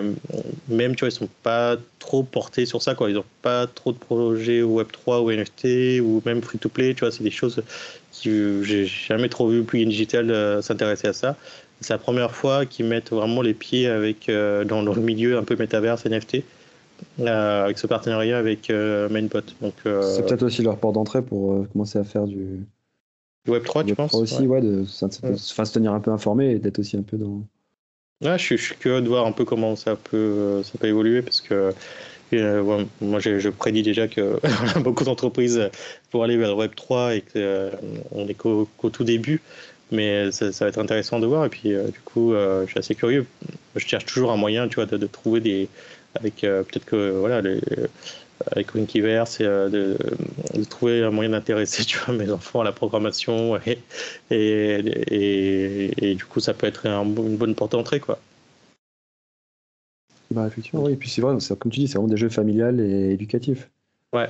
même, 0.68 0.96
tu 0.96 1.02
vois, 1.02 1.10
ils 1.10 1.12
sont 1.12 1.30
pas 1.44 1.78
trop 2.00 2.24
portés 2.24 2.66
sur 2.66 2.82
ça. 2.82 2.96
Ils 3.02 3.14
n'ont 3.14 3.24
pas 3.42 3.68
trop 3.68 3.92
de 3.92 3.98
projets 3.98 4.62
Web3 4.62 5.22
ou 5.22 5.32
NFT 5.32 6.02
ou 6.02 6.22
même 6.26 6.42
free-to-play, 6.42 6.96
c'est 7.00 7.24
des 7.24 7.32
choses 7.32 7.62
que 8.24 8.64
j'ai 8.64 8.86
jamais 8.86 9.30
trop 9.30 9.48
vu 9.48 9.64
Plugin 9.64 9.90
Digital 9.90 10.64
s'intéresser 10.64 11.08
à 11.08 11.14
ça. 11.14 11.36
C'est 11.82 11.94
la 11.94 12.00
première 12.00 12.32
fois 12.32 12.66
qu'ils 12.66 12.86
mettent 12.86 13.12
vraiment 13.12 13.44
les 13.44 13.54
pieds 13.54 13.88
dans, 14.66 14.84
dans, 14.84 14.94
le 14.94 15.02
milieu 15.02 15.38
un 15.38 15.44
peu 15.44 15.56
métaverse, 15.56 16.06
NFT. 16.06 16.44
Euh, 17.20 17.66
avec 17.66 17.78
ce 17.80 17.88
partenariat 17.88 18.38
avec 18.38 18.70
euh, 18.70 19.10
Mainpot. 19.10 19.42
Donc, 19.62 19.74
euh, 19.86 20.02
c'est 20.04 20.24
peut-être 20.24 20.44
aussi 20.44 20.62
leur 20.62 20.78
port 20.78 20.94
d'entrée 20.94 21.22
pour 21.22 21.68
commencer 21.72 21.98
à 21.98 22.04
faire 22.04 22.26
du, 22.26 22.66
Web 23.48 23.64
3, 23.64 23.84
tu 23.86 23.96
penses? 23.96 24.14
aussi, 24.14 24.46
ouais, 24.46 24.62
de, 24.62 24.84
se 24.84 25.74
tenir 25.74 25.94
un 25.94 26.00
peu 26.00 26.12
informé 26.12 26.52
et 26.52 26.60
d'être 26.60 26.80
aussi 26.80 26.98
un 26.98 27.02
peu 27.02 27.18
dans. 27.18 27.42
Ouais, 28.24 28.38
je, 28.38 28.56
suis 28.56 28.76
curieux 28.76 29.02
de 29.02 29.08
voir 29.08 29.26
un 29.26 29.32
peu 29.32 29.46
comment 29.46 29.76
ça 29.76 29.96
peut, 29.96 30.62
ça 30.64 30.74
peut 30.80 30.88
évoluer 30.88 31.22
parce 31.22 31.40
que 31.42 31.72
moi 32.32 33.20
je, 33.20 33.50
prédis 33.50 33.84
déjà 33.84 34.08
que 34.08 34.40
beaucoup 34.80 35.06
d'entreprises 35.06 35.70
vont 36.12 36.24
aller 36.24 36.36
vers 36.36 36.50
le 36.50 36.56
Web 36.56 36.76
3 36.76 37.16
et 37.16 37.22
qu'on 37.22 38.28
est 38.28 38.34
qu'au, 38.34 38.68
tout 38.92 39.04
début. 39.04 39.42
Mais 39.92 40.32
ça, 40.34 40.50
va 40.60 40.68
être 40.68 40.80
intéressant 40.80 41.20
de 41.20 41.26
voir. 41.26 41.46
Et 41.46 41.50
puis, 41.50 41.70
du 41.70 42.00
coup, 42.04 42.34
je 42.34 42.66
suis 42.68 42.80
assez 42.80 42.96
curieux. 42.96 43.26
Je 43.76 43.88
cherche 43.88 44.06
toujours 44.06 44.32
un 44.32 44.38
moyen 44.38 44.68
tu 44.68 44.76
vois, 44.76 44.86
de 44.86 45.08
trouver 45.08 45.40
des, 45.40 45.70
avec 46.20 46.44
euh, 46.44 46.64
peut-être 46.64 46.86
que 46.86 47.12
voilà 47.12 47.42
les, 47.42 47.62
avec 48.52 48.74
Winkiverse, 48.76 49.40
euh, 49.42 49.70
de, 49.70 49.98
de, 50.54 50.64
trouver 50.64 51.04
un 51.04 51.12
moyen 51.12 51.32
d'intéresser 51.32 51.86
tu 51.86 51.98
vois, 51.98 52.14
mes 52.14 52.32
enfants 52.32 52.62
à 52.62 52.64
la 52.64 52.72
programmation 52.72 53.60
et, 53.66 53.80
et, 54.32 56.12
et, 56.12 56.16
du 56.16 56.26
coup 56.26 56.40
ça 56.40 56.54
peut 56.54 56.68
être 56.68 56.86
une 56.86 57.38
bonne 57.38 57.56
porte 57.56 57.72
d'entrée 57.74 58.00
quoi. 58.00 58.20
Bah 60.32 60.46
effectivement 60.46 60.84
oui, 60.84 60.94
et 60.94 60.96
puis 60.98 61.10
c'est 61.10 61.22
vrai, 61.22 61.36
comme 61.58 61.72
tu 61.72 61.80
dis, 61.80 61.88
c'est 61.88 61.94
vraiment 61.94 62.10
des 62.10 62.18
jeux 62.18 62.30
familiales 62.30 62.82
et 62.82 63.12
éducatifs. 63.12 63.70
Ouais, 64.12 64.30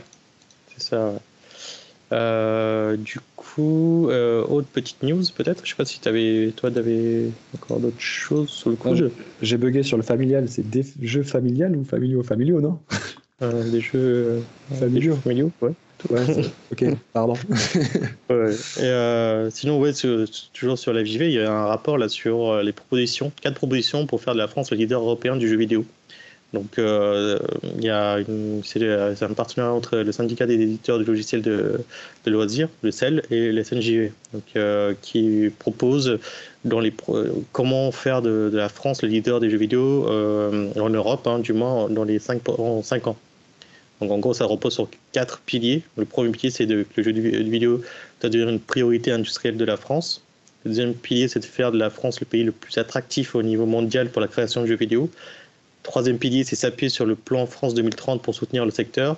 c'est 0.70 0.84
ça. 0.84 1.14
Euh, 2.12 2.96
du 2.98 3.20
coup, 3.58 4.10
autre 4.50 4.68
petite 4.72 5.04
news 5.04 5.24
peut-être. 5.36 5.66
Je 5.66 5.70
sais 5.72 5.76
pas 5.76 5.86
si 5.86 6.00
avais, 6.06 6.52
toi, 6.56 6.72
t'avais 6.72 7.26
encore 7.56 7.80
d'autres 7.80 8.00
choses 8.00 8.50
sur 8.50 8.70
le 8.70 8.76
coup. 8.76 8.96
J'ai 9.42 9.58
bugué 9.58 9.84
sur 9.84 9.98
le 9.98 10.04
familial. 10.04 10.48
C'est 10.48 10.70
des 10.70 10.86
jeux 11.02 11.24
familiales 11.24 11.76
ou 11.76 11.84
familiaux? 11.84 12.24
Familiaux, 12.24 12.62
non? 12.62 12.80
Euh, 13.44 13.70
Des 13.70 13.82
jeux 13.82 14.42
familiaux. 14.80 15.16
familiaux, 15.18 15.52
ouais. 15.62 15.72
ok, 16.72 16.86
pardon. 17.14 17.36
ouais. 18.32 18.56
Et 18.82 19.52
sinon, 19.52 19.80
ouais, 19.80 19.92
toujours 20.54 20.80
sur 20.80 20.92
la 20.92 21.04
VV, 21.04 21.28
il 21.28 21.34
y 21.34 21.40
a 21.40 21.52
un 21.52 21.66
rapport 21.68 22.00
là 22.00 22.10
sur 22.10 22.64
les 22.64 22.72
propositions, 22.74 23.32
quatre 23.40 23.54
propositions 23.54 24.08
pour 24.08 24.22
faire 24.22 24.34
de 24.34 24.40
la 24.40 24.48
France 24.48 24.72
le 24.72 24.78
leader 24.78 25.02
européen 25.02 25.36
du 25.36 25.48
jeu 25.48 25.56
vidéo. 25.56 25.86
Donc, 26.54 26.80
euh, 26.80 27.38
il 27.78 27.84
y 27.84 27.90
a 27.90 28.20
c'est 28.64 29.24
un 29.24 29.34
partenariat 29.34 29.74
entre 29.74 29.98
le 29.98 30.12
syndicat 30.14 30.46
des 30.46 30.54
éditeurs 30.54 30.98
de 30.98 31.04
logiciels 31.04 31.42
de, 31.42 31.82
de 32.26 32.32
loisirs, 32.32 32.70
le 32.84 32.92
CEL, 32.92 33.22
et 33.32 33.52
le 33.52 33.64
SNJV, 33.64 34.12
donc, 34.34 34.44
euh, 34.56 34.94
qui 35.02 35.52
propose 35.60 36.20
dans 36.64 36.80
les, 36.80 36.94
comment 37.52 37.92
faire 37.92 38.22
de, 38.22 38.50
la 38.54 38.70
France 38.70 39.02
le 39.02 39.10
leader 39.10 39.42
des 39.42 39.50
jeux 39.50 39.58
vidéo 39.58 40.08
euh, 40.08 40.72
en 40.80 40.90
Europe, 40.90 41.28
hein, 41.28 41.40
du 41.40 41.52
moins 41.52 41.90
dans 41.90 42.06
les 42.06 42.20
5, 42.20 42.48
en 42.48 42.82
5 42.82 43.08
ans. 43.08 43.18
Donc, 44.00 44.12
en 44.12 44.20
gros, 44.20 44.34
ça 44.34 44.46
repose 44.46 44.74
sur 44.74 44.90
quatre 45.12 45.40
piliers. 45.40 45.82
Le 45.98 46.06
premier 46.06 46.30
pilier, 46.30 46.52
c'est 46.52 46.66
que 46.66 46.86
le 46.96 47.04
jeu 47.04 47.12
vidéo 47.12 47.82
doit 48.22 48.30
devenir 48.30 48.50
une 48.50 48.60
priorité 48.60 49.12
industrielle 49.12 49.58
de 49.58 49.66
la 49.66 49.76
France. 49.76 50.24
Le 50.64 50.70
deuxième 50.70 50.94
pilier, 50.94 51.28
c'est 51.28 51.40
de 51.40 51.46
faire 51.46 51.72
de 51.72 51.78
la 51.78 51.90
France 51.90 52.20
le 52.20 52.26
pays 52.26 52.44
le 52.44 52.52
plus 52.52 52.78
attractif 52.78 53.36
au 53.36 53.44
niveau 53.44 53.66
mondial 53.66 54.10
pour 54.10 54.22
la 54.22 54.28
création 54.28 54.62
de 54.62 54.68
jeux 54.68 54.76
vidéo. 54.76 55.10
Troisième 55.84 56.18
pilier, 56.18 56.44
c'est 56.44 56.56
s'appuyer 56.56 56.90
sur 56.90 57.06
le 57.06 57.16
plan 57.16 57.46
France 57.46 57.74
2030 57.74 58.22
pour 58.22 58.36
soutenir 58.36 58.66
le 58.66 58.72
secteur. 58.72 59.18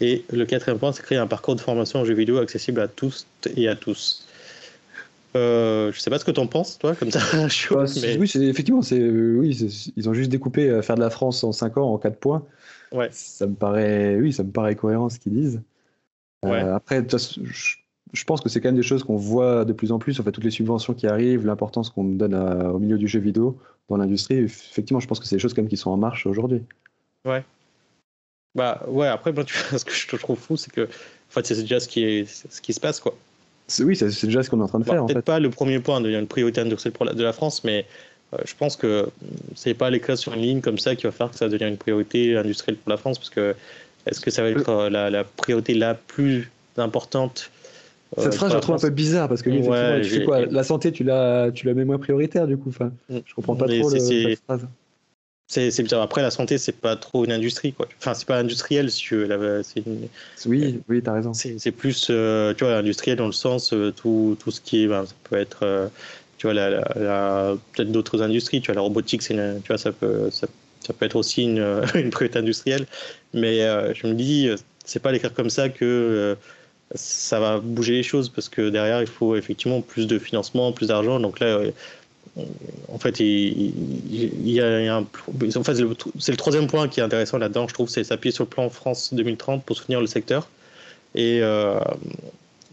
Et 0.00 0.24
le 0.30 0.44
quatrième 0.46 0.78
point, 0.78 0.92
c'est 0.92 1.02
créer 1.02 1.18
un 1.18 1.26
parcours 1.26 1.56
de 1.56 1.60
formation 1.60 2.00
en 2.00 2.04
jeux 2.04 2.14
vidéo 2.14 2.38
accessible 2.38 2.80
à 2.80 2.88
tous 2.88 3.26
et 3.56 3.68
à 3.68 3.74
tous. 3.74 4.26
Euh, 5.36 5.92
je 5.92 6.00
sais 6.00 6.10
pas 6.10 6.18
ce 6.18 6.24
que 6.24 6.30
tu 6.30 6.40
en 6.40 6.46
penses, 6.46 6.78
toi, 6.78 6.94
comme 6.94 7.10
ça. 7.10 7.20
Bah, 7.32 7.46
oui, 8.18 8.30
effectivement, 8.34 8.82
c'est, 8.82 9.00
oui, 9.00 9.50
ils 9.96 10.08
ont 10.08 10.14
juste 10.14 10.30
découpé 10.30 10.70
euh, 10.70 10.82
faire 10.82 10.96
de 10.96 11.00
la 11.00 11.10
France 11.10 11.44
en 11.44 11.52
5 11.52 11.76
ans 11.76 11.92
en 11.92 11.98
4 11.98 12.16
points. 12.16 12.44
Ouais. 12.92 13.08
Ça 13.12 13.46
me 13.46 13.54
paraît, 13.54 14.16
oui, 14.16 14.32
ça 14.32 14.42
me 14.42 14.50
paraît 14.50 14.74
cohérent 14.74 15.08
ce 15.08 15.18
qu'ils 15.18 15.34
disent. 15.34 15.60
Euh, 16.44 16.48
ouais. 16.48 16.60
après, 16.60 17.04
je 17.10 17.76
pense 18.24 18.40
que 18.40 18.48
c'est 18.48 18.60
quand 18.60 18.68
même 18.68 18.76
des 18.76 18.82
choses 18.82 19.04
qu'on 19.04 19.16
voit 19.16 19.64
de 19.64 19.72
plus 19.72 19.92
en 19.92 19.98
plus. 19.98 20.18
En 20.20 20.22
fait, 20.22 20.32
toutes 20.32 20.44
les 20.44 20.50
subventions 20.50 20.94
qui 20.94 21.06
arrivent, 21.06 21.46
l'importance 21.46 21.90
qu'on 21.90 22.04
donne 22.04 22.34
au 22.34 22.78
milieu 22.78 22.98
du 22.98 23.08
jeu 23.08 23.20
vidéo 23.20 23.58
dans 23.88 23.96
l'industrie. 23.96 24.36
Effectivement, 24.38 25.00
je 25.00 25.06
pense 25.06 25.20
que 25.20 25.26
c'est 25.26 25.36
des 25.36 25.40
choses 25.40 25.54
quand 25.54 25.62
même 25.62 25.68
qui 25.68 25.76
sont 25.76 25.90
en 25.90 25.96
marche 25.96 26.26
aujourd'hui. 26.26 26.62
Ouais. 27.24 27.44
Bah 28.54 28.82
ouais. 28.88 29.06
Après, 29.06 29.32
tu 29.44 29.54
ce 29.76 29.84
que 29.84 29.92
je 29.92 30.16
trouve 30.16 30.38
fou, 30.38 30.56
c'est 30.56 30.72
que 30.72 30.82
en 30.82 31.30
fait, 31.30 31.46
c'est 31.46 31.60
déjà 31.60 31.80
ce 31.80 31.88
qui 31.88 32.04
est, 32.04 32.26
ce 32.26 32.60
qui 32.60 32.72
se 32.72 32.80
passe, 32.80 33.00
quoi. 33.00 33.14
Oui, 33.80 33.96
c'est 33.96 34.24
déjà 34.24 34.42
ce 34.42 34.48
qu'on 34.48 34.60
est 34.60 34.62
en 34.62 34.68
train 34.68 34.78
de 34.78 34.84
faire. 34.84 35.04
Peut-être 35.04 35.24
pas 35.24 35.40
le 35.40 35.50
premier 35.50 35.78
point 35.78 36.00
de 36.00 36.08
une 36.08 36.26
priorité 36.26 36.62
industrielle 36.62 36.94
pour 36.94 37.04
la, 37.04 37.12
de 37.12 37.22
la 37.22 37.34
France, 37.34 37.64
mais 37.64 37.84
euh, 38.32 38.38
je 38.46 38.54
pense 38.54 38.76
que 38.76 39.10
c'est 39.54 39.74
pas 39.74 39.90
les 39.90 40.00
classes 40.00 40.20
sur 40.20 40.32
une 40.32 40.40
ligne 40.40 40.60
comme 40.62 40.78
ça 40.78 40.96
qui 40.96 41.04
va 41.04 41.12
faire 41.12 41.30
que 41.30 41.36
ça 41.36 41.50
devienne 41.50 41.70
une 41.70 41.76
priorité 41.76 42.36
industrielle 42.36 42.76
pour 42.76 42.88
la 42.90 42.96
France, 42.96 43.18
parce 43.18 43.28
que 43.28 43.54
est-ce 44.06 44.20
que 44.20 44.30
ça 44.30 44.42
va 44.42 44.48
être 44.48 44.68
euh, 44.70 44.88
la, 44.88 45.10
la 45.10 45.24
priorité 45.24 45.74
la 45.74 45.92
plus 45.92 46.50
importante 46.78 47.50
cette 48.16 48.34
phrase, 48.34 48.50
je 48.50 48.54
la 48.54 48.60
trouve 48.60 48.74
un 48.74 48.78
peu 48.78 48.90
bizarre 48.90 49.28
parce 49.28 49.42
que 49.42 49.50
tu 49.50 50.08
fais 50.08 50.24
quoi 50.24 50.46
La 50.46 50.64
santé, 50.64 50.92
tu 50.92 51.04
la, 51.04 51.50
tu 51.52 51.66
la 51.66 51.74
mets 51.74 51.84
moins 51.84 51.98
prioritaire 51.98 52.46
du 52.46 52.56
coup. 52.56 52.70
Enfin, 52.70 52.92
mm. 53.08 53.18
je 53.24 53.34
comprends 53.34 53.56
pas 53.56 53.66
trop 53.66 53.90
le, 53.90 53.98
cette 53.98 54.40
phrase. 54.46 54.66
c'est 55.46 55.82
bizarre. 55.82 56.02
Après, 56.02 56.22
la 56.22 56.30
santé, 56.30 56.58
c'est 56.58 56.72
pas 56.72 56.96
trop 56.96 57.24
une 57.24 57.32
industrie, 57.32 57.72
quoi. 57.72 57.86
Enfin, 57.98 58.14
c'est 58.14 58.26
pas 58.26 58.38
industriel, 58.38 58.90
si 58.90 59.00
tu 59.00 59.16
veux. 59.16 59.62
Oui, 60.46 60.80
oui, 60.88 61.02
t'as 61.02 61.12
raison. 61.12 61.34
C'est 61.34 61.70
plus, 61.72 62.06
tu 62.06 62.64
vois, 62.64 62.76
industriel 62.76 63.18
dans 63.18 63.26
le 63.26 63.32
sens, 63.32 63.74
tout, 63.96 64.36
tout 64.40 64.50
ce 64.50 64.60
qui 64.60 64.84
est, 64.84 64.86
ben, 64.86 65.04
ça 65.04 65.14
peut 65.28 65.36
être, 65.36 65.90
tu 66.38 66.46
vois, 66.46 66.54
la, 66.54 66.70
la, 66.96 67.56
peut-être 67.74 67.92
d'autres 67.92 68.22
industries. 68.22 68.60
Tu 68.62 68.66
vois, 68.68 68.76
la 68.76 68.82
robotique, 68.82 69.22
c'est 69.22 69.34
tu 69.34 69.68
vois, 69.68 69.78
ça 69.78 69.92
peut, 69.92 70.30
ça, 70.30 70.46
ça, 70.80 70.92
peut 70.94 71.04
être 71.04 71.16
aussi 71.16 71.42
une, 71.42 71.82
une 71.94 72.10
priorité 72.10 72.38
industrielle. 72.38 72.86
Mais 73.34 73.58
je 73.94 74.06
me 74.06 74.14
dis, 74.14 74.48
c'est 74.86 75.00
pas 75.00 75.12
l'écrire 75.12 75.34
comme 75.34 75.50
ça 75.50 75.68
que 75.68 76.38
ça 76.94 77.38
va 77.40 77.58
bouger 77.58 77.94
les 77.94 78.02
choses 78.02 78.28
parce 78.28 78.48
que 78.48 78.70
derrière, 78.70 79.00
il 79.00 79.06
faut 79.06 79.36
effectivement 79.36 79.80
plus 79.80 80.06
de 80.06 80.18
financement, 80.18 80.72
plus 80.72 80.88
d'argent. 80.88 81.20
Donc 81.20 81.40
là, 81.40 81.60
en 82.88 82.98
fait, 82.98 83.20
il, 83.20 83.72
y 84.48 84.60
a, 84.60 84.96
un. 84.96 85.02
En 85.02 85.64
fait, 85.64 85.74
c'est 86.18 86.32
le 86.32 86.36
troisième 86.36 86.66
point 86.66 86.88
qui 86.88 87.00
est 87.00 87.02
intéressant 87.02 87.38
là-dedans, 87.38 87.68
je 87.68 87.74
trouve, 87.74 87.88
c'est 87.88 88.04
s'appuyer 88.04 88.32
sur 88.32 88.44
le 88.44 88.48
plan 88.48 88.68
France 88.70 89.12
2030 89.12 89.64
pour 89.64 89.76
soutenir 89.76 90.00
le 90.00 90.06
secteur. 90.06 90.48
Et, 91.14 91.40
euh, 91.42 91.80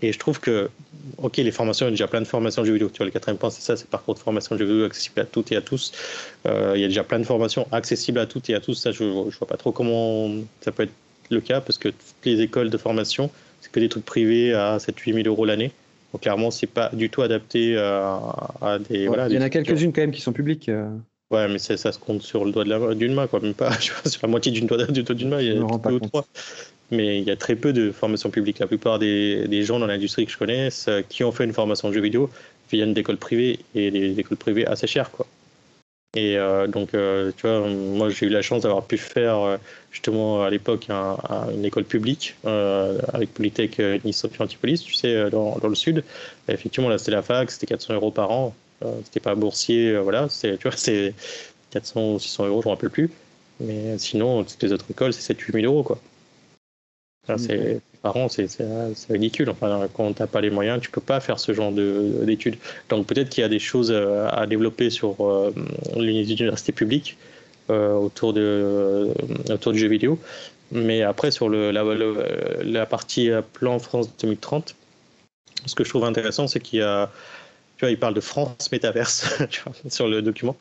et 0.01 0.11
je 0.11 0.19
trouve 0.19 0.39
que, 0.39 0.69
ok, 1.17 1.37
les 1.37 1.51
formations, 1.51 1.87
il 1.87 1.89
y 1.89 1.91
a 1.91 1.91
déjà 1.91 2.07
plein 2.07 2.21
de 2.21 2.27
formations 2.27 2.61
de 2.61 2.67
jeux 2.67 2.73
vidéo. 2.73 2.89
Tu 2.89 2.97
vois, 2.97 3.05
le 3.05 3.11
quatrième 3.11 3.37
point, 3.37 3.49
c'est 3.49 3.61
ça, 3.61 3.75
c'est 3.75 3.87
parcours 3.87 4.13
de 4.13 4.19
formation 4.19 4.55
de 4.55 4.59
jeux 4.59 4.65
vidéo 4.65 4.85
accessible 4.85 5.21
à 5.21 5.25
toutes 5.25 5.51
et 5.51 5.55
à 5.55 5.61
tous. 5.61 5.91
Euh, 6.45 6.73
il 6.75 6.81
y 6.81 6.85
a 6.85 6.87
déjà 6.87 7.03
plein 7.03 7.19
de 7.19 7.25
formations 7.25 7.67
accessibles 7.71 8.19
à 8.19 8.25
toutes 8.25 8.49
et 8.49 8.55
à 8.55 8.59
tous. 8.59 8.75
Ça, 8.75 8.91
je 8.91 9.03
ne 9.03 9.29
vois 9.29 9.47
pas 9.47 9.57
trop 9.57 9.71
comment 9.71 10.29
ça 10.61 10.71
peut 10.71 10.83
être 10.83 10.93
le 11.31 11.41
cas 11.41 11.61
parce 11.61 11.77
que 11.77 11.89
toutes 11.89 12.25
les 12.25 12.41
écoles 12.41 12.69
de 12.69 12.77
formation, 12.77 13.31
c'est 13.65 13.71
que 13.71 13.79
des 13.79 13.89
trucs 13.89 14.05
privés 14.05 14.53
à 14.53 14.77
7-8 14.77 15.23
000 15.23 15.27
euros 15.27 15.45
l'année. 15.45 15.71
Donc 16.13 16.21
clairement, 16.21 16.51
c'est 16.51 16.67
pas 16.67 16.89
du 16.93 17.09
tout 17.09 17.23
adapté 17.23 17.75
à, 17.77 18.77
des. 18.89 19.07
voilà, 19.07 19.27
il 19.27 19.33
y 19.33 19.37
en 19.37 19.41
a 19.41 19.49
quelques-unes 19.49 19.91
quand 19.91 20.01
même 20.01 20.11
qui 20.11 20.21
sont 20.21 20.33
publiques. 20.33 20.69
Euh. 20.69 20.87
Ouais, 21.31 21.47
mais 21.47 21.57
ça, 21.57 21.75
se 21.75 21.97
compte 21.97 22.21
sur 22.21 22.45
le 22.45 22.51
doigt 22.51 22.93
d'une 22.93 23.15
main, 23.15 23.25
quoi. 23.25 23.39
Même 23.39 23.53
pas 23.55 23.71
sur 23.79 24.19
la 24.21 24.29
moitié 24.29 24.51
d'une 24.51 24.67
doigt 24.67 24.85
d'une 24.85 25.29
main, 25.29 25.41
il 25.41 25.47
y 25.47 25.51
a 25.51 25.55
deux 25.55 25.95
ou 25.95 25.99
trois. 25.99 26.25
Mais 26.91 27.17
il 27.17 27.23
y 27.23 27.31
a 27.31 27.35
très 27.35 27.55
peu 27.55 27.73
de 27.73 27.91
formations 27.91 28.29
publiques. 28.29 28.59
La 28.59 28.67
plupart 28.67 28.99
des, 28.99 29.47
des 29.47 29.63
gens 29.63 29.79
dans 29.79 29.87
l'industrie 29.87 30.27
que 30.27 30.31
je 30.31 30.37
connais 30.37 30.69
qui 31.09 31.23
ont 31.23 31.31
fait 31.31 31.43
une 31.43 31.53
formation 31.53 31.89
de 31.89 31.93
jeux 31.93 32.01
vidéo 32.01 32.29
viennent 32.71 32.93
d'écoles 32.93 33.17
privées 33.17 33.59
et 33.73 33.89
des 33.89 34.19
écoles 34.19 34.37
privées 34.37 34.67
assez 34.67 34.85
chères, 34.85 35.09
quoi. 35.09 35.25
Et 36.15 36.37
euh, 36.37 36.67
donc, 36.67 36.93
euh, 36.93 37.33
tu 37.35 37.45
vois, 37.45 37.67
moi 37.67 38.09
j'ai 38.09 38.27
eu 38.27 38.29
la 38.29 38.41
chance 38.41 38.63
d'avoir 38.63 38.85
pu 38.85 38.97
faire 38.97 39.37
euh, 39.39 39.57
justement 39.91 40.43
à 40.43 40.49
l'époque 40.49 40.87
une 40.89 41.65
école 41.65 41.83
publique 41.83 42.35
avec 42.45 43.33
Polytech 43.33 43.79
Nice 44.05 44.17
Sophie 44.17 44.41
Antipolis, 44.41 44.81
tu 44.81 44.93
sais, 44.93 45.29
dans, 45.29 45.57
dans, 45.57 45.67
le 45.67 45.75
sud. 45.75 46.03
effectivement, 46.47 46.89
là 46.89 46.97
c'était 46.97 47.11
la 47.11 47.21
fac, 47.21 47.51
c'était 47.51 47.67
400 47.67 47.95
euros 47.95 48.11
par 48.11 48.31
an. 48.31 48.55
c'était 49.03 49.19
pas 49.19 49.35
boursier, 49.35 49.97
voilà, 49.97 50.27
tu 50.41 50.55
vois, 50.63 50.71
c'est 50.75 51.13
400 51.71 52.13
ou 52.13 52.19
600 52.19 52.47
euros, 52.47 52.61
je 52.61 52.67
ne 52.67 52.71
me 52.71 52.75
rappelle 52.75 52.89
plus. 52.89 53.09
Mais 53.59 53.97
sinon, 53.97 54.43
toutes 54.43 54.61
les 54.63 54.73
autres 54.73 54.85
écoles, 54.89 55.13
c'est 55.13 55.33
7-8 55.33 55.61
000 55.61 55.65
euros, 55.65 55.83
quoi. 55.83 55.99
c'est 57.37 57.81
c'est 58.29 58.57
ridicule. 59.09 59.49
Enfin, 59.49 59.87
quand 59.93 60.13
tu 60.13 60.21
n'as 60.21 60.27
pas 60.27 60.41
les 60.41 60.49
moyens, 60.49 60.81
tu 60.81 60.89
peux 60.89 61.01
pas 61.01 61.19
faire 61.19 61.39
ce 61.39 61.53
genre 61.53 61.71
d'études. 61.71 62.57
Donc 62.89 63.07
peut-être 63.07 63.29
qu'il 63.29 63.41
y 63.41 63.45
a 63.45 63.49
des 63.49 63.59
choses 63.59 63.91
euh, 63.91 64.27
à 64.31 64.45
développer 64.45 64.89
sur 64.89 65.15
euh, 65.21 65.53
les 65.95 66.25
euh, 67.71 67.93
autour, 67.93 68.33
de, 68.33 69.11
autour 69.49 69.71
du 69.71 69.79
jeu 69.79 69.87
vidéo. 69.87 70.19
Mais 70.71 71.01
après, 71.01 71.31
sur 71.31 71.49
la, 71.49 71.71
la, 72.63 72.85
partie 72.85 73.29
plan 73.53 73.79
France 73.79 74.09
2030, 74.19 74.75
ce 75.65 75.75
que 75.75 75.83
je 75.83 75.89
trouve 75.89 76.05
intéressant, 76.05 76.47
c'est 76.47 76.59
qu'il 76.59 76.79
parle 77.99 78.13
de 78.13 78.21
France 78.21 78.71
métaverse 78.71 79.27
sur 79.89 80.07
le 80.07 80.21
document. 80.21 80.55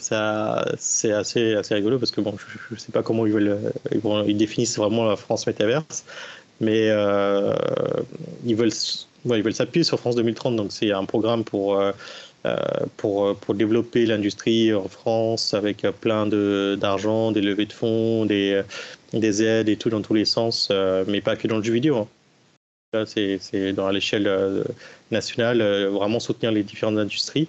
C'est 0.00 0.14
assez, 0.16 1.54
assez 1.54 1.74
rigolo 1.74 1.98
parce 1.98 2.10
que 2.10 2.20
bon, 2.20 2.36
je 2.68 2.74
ne 2.74 2.78
sais 2.78 2.92
pas 2.92 3.02
comment 3.02 3.26
ils, 3.26 3.58
ils 4.26 4.36
définissent 4.36 4.76
vraiment 4.76 5.06
la 5.06 5.16
France 5.16 5.46
métaverse 5.46 6.04
mais 6.60 6.88
euh, 6.90 7.54
ils 8.44 8.56
veulent 8.56 8.72
veulent 9.24 9.54
s'appuyer 9.54 9.84
sur 9.84 9.98
France 9.98 10.16
2030, 10.16 10.56
donc 10.56 10.72
c'est 10.72 10.92
un 10.92 11.04
programme 11.04 11.44
pour, 11.44 11.78
euh, 11.78 11.92
euh, 12.46 12.56
pour, 12.96 13.36
pour 13.36 13.54
développer 13.54 14.06
l'industrie 14.06 14.72
en 14.72 14.88
France 14.88 15.54
avec 15.54 15.82
plein 16.00 16.26
d'argent, 16.76 17.32
des 17.32 17.42
levées 17.42 17.66
de 17.66 17.72
fonds, 17.72 18.24
des, 18.24 18.62
des 19.12 19.42
aides 19.42 19.68
et 19.68 19.76
tout 19.76 19.90
dans 19.90 20.02
tous 20.02 20.14
les 20.14 20.24
sens, 20.24 20.72
mais 21.06 21.20
pas 21.20 21.36
que 21.36 21.46
dans 21.48 21.58
le 21.58 21.62
jeu 21.62 21.72
vidéo. 21.72 22.08
Hein. 22.94 23.04
C'est 23.06 23.72
dans 23.74 23.90
l'échelle 23.90 24.64
nationale, 25.10 25.62
vraiment 25.88 26.20
soutenir 26.20 26.52
les 26.52 26.62
différentes 26.62 26.98
industries. 26.98 27.48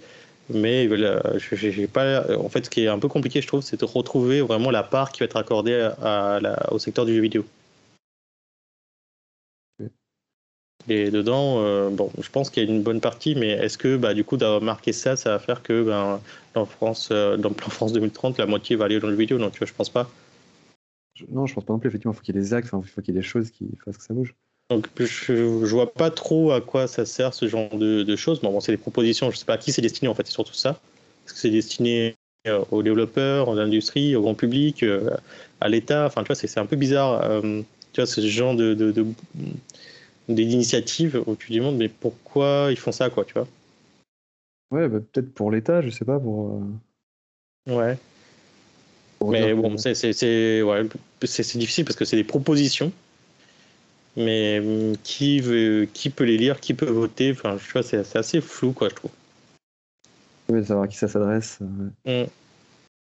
Mais 0.52 0.90
pas, 1.94 2.26
en 2.36 2.50
fait, 2.50 2.66
ce 2.66 2.70
qui 2.70 2.84
est 2.84 2.88
un 2.88 3.00
peu 3.00 3.08
compliqué, 3.08 3.42
je 3.42 3.48
trouve, 3.48 3.62
c'est 3.62 3.80
de 3.80 3.86
retrouver 3.86 4.42
vraiment 4.42 4.72
la 4.72 4.84
part 4.84 5.12
qui 5.12 5.20
va 5.20 5.26
être 5.26 5.38
accordée 5.38 5.90
au 6.72 6.80
secteur 6.80 7.06
du 7.06 7.16
jeu 7.16 7.22
vidéo. 7.22 7.46
Et 10.90 11.12
dedans, 11.12 11.58
euh, 11.60 11.90
bon, 11.90 12.12
je 12.20 12.30
pense 12.30 12.50
qu'il 12.50 12.64
y 12.64 12.68
a 12.68 12.70
une 12.70 12.82
bonne 12.82 13.00
partie, 13.00 13.36
mais 13.36 13.50
est-ce 13.50 13.78
que 13.78 13.96
bah, 13.96 14.16
du 14.16 14.24
coup 14.24 14.38
d'avoir 14.38 14.62
marqué 14.62 14.92
ça, 14.92 15.16
ça 15.16 15.30
va 15.30 15.40
faire 15.40 15.62
que 15.62 15.84
ben, 15.84 16.20
dans, 16.56 16.66
France, 16.66 17.10
euh, 17.12 17.38
dans 17.38 17.50
le 17.50 17.56
plan 17.56 17.70
France 17.70 17.94
2030, 17.94 18.40
la 18.40 18.48
moitié 18.48 18.76
va 18.76 18.86
aller 18.86 19.00
dans 19.00 19.08
le 19.08 19.16
vidéo? 19.16 19.38
Non, 19.38 19.52
tu 19.52 19.60
vois, 19.60 19.68
je 19.68 19.74
pense 19.74 19.90
pas. 19.90 20.10
Non, 21.30 21.46
je 21.46 21.54
pense 21.54 21.64
pas 21.64 21.74
non 21.74 21.80
plus. 21.80 21.90
Effectivement, 21.90 22.14
il 22.14 22.16
faut 22.16 22.24
qu'il 22.24 22.36
y 22.36 22.40
ait 22.40 22.42
des 22.42 22.54
axes, 22.56 22.72
il 22.74 22.90
faut 22.90 23.02
qu'il 23.02 23.14
y 23.14 23.18
ait 23.18 23.22
des 23.22 23.28
choses 23.28 23.52
qui 23.52 23.70
fassent 23.86 23.98
que 23.98 24.04
ça 24.04 24.16
bouge. 24.16 24.34
Donc, 24.72 24.88
je, 24.98 25.06
je 25.06 25.76
vois 25.76 25.94
pas 25.94 26.10
trop 26.10 26.52
à 26.52 26.62
quoi 26.62 26.88
ça 26.88 27.06
sert 27.06 27.36
ce 27.36 27.48
genre 27.48 27.70
de, 27.76 28.16
choses. 28.16 28.42
Bon, 28.42 28.52
bon 28.52 28.60
c'est 28.60 28.72
des 28.72 28.78
propositions, 28.78 29.30
je 29.30 29.38
sais 29.38 29.46
pas 29.46 29.54
à 29.54 29.58
qui 29.58 29.72
c'est 29.72 29.84
destiné 29.84 30.08
en 30.10 30.16
fait, 30.16 30.26
c'est 30.26 30.34
surtout 30.34 30.54
ça. 30.54 30.80
Est-ce 31.26 31.34
que 31.34 31.40
c'est 31.40 31.50
destiné 31.52 32.16
euh, 32.48 32.64
aux 32.72 32.82
développeurs, 32.82 33.48
aux 33.48 33.60
industries, 33.60 34.16
au 34.16 34.22
grand 34.22 34.34
public, 34.34 34.84
à 35.62 35.70
l'État? 35.70 36.08
Enfin, 36.08 36.24
tu 36.24 36.28
vois, 36.28 36.36
c'est 36.36 36.60
un 36.60 36.66
peu 36.66 36.78
bizarre. 36.78 37.42
tu 37.94 38.02
vois, 38.02 38.08
ce 38.08 38.22
genre 38.22 38.56
de, 38.56 38.74
de 38.74 39.06
des 40.30 40.44
initiatives 40.44 41.22
où 41.26 41.36
tu 41.36 41.50
te 41.50 41.54
demandes 41.54 41.78
mais 41.78 41.90
pourquoi 41.90 42.68
ils 42.70 42.78
font 42.78 42.92
ça 42.92 43.10
quoi 43.10 43.26
tu 43.26 43.34
vois 43.34 43.48
ouais 44.72 44.88
bah, 44.88 45.00
peut-être 45.00 45.34
pour 45.34 45.52
l'État 45.52 45.82
je 45.82 45.90
sais 45.90 46.06
pas 46.06 46.20
pour 46.20 46.62
euh, 47.68 47.74
ouais. 47.76 47.98
mais 49.26 49.54
bon 49.54 49.78
c'est 49.78 49.96
c'est 49.96 50.62
ouais, 50.62 50.84
difficile 51.22 51.86
parce 51.86 51.96
que 51.96 52.06
c'est 52.06 52.18
des 52.18 52.24
propositions. 52.24 52.92
Mais 54.18 54.60
hum, 54.60 54.98
qui 55.04 55.40
veut 55.40 55.88
qui 55.94 56.10
peut 56.10 56.24
les 56.24 56.38
lire 56.38 56.60
qui 56.60 56.74
peut 56.74 56.90
voter 56.90 57.32
enfin 57.32 57.58
je 57.58 57.72
vois 57.72 57.84
c'est 57.84 58.16
assez 58.16 58.42
flou 58.42 58.74
quoi 58.74 58.90
je 58.90 58.96
trouve. 58.96 59.12
Oui 60.50 60.66
savoir 60.66 60.86
à 60.86 60.88
qui 60.88 60.98
ça 60.98 61.08
s'adresse 61.08 61.60
euh, 62.08 62.26
mmh. 62.26 62.30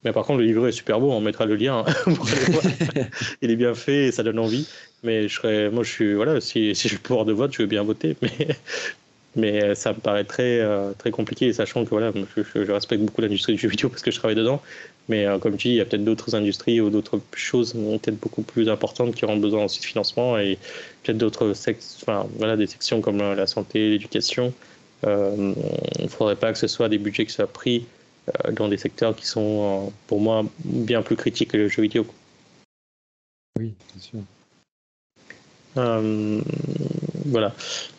Mais 0.04 0.12
par 0.12 0.24
contre, 0.24 0.40
le 0.40 0.46
livret 0.46 0.68
est 0.68 0.72
super 0.72 1.00
beau, 1.00 1.10
on 1.10 1.20
mettra 1.20 1.46
le 1.46 1.56
lien. 1.56 1.84
Hein, 2.06 2.14
Il 3.42 3.50
est 3.50 3.56
bien 3.56 3.74
fait 3.74 4.06
et 4.06 4.12
ça 4.12 4.22
donne 4.22 4.38
envie. 4.38 4.68
Mais 5.02 5.28
je 5.28 5.34
serais, 5.34 5.70
moi, 5.70 5.82
je 5.82 5.90
suis, 5.90 6.14
voilà, 6.14 6.40
si, 6.40 6.74
si 6.74 6.88
j'ai 6.88 6.96
le 6.96 7.00
pouvoir 7.00 7.24
de 7.24 7.32
vote, 7.32 7.52
je 7.52 7.62
veux 7.62 7.66
bien 7.66 7.82
voter. 7.82 8.16
Mais, 8.22 8.48
mais 9.36 9.74
ça 9.74 9.92
me 9.92 9.98
paraît 9.98 10.22
très, 10.22 10.60
euh, 10.60 10.92
très 10.96 11.10
compliqué, 11.10 11.52
sachant 11.52 11.84
que 11.84 11.90
voilà, 11.90 12.12
je, 12.36 12.70
respecte 12.70 13.02
beaucoup 13.02 13.20
l'industrie 13.20 13.54
du 13.54 13.58
jeu 13.58 13.68
vidéo 13.68 13.88
parce 13.88 14.02
que 14.02 14.12
je 14.12 14.16
travaille 14.16 14.36
dedans. 14.36 14.62
Mais 15.08 15.26
euh, 15.26 15.38
comme 15.38 15.56
tu 15.56 15.66
dis, 15.66 15.74
il 15.74 15.78
y 15.78 15.80
a 15.80 15.84
peut-être 15.84 16.04
d'autres 16.04 16.36
industries 16.36 16.80
ou 16.80 16.88
d'autres 16.88 17.18
choses 17.34 17.72
peut-être 17.72 18.20
beaucoup 18.20 18.42
plus 18.42 18.68
importantes 18.68 19.16
qui 19.16 19.24
auront 19.24 19.36
besoin 19.36 19.64
aussi 19.64 19.80
de 19.80 19.86
financement 19.86 20.38
et 20.38 20.56
peut-être 21.02 21.18
d'autres 21.18 21.52
enfin, 22.02 22.28
voilà, 22.38 22.56
des 22.56 22.68
sections 22.68 23.00
comme 23.00 23.18
la 23.18 23.46
santé, 23.48 23.90
l'éducation. 23.90 24.54
Euh, 25.06 25.52
il 25.98 26.04
ne 26.04 26.08
faudrait 26.08 26.36
pas 26.36 26.52
que 26.52 26.58
ce 26.58 26.66
soit 26.66 26.88
des 26.88 26.98
budgets 26.98 27.26
qui 27.26 27.32
soient 27.32 27.46
pris 27.46 27.78
euh, 27.78 28.03
dans 28.52 28.68
des 28.68 28.76
secteurs 28.76 29.14
qui 29.14 29.26
sont, 29.26 29.86
euh, 29.86 29.90
pour 30.06 30.20
moi, 30.20 30.44
bien 30.64 31.02
plus 31.02 31.16
critiques 31.16 31.50
que 31.50 31.56
le 31.56 31.68
jeu 31.68 31.82
vidéo. 31.82 32.06
Oui, 33.58 33.74
bien 33.92 34.02
sûr. 34.02 34.20
Euh, 35.76 36.40
voilà. 37.26 37.54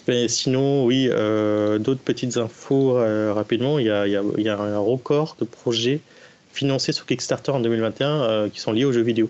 Mais 0.07 0.27
sinon, 0.27 0.85
oui, 0.85 1.07
d'autres 1.07 2.01
petites 2.01 2.37
infos 2.37 2.93
rapidement. 3.33 3.79
Il 3.79 3.85
y, 3.85 3.89
a, 3.89 4.07
il, 4.07 4.11
y 4.13 4.49
a, 4.49 4.57
un 4.57 4.77
record 4.77 5.35
de 5.39 5.45
projets 5.45 6.01
financés 6.51 6.91
sur 6.91 7.05
Kickstarter 7.05 7.51
en 7.51 7.59
2021 7.59 8.49
qui 8.49 8.59
sont 8.59 8.71
liés 8.71 8.85
aux 8.85 8.91
jeux 8.91 9.01
vidéo. 9.01 9.29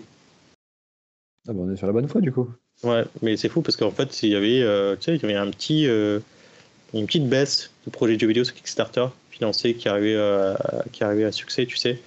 Ah 1.48 1.52
bah 1.52 1.60
on 1.62 1.72
est 1.72 1.76
sur 1.76 1.86
la 1.86 1.92
bonne 1.92 2.08
foi 2.08 2.20
du 2.20 2.32
coup. 2.32 2.48
Ouais, 2.82 3.04
mais 3.22 3.36
c'est 3.36 3.48
fou 3.48 3.62
parce 3.62 3.76
qu'en 3.76 3.90
fait, 3.90 4.22
il 4.22 4.30
y 4.30 4.36
avait, 4.36 4.96
tu 4.96 5.04
sais, 5.04 5.16
il 5.16 5.22
y 5.22 5.24
avait 5.24 5.34
un 5.34 5.50
petit, 5.50 5.84
une 5.86 7.06
petite 7.06 7.28
baisse 7.28 7.70
de 7.86 7.90
projets 7.90 8.14
de 8.14 8.20
jeux 8.20 8.28
vidéo 8.28 8.44
sur 8.44 8.54
Kickstarter 8.54 9.06
financé 9.36 9.74
qui 9.74 9.88
arrivait, 9.88 10.16
à, 10.16 10.84
qui 10.92 11.04
arrivait 11.04 11.24
à 11.24 11.32
succès, 11.32 11.66
tu 11.66 11.76
sais. 11.76 11.98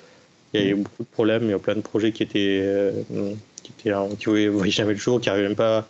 Il 0.53 0.61
y 0.61 0.63
a 0.63 0.67
eu 0.67 0.75
mm. 0.75 0.83
beaucoup 0.83 1.03
de 1.03 1.07
problèmes, 1.09 1.43
il 1.43 1.51
y 1.51 1.53
a 1.53 1.59
plein 1.59 1.75
de 1.75 1.81
projets 1.81 2.11
qui 2.11 2.23
étaient, 2.23 2.61
euh, 2.63 2.91
qui 3.63 3.71
étaient 3.71 3.95
qui 4.17 4.25
voyaient 4.25 4.71
jamais 4.71 4.93
le 4.93 4.99
jour, 4.99 5.21
qui 5.21 5.29
n'arrivaient 5.29 5.47
même 5.47 5.55
pas 5.55 5.87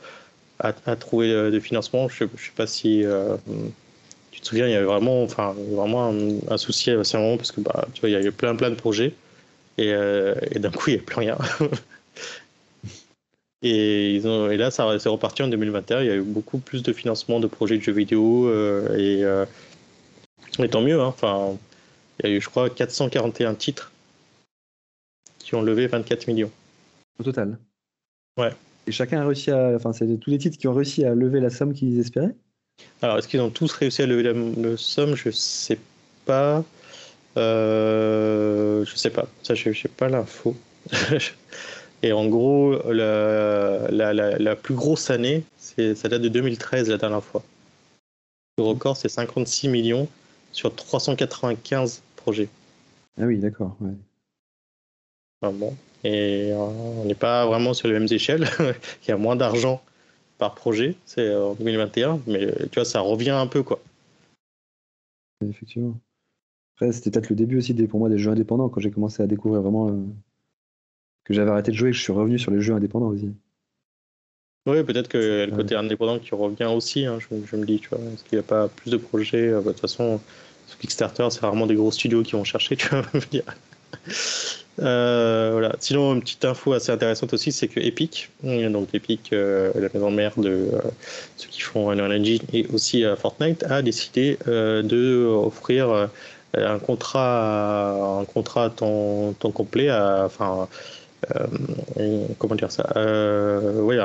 à, 0.59 0.73
trouver 0.97 1.29
de, 1.29 1.59
financement. 1.59 2.09
Je 2.09 2.25
ne 2.25 2.29
sais 2.29 2.51
pas 2.55 2.67
si 2.67 3.05
euh, 3.05 3.37
tu 4.31 4.41
te 4.41 4.47
souviens, 4.47 4.67
il 4.67 4.71
y 4.71 4.75
avait 4.75 4.85
vraiment, 4.85 5.23
enfin, 5.23 5.55
vraiment 5.71 6.13
un, 6.49 6.57
souci 6.57 6.91
à 6.91 7.03
ce 7.03 7.15
moment 7.15 7.37
parce 7.37 7.53
que 7.53 7.61
bah, 7.61 7.87
tu 7.93 8.01
vois, 8.01 8.09
il 8.09 8.13
y 8.13 8.15
a 8.15 8.21
eu 8.21 8.31
plein 8.31 8.55
plein 8.55 8.69
de 8.69 8.75
projets 8.75 9.13
et, 9.77 9.93
euh, 9.93 10.35
et 10.51 10.59
d'un 10.59 10.71
coup 10.71 10.89
il 10.89 10.95
n'y 10.95 10.99
a 10.99 11.03
plus 11.03 11.19
rien. 11.19 11.37
Et, 13.61 14.15
ils 14.15 14.25
ont, 14.25 14.49
et 14.49 14.55
là, 14.55 14.71
ça 14.71 14.97
s'est 14.99 15.09
reparti 15.09 15.43
en 15.43 15.49
2021. 15.49 15.99
Il 15.99 16.07
y 16.07 16.09
a 16.09 16.15
eu 16.15 16.21
beaucoup 16.21 16.59
plus 16.59 16.81
de 16.81 16.93
financement 16.93 17.41
de 17.41 17.47
projets 17.47 17.77
de 17.77 17.81
jeux 17.81 17.91
vidéo 17.91 18.49
et, 18.95 19.21
mais 20.57 20.67
tant 20.67 20.81
mieux, 20.81 20.99
hein. 20.99 21.05
enfin, 21.05 21.57
il 22.19 22.29
y 22.29 22.33
a 22.33 22.35
eu, 22.35 22.41
je 22.41 22.49
crois, 22.49 22.69
441 22.69 23.55
titres 23.55 23.91
qui 25.39 25.55
ont 25.55 25.61
levé 25.61 25.87
24 25.87 26.27
millions. 26.27 26.51
Au 27.19 27.23
total 27.23 27.57
Ouais. 28.37 28.51
Et 28.87 28.91
chacun 28.91 29.21
a 29.21 29.25
réussi 29.25 29.51
à. 29.51 29.73
Enfin, 29.75 29.93
c'est 29.93 30.05
tous 30.19 30.29
les 30.29 30.37
titres 30.37 30.57
qui 30.57 30.67
ont 30.67 30.73
réussi 30.73 31.03
à 31.05 31.13
lever 31.13 31.39
la 31.39 31.49
somme 31.49 31.73
qu'ils 31.73 31.99
espéraient? 31.99 32.35
Alors, 33.01 33.17
est-ce 33.17 33.27
qu'ils 33.27 33.41
ont 33.41 33.49
tous 33.49 33.71
réussi 33.73 34.01
à 34.01 34.05
lever 34.05 34.23
la, 34.23 34.33
la 34.33 34.77
somme? 34.77 35.15
Je 35.15 35.29
sais 35.31 35.79
pas. 36.25 36.63
Euh, 37.37 38.85
je 38.85 38.95
sais 38.95 39.09
pas. 39.09 39.27
Ça, 39.43 39.55
je 39.55 39.69
n'ai 39.69 39.75
pas 39.95 40.09
l'info. 40.09 40.55
Et 42.03 42.13
en 42.13 42.27
gros, 42.27 42.77
la, 42.91 43.89
la, 43.91 44.13
la, 44.13 44.37
la 44.37 44.55
plus 44.55 44.73
grosse 44.73 45.09
année, 45.09 45.43
ça 45.57 46.07
date 46.07 46.21
de 46.21 46.29
2013 46.29 46.89
la 46.89 46.97
dernière 46.97 47.23
fois. 47.23 47.43
Le 48.57 48.63
record, 48.63 48.95
c'est 48.95 49.09
56 49.09 49.67
millions 49.67 50.07
sur 50.51 50.73
395 50.73 52.01
projets. 52.15 52.49
Ah 53.19 53.25
oui, 53.25 53.37
d'accord. 53.37 53.75
Ouais. 53.81 53.91
Bon. 55.41 55.75
Et 56.03 56.51
euh, 56.51 56.57
on 56.57 57.05
n'est 57.05 57.15
pas 57.15 57.45
vraiment 57.45 57.73
sur 57.73 57.87
les 57.87 57.93
mêmes 57.93 58.07
échelles. 58.09 58.47
Il 59.03 59.09
y 59.09 59.11
a 59.11 59.17
moins 59.17 59.35
d'argent 59.35 59.81
par 60.37 60.55
projet, 60.55 60.95
c'est 61.05 61.35
en 61.35 61.53
2021, 61.55 62.21
mais 62.25 62.47
tu 62.71 62.75
vois, 62.75 62.85
ça 62.85 63.01
revient 63.01 63.31
un 63.31 63.47
peu, 63.47 63.61
quoi. 63.61 63.79
Effectivement. 65.47 65.99
Après, 66.75 66.93
c'était 66.93 67.11
peut-être 67.11 67.29
le 67.29 67.35
début 67.35 67.57
aussi 67.57 67.73
des, 67.73 67.87
pour 67.87 67.99
moi 67.99 68.07
des 68.07 68.17
jeux 68.17 68.31
indépendants, 68.31 68.69
quand 68.69 68.79
j'ai 68.79 68.91
commencé 68.91 69.21
à 69.21 69.27
découvrir 69.27 69.61
vraiment 69.61 69.89
euh, 69.89 70.05
que 71.25 71.33
j'avais 71.33 71.51
arrêté 71.51 71.71
de 71.71 71.77
jouer 71.77 71.89
et 71.89 71.91
que 71.91 71.97
je 71.97 72.03
suis 72.03 72.13
revenu 72.13 72.39
sur 72.39 72.51
les 72.51 72.61
jeux 72.61 72.73
indépendants 72.73 73.07
aussi. 73.07 73.33
Oui, 74.65 74.83
peut-être 74.83 75.07
que 75.07 75.45
le 75.49 75.55
côté 75.55 75.75
indépendant 75.75 76.19
qui 76.19 76.35
revient 76.35 76.65
aussi, 76.65 77.05
hein, 77.05 77.17
je, 77.19 77.27
je, 77.45 77.55
me 77.55 77.65
dis, 77.65 77.79
tu 77.79 77.89
vois, 77.89 77.99
est-ce 78.13 78.23
qu'il 78.23 78.37
n'y 78.37 78.43
a 78.43 78.47
pas 78.47 78.67
plus 78.67 78.91
de 78.91 78.97
projets 78.97 79.51
bah, 79.51 79.59
De 79.59 79.71
toute 79.71 79.79
façon, 79.79 80.19
sur 80.67 80.77
Kickstarter, 80.77 81.27
c'est 81.31 81.41
rarement 81.41 81.65
des 81.65 81.75
gros 81.75 81.91
studios 81.91 82.23
qui 82.23 82.33
vont 82.33 82.43
chercher, 82.43 82.75
tu 82.77 82.89
vois. 82.89 83.03
Euh, 84.81 85.49
voilà. 85.51 85.75
Sinon, 85.79 86.13
une 86.13 86.21
petite 86.21 86.45
info 86.45 86.73
assez 86.73 86.91
intéressante 86.91 87.33
aussi, 87.33 87.51
c'est 87.51 87.67
que 87.67 87.79
Epic, 87.79 88.29
donc 88.43 88.93
Epic, 88.93 89.33
euh, 89.33 89.71
la 89.75 89.89
maison 89.93 90.11
mère 90.11 90.33
de 90.37 90.49
euh, 90.49 90.81
ceux 91.35 91.49
qui 91.49 91.61
font 91.61 91.89
Unreal 91.91 92.19
Engine 92.19 92.41
et 92.53 92.65
aussi 92.67 93.03
Fortnite, 93.17 93.63
a 93.63 93.81
décidé 93.81 94.37
de 94.45 95.25
offrir 95.25 96.09
un 96.53 96.79
contrat, 96.79 98.19
un 98.21 98.25
contrat 98.25 98.65
à 98.65 98.69
temps, 98.69 99.33
temps 99.33 99.51
complet, 99.51 99.89
à, 99.89 100.23
enfin. 100.25 100.67
Comment 102.37 102.55
dire 102.55 102.71
ça 102.71 102.91
Oui, 103.75 103.95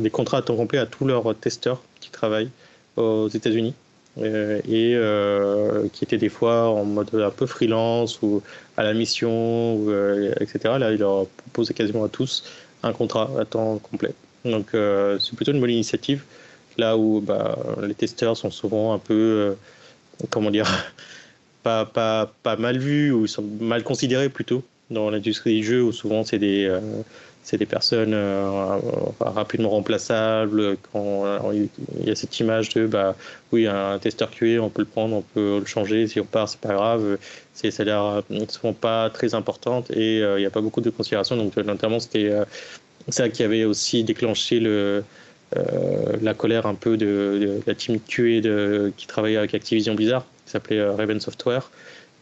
des 0.00 0.10
contrats 0.10 0.38
à 0.38 0.42
temps 0.42 0.56
complet 0.56 0.78
à 0.78 0.86
tous 0.86 1.06
leurs 1.06 1.34
testeurs 1.36 1.82
qui 2.00 2.10
travaillent 2.10 2.50
aux 2.96 3.28
États-Unis. 3.28 3.74
Euh, 4.18 4.62
et 4.66 4.94
euh, 4.94 5.88
qui 5.92 6.04
étaient 6.04 6.16
des 6.16 6.30
fois 6.30 6.70
en 6.70 6.84
mode 6.86 7.14
un 7.14 7.30
peu 7.30 7.44
freelance 7.44 8.22
ou 8.22 8.42
à 8.78 8.82
la 8.82 8.94
mission, 8.94 9.84
euh, 9.88 10.32
etc. 10.40 10.76
Là, 10.78 10.90
il 10.92 10.98
leur 10.98 11.26
proposait 11.26 11.74
quasiment 11.74 12.04
à 12.04 12.08
tous 12.08 12.44
un 12.82 12.92
contrat 12.94 13.30
à 13.38 13.44
temps 13.44 13.78
complet. 13.78 14.14
Donc, 14.44 14.68
c'est 14.72 15.34
plutôt 15.34 15.52
une 15.52 15.60
bonne 15.60 15.70
initiative. 15.70 16.22
Là 16.78 16.96
où 16.96 17.20
bah, 17.20 17.58
les 17.82 17.94
testeurs 17.94 18.36
sont 18.36 18.50
souvent 18.50 18.92
un 18.92 18.98
peu, 18.98 19.56
comment 20.30 20.50
dire, 20.50 20.68
pas 21.62 22.30
mal 22.58 22.78
vus 22.78 23.10
ou 23.12 23.26
sont 23.26 23.44
mal 23.60 23.82
considérés 23.82 24.28
plutôt 24.28 24.62
dans 24.90 25.10
l'industrie 25.10 25.56
des 25.58 25.62
jeux 25.62 25.82
où 25.82 25.92
souvent 25.92 26.24
c'est 26.24 26.38
des, 26.38 26.68
c'est 27.46 27.58
des 27.58 27.66
personnes 27.66 28.12
euh, 28.12 28.80
rapidement 29.20 29.70
remplaçables. 29.70 30.76
Quand 30.92 31.52
il 31.52 31.68
y 32.04 32.10
a 32.10 32.16
cette 32.16 32.40
image 32.40 32.70
de, 32.70 32.88
bah, 32.88 33.14
oui, 33.52 33.68
un 33.68 34.00
testeur 34.00 34.32
QA, 34.32 34.60
on 34.60 34.68
peut 34.68 34.82
le 34.82 34.88
prendre, 34.88 35.14
on 35.14 35.22
peut 35.22 35.60
le 35.60 35.64
changer. 35.64 36.08
Si 36.08 36.18
on 36.18 36.24
part, 36.24 36.48
c'est 36.48 36.58
pas 36.58 36.74
grave. 36.74 37.18
Ces 37.54 37.70
salaires 37.70 38.24
sont 38.48 38.72
pas 38.72 39.10
très 39.10 39.36
importantes 39.36 39.92
et 39.92 40.22
euh, 40.22 40.38
il 40.38 40.40
n'y 40.40 40.46
a 40.46 40.50
pas 40.50 40.60
beaucoup 40.60 40.80
de 40.80 40.90
considération. 40.90 41.36
Donc, 41.36 41.56
notamment, 41.56 42.00
c'était 42.00 42.30
euh, 42.30 42.44
ça 43.10 43.28
qui 43.28 43.44
avait 43.44 43.64
aussi 43.64 44.02
déclenché 44.02 44.58
le, 44.58 45.04
la 46.20 46.34
colère 46.34 46.66
un 46.66 46.74
peu 46.74 46.96
de, 46.96 47.60
la 47.64 47.76
team 47.76 48.00
QA 48.00 48.90
qui 48.96 49.06
travaillait 49.06 49.38
avec 49.38 49.54
Activision 49.54 49.94
Blizzard, 49.94 50.26
qui 50.46 50.50
s'appelait 50.50 50.84
Raven 50.84 51.20
Software. 51.20 51.70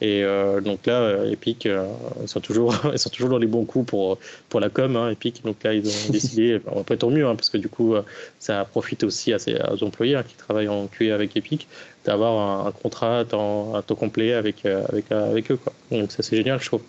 Et 0.01 0.25
euh, 0.25 0.61
donc 0.61 0.87
là, 0.87 1.01
euh, 1.01 1.31
Epic, 1.31 1.67
euh, 1.67 1.87
ils, 2.21 2.29
sont 2.29 2.41
toujours, 2.41 2.75
ils 2.93 2.99
sont 2.99 3.11
toujours 3.11 3.31
dans 3.31 3.39
les 3.39 3.47
bons 3.47 3.65
coups 3.65 3.87
pour, 3.87 4.19
pour 4.49 4.61
la 4.61 4.69
com, 4.69 4.97
hein, 4.97 5.11
Epic. 5.11 5.43
Donc 5.45 5.63
là, 5.63 5.73
ils 5.73 5.87
ont 5.87 6.11
décidé, 6.11 6.61
après 6.67 6.97
tant 6.97 7.11
mieux, 7.11 7.27
hein, 7.27 7.37
parce 7.37 7.51
que 7.51 7.59
du 7.59 7.69
coup, 7.69 7.95
ça 8.39 8.65
profite 8.65 9.05
aussi 9.05 9.33
à 9.33 9.39
ses, 9.39 9.57
aux 9.71 9.85
employés 9.85 10.17
hein, 10.17 10.25
qui 10.27 10.35
travaillent 10.37 10.69
en 10.69 10.87
QA 10.89 11.15
avec 11.15 11.37
Epic, 11.37 11.69
d'avoir 12.05 12.67
un, 12.67 12.73
contrat 12.73 13.21
à 13.21 13.25
temps, 13.25 13.83
complet 13.99 14.35
avec, 14.35 14.67
avec, 14.67 15.11
avec 15.13 15.51
eux. 15.51 15.57
Quoi. 15.57 15.73
Donc 15.91 16.11
ça, 16.11 16.23
c'est 16.23 16.37
génial, 16.37 16.61
je 16.61 16.67
trouve. 16.67 16.83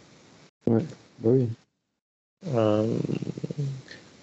Ouais, 0.67 0.81
bah 1.19 1.29
oui. 1.31 1.47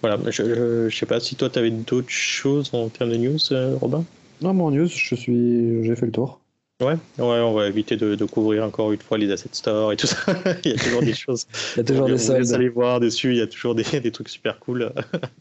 voilà, 0.01 0.19
je 0.29 0.83
ne 0.85 0.89
sais 0.89 1.05
pas 1.05 1.21
si 1.21 1.35
toi, 1.35 1.49
tu 1.49 1.57
avais 1.57 1.71
d'autres 1.71 2.09
choses 2.09 2.69
en 2.73 2.89
termes 2.89 3.11
de 3.11 3.17
news, 3.17 3.39
Robin? 3.79 4.03
Non, 4.41 4.53
mon 4.53 4.71
news, 4.71 4.87
je 4.87 5.15
suis, 5.15 5.85
j'ai 5.85 5.95
fait 5.95 6.07
le 6.07 6.11
tour. 6.11 6.41
Ouais, 6.83 6.95
ouais, 7.17 7.39
on 7.39 7.53
va 7.53 7.67
éviter 7.67 7.95
de, 7.95 8.15
de, 8.15 8.25
couvrir 8.25 8.63
encore 8.63 8.91
une 8.91 8.99
fois 8.99 9.17
les 9.17 9.31
assets 9.31 9.49
store 9.53 9.93
et 9.93 9.95
tout 9.95 10.07
ça. 10.07 10.17
il 10.65 10.71
y 10.71 10.73
a 10.73 10.77
toujours 10.77 11.01
des 11.01 11.13
choses. 11.13 11.47
il 11.75 11.77
y 11.77 11.79
a 11.79 11.83
toujours 11.83 12.07
des 12.07 12.17
soldes. 12.17 12.51
aller 12.51 12.69
voir 12.69 12.99
dessus, 12.99 13.31
il 13.31 13.37
y 13.37 13.41
a 13.41 13.47
toujours 13.47 13.73
des, 13.75 13.83
des 14.01 14.11
trucs 14.11 14.29
super 14.29 14.59
cool 14.59 14.91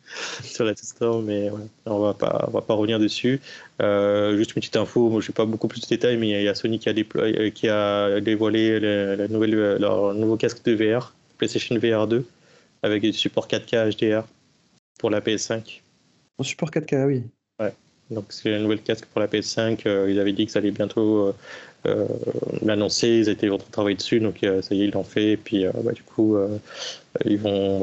sur 0.44 0.64
l'asset 0.64 0.86
store, 0.86 1.20
mais 1.22 1.50
ouais, 1.50 1.66
on 1.86 1.98
va 1.98 2.14
pas, 2.14 2.44
on 2.48 2.52
va 2.52 2.60
pas 2.60 2.74
revenir 2.74 2.98
dessus. 2.98 3.40
Euh, 3.80 4.36
juste 4.36 4.54
une 4.54 4.60
petite 4.60 4.76
info, 4.76 5.08
moi 5.08 5.20
je 5.20 5.28
n'ai 5.28 5.34
pas 5.34 5.44
beaucoup 5.44 5.68
plus 5.68 5.80
de 5.80 5.86
détails, 5.86 6.16
mais 6.16 6.28
il 6.28 6.42
y 6.42 6.48
a 6.48 6.54
Sony 6.54 6.78
qui 6.78 6.88
a, 6.88 6.92
déployé, 6.92 7.38
euh, 7.38 7.50
qui 7.50 7.68
a 7.68 8.20
dévoilé 8.20 8.78
la, 8.78 9.26
nouvelle, 9.28 9.78
leur 9.80 10.14
nouveau 10.14 10.36
casque 10.36 10.64
de 10.64 10.72
VR, 10.74 11.14
PlayStation 11.38 11.76
VR 11.76 12.06
2, 12.06 12.24
avec 12.82 13.02
du 13.02 13.12
support 13.12 13.48
4K 13.48 13.96
HDR 13.96 14.24
pour 14.98 15.10
la 15.10 15.20
PS5. 15.20 15.80
En 16.38 16.44
support 16.44 16.70
4K, 16.70 17.06
oui. 17.06 17.22
Ouais. 17.58 17.72
Donc 18.12 18.26
c'est 18.28 18.50
la 18.50 18.58
nouvelle 18.58 18.82
casque 18.82 19.06
pour 19.06 19.20
la 19.20 19.26
PS5. 19.26 19.80
Euh, 19.86 20.10
ils 20.10 20.20
avaient 20.20 20.32
dit 20.32 20.46
que 20.46 20.52
ça 20.52 20.58
allait 20.58 20.70
bientôt 20.70 21.26
euh, 21.28 21.34
euh, 21.86 22.06
l'annoncer. 22.62 23.08
Ils 23.08 23.28
étaient 23.28 23.48
en 23.48 23.58
train 23.58 23.66
de 23.66 23.72
travailler 23.72 23.96
dessus, 23.96 24.20
donc 24.20 24.38
ça 24.40 24.74
y 24.74 24.82
est, 24.82 24.86
ils 24.86 24.92
l'ont 24.92 25.04
fait. 25.04 25.32
Et 25.32 25.36
puis 25.36 25.64
bah, 25.82 25.92
du 25.92 26.02
coup, 26.02 26.36
ils 27.24 27.38
vont, 27.38 27.82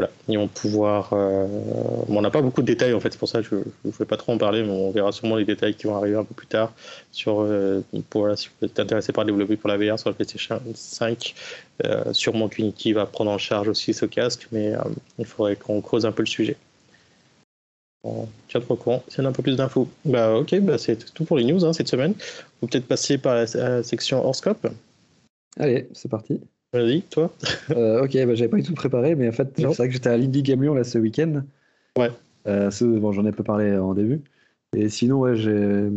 pouvoir. 0.54 1.14
on 1.14 2.22
n'a 2.22 2.30
pas 2.30 2.42
beaucoup 2.42 2.62
de 2.62 2.68
détails 2.68 2.94
en 2.94 3.00
fait, 3.00 3.12
c'est 3.12 3.20
pour 3.20 3.28
ça 3.28 3.42
que 3.42 3.48
je 3.50 3.56
ne 3.56 3.92
vais 3.92 4.06
pas 4.06 4.18
trop 4.18 4.32
en 4.32 4.38
parler, 4.38 4.64
mais 4.64 4.70
on 4.70 4.92
verra 4.92 5.12
sûrement 5.12 5.36
les 5.36 5.46
détails 5.46 5.76
qui 5.76 5.88
vont 5.88 5.96
arriver 5.96 6.16
un 6.16 6.24
peu 6.24 6.34
plus 6.34 6.48
tard 6.48 6.74
sur 7.12 7.48
pour 8.10 8.38
si 8.38 8.50
vous 8.60 8.68
êtes 8.68 8.80
intéressé 8.80 9.12
par 9.12 9.26
développer 9.26 9.58
pour 9.58 9.70
la 9.70 9.78
VR 9.78 10.00
sur 10.00 10.10
la 10.10 10.16
PlayStation 10.16 10.62
5. 10.74 11.36
sûrement 12.14 12.48
qu'Unity 12.48 12.94
va 12.94 13.06
prendre 13.06 13.32
en 13.32 13.38
charge 13.38 13.68
aussi 13.68 13.94
ce 13.94 14.06
casque, 14.06 14.48
mais 14.52 14.74
il 15.18 15.26
faudrait 15.26 15.56
qu'on 15.58 15.82
creuse 15.82 16.06
un 16.06 16.12
peu 16.12 16.24
le 16.24 16.28
sujet. 16.28 16.56
On 18.04 18.28
tient 18.47 18.62
au 18.68 18.76
courant 18.76 19.04
s'il 19.08 19.24
y 19.24 19.26
a 19.26 19.30
un 19.30 19.34
peu 19.34 19.43
plus 19.43 19.58
d'infos. 19.58 19.89
Bah 20.06 20.36
ok, 20.36 20.60
bah, 20.62 20.78
c'est 20.78 21.14
tout 21.14 21.26
pour 21.26 21.38
les 21.38 21.43
news 21.43 21.66
hein, 21.66 21.74
cette 21.74 21.89
semaine. 21.89 22.14
On 22.62 22.68
peut 22.68 22.72
peut-être 22.72 22.88
passer 22.88 23.18
par 23.18 23.36
la, 23.36 23.84
section 23.84 24.20
horoscope. 24.20 24.68
Allez, 25.58 25.89
c'est 25.93 26.10
parti. 26.10 26.39
Vas-y, 26.72 27.02
toi. 27.02 27.34
euh, 27.72 28.04
ok, 28.04 28.14
bah, 28.14 28.36
j'avais 28.36 28.47
pas 28.47 28.58
du 28.58 28.64
tout 28.64 28.74
préparé, 28.74 29.16
mais 29.16 29.28
en 29.28 29.32
fait, 29.34 29.52
c'est 29.58 29.66
vrai 29.66 29.88
que 29.88 29.93
j'étais 29.93 30.10
à 30.10 30.18
l'Indie 30.18 30.43
Game 30.43 30.62
Lyon 30.62 30.76
là, 30.76 30.84
ce 30.84 30.97
week-end. 30.97 31.43
Ouais. 31.97 32.12
Euh, 32.47 32.70
bon, 32.82 33.12
j'en 33.12 33.26
ai 33.26 33.32
peu 33.32 33.43
parlé 33.43 33.78
en 33.78 33.93
début. 33.93 34.22
Et 34.76 34.88
sinon, 34.88 35.20
ouais, 35.20 35.36
j'ai. 35.36 35.89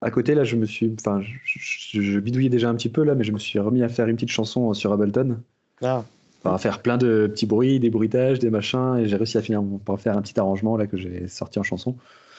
À 0.00 0.10
côté, 0.10 0.34
là, 0.34 0.44
je 0.44 0.56
me 0.56 0.66
suis. 0.66 0.94
Enfin, 0.98 1.22
je, 1.22 2.00
je, 2.00 2.20
bidouillais 2.20 2.50
déjà 2.50 2.68
un 2.68 2.74
petit 2.74 2.88
peu, 2.90 3.02
là, 3.02 3.14
mais 3.14 3.24
je 3.24 3.32
me 3.32 3.38
suis 3.38 3.58
remis 3.58 3.82
à 3.82 3.88
faire 3.88 4.08
une 4.08 4.16
petite 4.16 4.30
chanson 4.30 4.74
sur 4.74 4.92
Ableton. 4.92 5.38
Ah 5.80 6.04
à 6.44 6.58
faire 6.58 6.80
plein 6.80 6.96
de 6.96 7.26
petits 7.26 7.46
bruits, 7.46 7.80
des 7.80 7.90
bruitages, 7.90 8.38
des 8.38 8.50
machins, 8.50 8.96
et 8.98 9.08
j'ai 9.08 9.16
réussi 9.16 9.38
à 9.38 9.42
finir 9.42 9.62
par 9.84 10.00
faire 10.00 10.16
un 10.16 10.22
petit 10.22 10.38
arrangement 10.38 10.76
là 10.76 10.86
que 10.86 10.96
j'ai 10.96 11.28
sorti 11.28 11.58
en 11.58 11.62
chanson. 11.62 11.96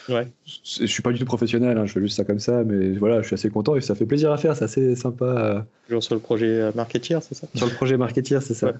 Ouais. 0.08 0.28
Je 0.46 0.86
suis 0.86 1.04
pas 1.04 1.12
du 1.12 1.20
tout 1.20 1.26
professionnel, 1.26 1.78
hein, 1.78 1.86
je 1.86 1.94
fais 1.94 2.00
juste 2.00 2.18
ça 2.18 2.24
comme 2.24 2.40
ça, 2.40 2.64
mais 2.64 2.92
voilà, 2.94 3.22
je 3.22 3.28
suis 3.28 3.36
assez 3.36 3.50
content 3.50 3.76
et 3.76 3.82
ça 3.82 3.96
fait 3.96 4.06
plaisir 4.06 4.32
à 4.32 4.38
faire, 4.38 4.56
c'est 4.56 4.66
assez 4.66 4.96
sympa. 4.96 5.66
Toujours 5.88 6.04
sur 6.04 6.16
le 6.16 6.22
projet 6.22 6.72
Marketier, 6.74 7.20
c'est 7.22 7.36
ça? 7.36 7.48
Sur 7.54 7.68
le 7.68 7.74
projet 7.74 7.98
Marketier, 7.98 8.40
c'est 8.42 8.54
ça. 8.54 8.74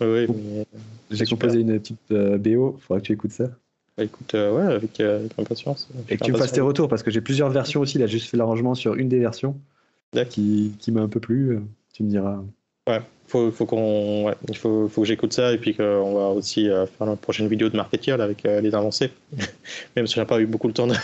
Ouais. 0.00 0.26
j'ai 1.10 1.26
composé 1.26 1.60
une 1.60 1.78
petite 1.78 2.00
euh, 2.10 2.38
BO, 2.38 2.76
faudra 2.80 3.00
que 3.00 3.06
tu 3.06 3.12
écoutes 3.12 3.32
ça. 3.32 3.44
Bah, 3.96 4.02
écoute, 4.02 4.34
euh, 4.34 4.52
ouais, 4.52 4.74
avec, 4.74 4.98
euh, 4.98 5.28
impatience. 5.38 5.88
Et 6.08 6.16
que 6.16 6.24
tu 6.24 6.32
me 6.32 6.36
fasses 6.36 6.52
tes 6.52 6.60
retours, 6.60 6.88
parce 6.88 7.04
que 7.04 7.10
j'ai 7.10 7.20
plusieurs 7.20 7.50
versions 7.50 7.80
aussi, 7.80 7.98
là, 7.98 8.06
j'ai 8.06 8.18
juste 8.18 8.30
fait 8.30 8.36
l'arrangement 8.36 8.74
sur 8.74 8.94
une 8.94 9.08
des 9.08 9.20
versions 9.20 9.56
qui, 10.30 10.72
qui 10.78 10.92
m'a 10.92 11.02
un 11.02 11.08
peu 11.08 11.20
plu, 11.20 11.60
tu 11.92 12.02
me 12.02 12.08
diras. 12.08 12.42
Ouais, 12.86 13.00
faut, 13.28 13.50
faut 13.50 13.64
qu'on, 13.64 14.26
ouais, 14.26 14.34
il 14.46 14.56
faut, 14.58 14.88
faut 14.90 15.00
que 15.00 15.06
j'écoute 15.06 15.32
ça 15.32 15.52
et 15.52 15.58
puis 15.58 15.74
qu'on 15.74 16.14
va 16.14 16.28
aussi 16.28 16.68
euh, 16.68 16.84
faire 16.86 17.06
la 17.06 17.16
prochaine 17.16 17.48
vidéo 17.48 17.70
de 17.70 17.76
marketing 17.78 18.12
avec 18.20 18.44
euh, 18.44 18.60
les 18.60 18.74
avancées. 18.74 19.10
Même 19.96 20.06
si 20.06 20.16
j'ai 20.16 20.24
pas 20.26 20.38
eu 20.38 20.44
beaucoup 20.44 20.68
le 20.68 20.74
temps 20.74 20.86
de, 20.86 20.94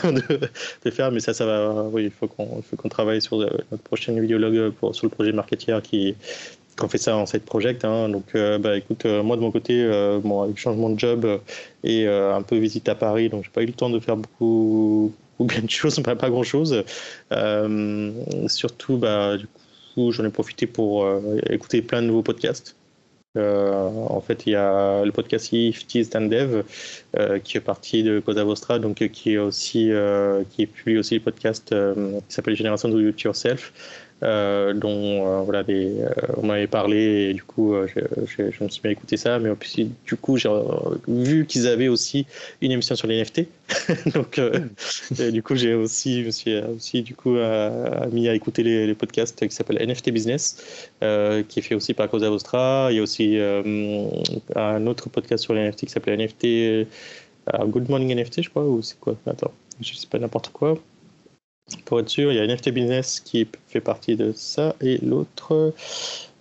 de, 0.84 0.90
faire, 0.90 1.10
mais 1.10 1.20
ça, 1.20 1.32
ça 1.32 1.46
va. 1.46 1.84
Oui, 1.84 2.04
il 2.04 2.10
faut 2.10 2.28
qu'on, 2.28 2.60
faut 2.60 2.76
qu'on 2.76 2.90
travaille 2.90 3.22
sur 3.22 3.40
euh, 3.40 3.48
notre 3.70 3.82
prochaine 3.82 4.20
vidéologue 4.20 4.72
pour, 4.74 4.94
sur 4.94 5.06
le 5.06 5.10
projet 5.10 5.32
marketing 5.32 5.80
qui, 5.80 6.14
qu'on 6.76 6.88
fait 6.88 6.98
ça 6.98 7.16
en 7.16 7.24
side 7.24 7.44
project. 7.44 7.82
Hein. 7.86 8.10
Donc, 8.10 8.34
bah, 8.34 8.76
écoute, 8.76 9.06
moi 9.06 9.36
de 9.36 9.40
mon 9.40 9.50
côté, 9.50 9.86
bon, 10.22 10.42
avec 10.42 10.58
changement 10.58 10.90
de 10.90 10.98
job 10.98 11.40
et 11.82 12.06
un 12.06 12.42
peu 12.42 12.56
visite 12.58 12.88
à 12.90 12.94
Paris, 12.94 13.28
donc 13.30 13.44
j'ai 13.44 13.50
pas 13.50 13.62
eu 13.62 13.66
le 13.66 13.72
temps 13.72 13.90
de 13.90 14.00
faire 14.00 14.16
beaucoup, 14.16 15.12
beaucoup 15.38 15.60
de 15.60 15.70
choses, 15.70 15.98
pas, 16.00 16.16
pas 16.16 16.30
grand 16.30 16.42
chose. 16.42 16.84
surtout, 18.48 18.96
bah, 18.98 19.36
du 19.38 19.46
coup 19.46 19.59
j'en 19.96 20.24
ai 20.24 20.30
profité 20.30 20.66
pour 20.66 21.04
euh, 21.04 21.38
écouter 21.48 21.82
plein 21.82 22.02
de 22.02 22.06
nouveaux 22.06 22.22
podcasts. 22.22 22.76
en 23.36 24.20
fait, 24.20 24.46
il 24.46 24.52
y 24.52 24.56
a 24.56 25.04
le 25.04 25.12
podcast 25.12 25.52
If 25.52 25.86
Teased 25.86 26.16
and 26.16 26.26
Dev 26.26 26.64
qui 27.44 27.56
est 27.56 27.60
parti 27.60 28.02
de 28.02 28.20
Cosa 28.20 28.42
Vostra, 28.44 28.78
donc 28.78 29.06
qui 29.08 29.34
est 29.34 29.38
aussi 29.38 29.90
qui 30.50 30.66
publie 30.66 30.98
aussi 30.98 31.14
le 31.14 31.20
podcast 31.20 31.74
qui 32.28 32.34
s'appelle 32.34 32.56
Génération 32.56 32.88
Do 32.88 32.98
It 32.98 33.20
Yourself. 33.22 33.72
Euh, 34.22 34.74
dont 34.74 35.26
euh, 35.26 35.40
voilà, 35.40 35.64
euh, 35.66 36.10
on 36.36 36.46
m'avait 36.46 36.66
parlé 36.66 37.30
et 37.30 37.32
du 37.32 37.42
coup 37.42 37.74
je, 37.86 38.62
me 38.62 38.68
suis 38.68 38.82
bien 38.82 38.92
écouté 38.92 39.16
ça. 39.16 39.38
Mais 39.38 39.50
du 40.04 40.16
coup 40.16 40.36
j'ai 40.36 40.50
vu 41.08 41.46
qu'ils 41.46 41.66
avaient 41.66 41.88
aussi 41.88 42.26
une 42.60 42.70
émission 42.72 42.94
sur 42.96 43.08
les 43.08 43.22
NFT 43.22 43.46
donc 44.14 44.40
du 45.32 45.42
coup 45.42 45.56
j'ai 45.56 45.74
aussi 45.74 46.20
je 46.20 46.26
me 46.26 46.30
suis 46.30 46.56
aussi 46.58 47.02
du 47.02 47.14
coup 47.14 47.36
mis 48.12 48.28
à 48.28 48.34
écouter 48.34 48.62
les, 48.62 48.94
podcasts 48.94 49.46
qui 49.46 49.54
s'appellent 49.54 49.86
NFT 49.86 50.10
Business 50.10 50.88
qui 51.00 51.58
est 51.58 51.62
fait 51.62 51.74
aussi 51.74 51.94
par 51.94 52.08
Cosa 52.10 52.28
Vostra. 52.28 52.88
Il 52.90 52.96
y 52.96 52.98
a 52.98 53.02
aussi 53.02 53.38
un 53.38 54.86
autre 54.86 55.08
podcast 55.08 55.44
sur 55.44 55.54
les 55.54 55.66
NFT 55.66 55.86
qui 55.86 55.92
s'appelle 55.92 56.18
NFT 56.20 56.86
Good 57.68 57.88
Morning 57.88 58.14
NFT 58.14 58.42
je 58.42 58.50
crois 58.50 58.64
ou 58.64 58.82
c'est 58.82 59.00
quoi? 59.00 59.16
Attends 59.26 59.52
je 59.80 59.94
sais 59.94 60.06
pas 60.06 60.18
n'importe 60.18 60.50
quoi 60.50 60.78
pour 61.84 62.00
être 62.00 62.08
sûr, 62.08 62.32
il 62.32 62.36
y 62.36 62.40
a 62.40 62.46
NFT 62.46 62.70
Business 62.70 63.20
qui 63.20 63.46
fait 63.68 63.80
partie 63.80 64.16
de 64.16 64.32
ça 64.34 64.74
et 64.80 64.98
l'autre, 64.98 65.72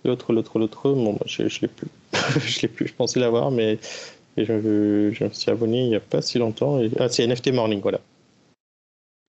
l'autre, 0.04 0.32
l'autre, 0.32 0.58
l'autre, 0.58 0.92
bon, 0.92 1.18
je, 1.26 1.48
je 1.48 1.60
l'ai 1.62 1.68
plus, 1.68 1.88
je 2.44 2.60
l'ai 2.62 2.68
plus, 2.68 2.88
je 2.88 2.94
pensais 2.94 3.20
l'avoir, 3.20 3.50
mais 3.50 3.78
je, 4.36 5.10
je, 5.12 5.24
me 5.24 5.30
suis 5.30 5.50
abonné 5.50 5.82
il 5.84 5.88
n'y 5.88 5.96
a 5.96 6.00
pas 6.00 6.22
si 6.22 6.38
longtemps. 6.38 6.80
Ah, 6.98 7.08
c'est 7.08 7.26
NFT 7.26 7.52
Morning, 7.52 7.80
voilà. 7.80 8.00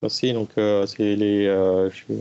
Aussi, 0.04 0.34
donc 0.34 0.50
euh, 0.58 0.88
c'est 0.88 1.16
les, 1.16 1.46
euh, 1.46 1.92
je, 1.92 2.12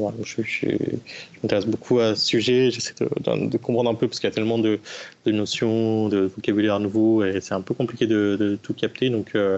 m'intéresse 1.43 1.65
beaucoup 1.65 1.99
à 1.99 2.15
ce 2.15 2.27
sujet. 2.27 2.71
J'essaie 2.71 2.93
de, 3.01 3.57
comprendre 3.57 3.89
un 3.89 3.95
peu 3.95 4.07
parce 4.07 4.21
qu'il 4.21 4.29
y 4.29 4.33
a 4.33 4.35
tellement 4.35 4.59
de, 4.59 4.79
notions, 5.25 6.11
de 6.11 6.31
vocabulaire 6.37 6.79
nouveau 6.79 7.25
et 7.25 7.41
c'est 7.41 7.55
un 7.55 7.63
peu 7.63 7.73
compliqué 7.73 8.07
de, 8.07 8.59
tout 8.63 8.75
capter. 8.75 9.09
Donc, 9.09 9.35
euh, 9.35 9.57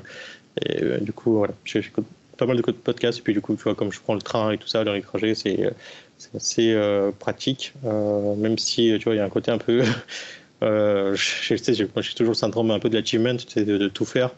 et, 0.64 1.00
du 1.00 1.12
coup, 1.12 1.32
voilà, 1.32 1.54
j'écoute 1.64 2.06
pas 2.42 2.46
mal 2.46 2.56
de 2.56 2.72
podcasts. 2.72 3.20
Et 3.20 3.22
puis, 3.22 3.32
du 3.32 3.40
coup, 3.40 3.54
tu 3.54 3.62
vois, 3.62 3.74
comme 3.74 3.92
je 3.92 4.00
prends 4.00 4.14
le 4.14 4.22
train 4.22 4.50
et 4.50 4.58
tout 4.58 4.66
ça 4.66 4.82
dans 4.82 4.92
les 4.92 5.02
trajets, 5.02 5.34
c'est 5.34 5.72
assez 6.34 6.72
euh, 6.72 7.12
pratique. 7.12 7.72
Euh, 7.84 8.34
même 8.34 8.58
si, 8.58 8.94
tu 8.98 9.04
vois, 9.04 9.14
il 9.14 9.18
y 9.18 9.20
a 9.20 9.24
un 9.24 9.30
côté 9.30 9.50
un 9.50 9.58
peu. 9.58 9.82
euh, 10.62 11.14
je, 11.14 11.56
sais, 11.56 11.74
j'ai 11.74 11.86
toujours 11.86 12.32
le 12.32 12.34
syndrome 12.34 12.70
un 12.72 12.80
peu 12.80 12.88
de 12.88 12.98
l'achievement, 12.98 13.36
sais, 13.46 13.64
de, 13.64 13.88
tout 13.88 14.04
faire. 14.04 14.30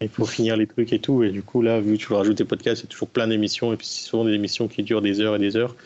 Il 0.00 0.08
faut 0.08 0.24
finir 0.24 0.56
les 0.56 0.66
trucs 0.66 0.92
et 0.92 0.98
tout. 0.98 1.22
Et 1.22 1.30
du 1.30 1.42
coup, 1.42 1.62
là, 1.62 1.80
vu 1.80 1.96
que 1.96 2.02
tu 2.02 2.08
veux 2.08 2.16
rajouter 2.16 2.44
podcasts, 2.44 2.84
a 2.84 2.86
toujours 2.88 3.08
plein 3.08 3.28
d'émissions. 3.28 3.72
Et 3.72 3.76
puis, 3.76 3.86
c'est 3.86 4.08
souvent 4.08 4.24
des 4.24 4.32
émissions 4.32 4.66
qui 4.66 4.82
durent 4.82 5.02
des 5.02 5.20
heures 5.20 5.36
et 5.36 5.38
des 5.38 5.56
heures. 5.56 5.76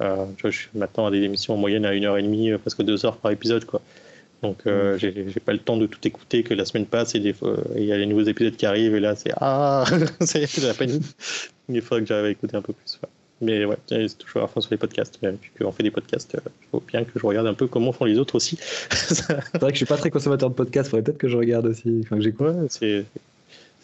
Euh, 0.00 0.24
je 0.42 0.48
suis 0.48 0.68
maintenant 0.74 1.06
à 1.06 1.10
des 1.10 1.22
émissions 1.22 1.54
en 1.54 1.58
moyenne 1.58 1.84
à 1.84 1.92
une 1.92 2.06
heure 2.06 2.16
et 2.16 2.22
demie, 2.22 2.50
presque 2.56 2.82
deux 2.82 3.04
heures 3.04 3.18
par 3.18 3.30
épisode, 3.30 3.66
quoi. 3.66 3.82
Donc, 4.42 4.58
euh, 4.66 4.96
mm. 4.96 4.98
j'ai 4.98 5.40
pas 5.40 5.52
le 5.52 5.58
temps 5.58 5.76
de 5.76 5.86
tout 5.86 5.98
écouter, 6.04 6.42
que 6.42 6.54
la 6.54 6.64
semaine 6.64 6.86
passe 6.86 7.14
et 7.14 7.18
il 7.18 7.84
y 7.84 7.92
a 7.92 7.98
les 7.98 8.06
nouveaux 8.06 8.22
épisodes 8.22 8.56
qui 8.56 8.66
arrivent 8.66 8.94
et 8.94 9.00
là, 9.00 9.16
c'est 9.16 9.32
ah, 9.36 9.84
c'est 10.20 10.58
la 10.58 10.74
peine. 10.74 11.00
Il 11.68 11.82
faudrait 11.82 12.02
que 12.02 12.08
j'arrive 12.08 12.26
à 12.26 12.30
écouter 12.30 12.56
un 12.56 12.62
peu 12.62 12.72
plus. 12.72 12.98
Mais 13.42 13.64
ouais, 13.64 13.76
c'est 13.88 14.18
toujours 14.18 14.42
à 14.42 14.48
fond 14.48 14.60
sur 14.60 14.70
les 14.70 14.76
podcasts. 14.76 15.18
Puis 15.18 15.50
qu'on 15.58 15.72
fait 15.72 15.82
des 15.82 15.90
podcasts, 15.90 16.34
euh, 16.34 16.40
il 16.44 16.66
faut 16.70 16.82
bien 16.86 17.04
que 17.04 17.18
je 17.18 17.26
regarde 17.26 17.46
un 17.46 17.54
peu 17.54 17.66
comment 17.66 17.92
font 17.92 18.04
les 18.04 18.18
autres 18.18 18.34
aussi. 18.34 18.58
c'est 18.90 19.58
vrai 19.58 19.70
que 19.70 19.74
je 19.74 19.78
suis 19.78 19.86
pas 19.86 19.96
très 19.96 20.10
consommateur 20.10 20.50
de 20.50 20.54
podcasts, 20.54 20.88
il 20.88 20.90
faudrait 20.90 21.04
peut-être 21.04 21.18
que 21.18 21.28
je 21.28 21.36
regarde 21.36 21.66
aussi, 21.66 22.00
enfin 22.04 22.16
que 22.16 22.22
j'écoute. 22.22 22.46
Ouais, 22.46 23.04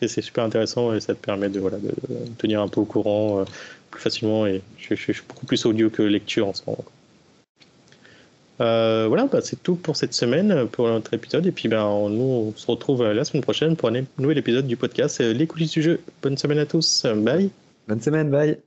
c'est 0.07 0.21
super 0.21 0.45
intéressant 0.45 0.95
et 0.95 1.01
ça 1.01 1.15
te 1.15 1.25
permet 1.25 1.49
de, 1.49 1.59
voilà, 1.59 1.79
de, 1.79 1.91
tenir 2.37 2.61
un 2.61 2.69
peu 2.69 2.81
au 2.81 2.85
courant 2.85 3.41
euh, 3.41 3.45
plus 3.91 4.03
facilement. 4.03 4.47
Et 4.47 4.61
je, 4.79 4.95
je, 4.95 5.13
suis 5.13 5.23
beaucoup 5.27 5.47
plus 5.47 5.65
audio 5.65 5.89
que 5.89 6.03
lecture 6.03 6.49
en 6.49 6.53
ce 6.53 6.63
moment. 6.67 6.85
Euh, 8.61 9.07
voilà, 9.09 9.27
bah, 9.27 9.41
c'est 9.43 9.63
tout 9.63 9.77
pour 9.77 9.97
cette 9.97 10.15
semaine, 10.15 10.67
pour 10.69 10.89
notre 10.89 11.13
épisode. 11.15 11.47
Et 11.47 11.53
puis, 11.53 11.69
ben, 11.69 11.85
nous, 12.09 12.23
on 12.23 12.53
se 12.57 12.67
retrouve 12.67 13.05
la 13.05 13.25
semaine 13.25 13.43
prochaine 13.43 13.77
pour 13.77 13.89
un 13.89 14.03
nouvel 14.19 14.39
épisode 14.39 14.67
du 14.67 14.77
podcast 14.77 15.21
Les 15.21 15.47
coulisses 15.47 15.73
du 15.73 15.83
jeu. 15.83 16.01
Bonne 16.23 16.37
semaine 16.37 16.59
à 16.59 16.67
tous. 16.67 17.05
Bye. 17.17 17.51
Bonne 17.89 18.01
semaine, 18.01 18.31
bye. 18.31 18.59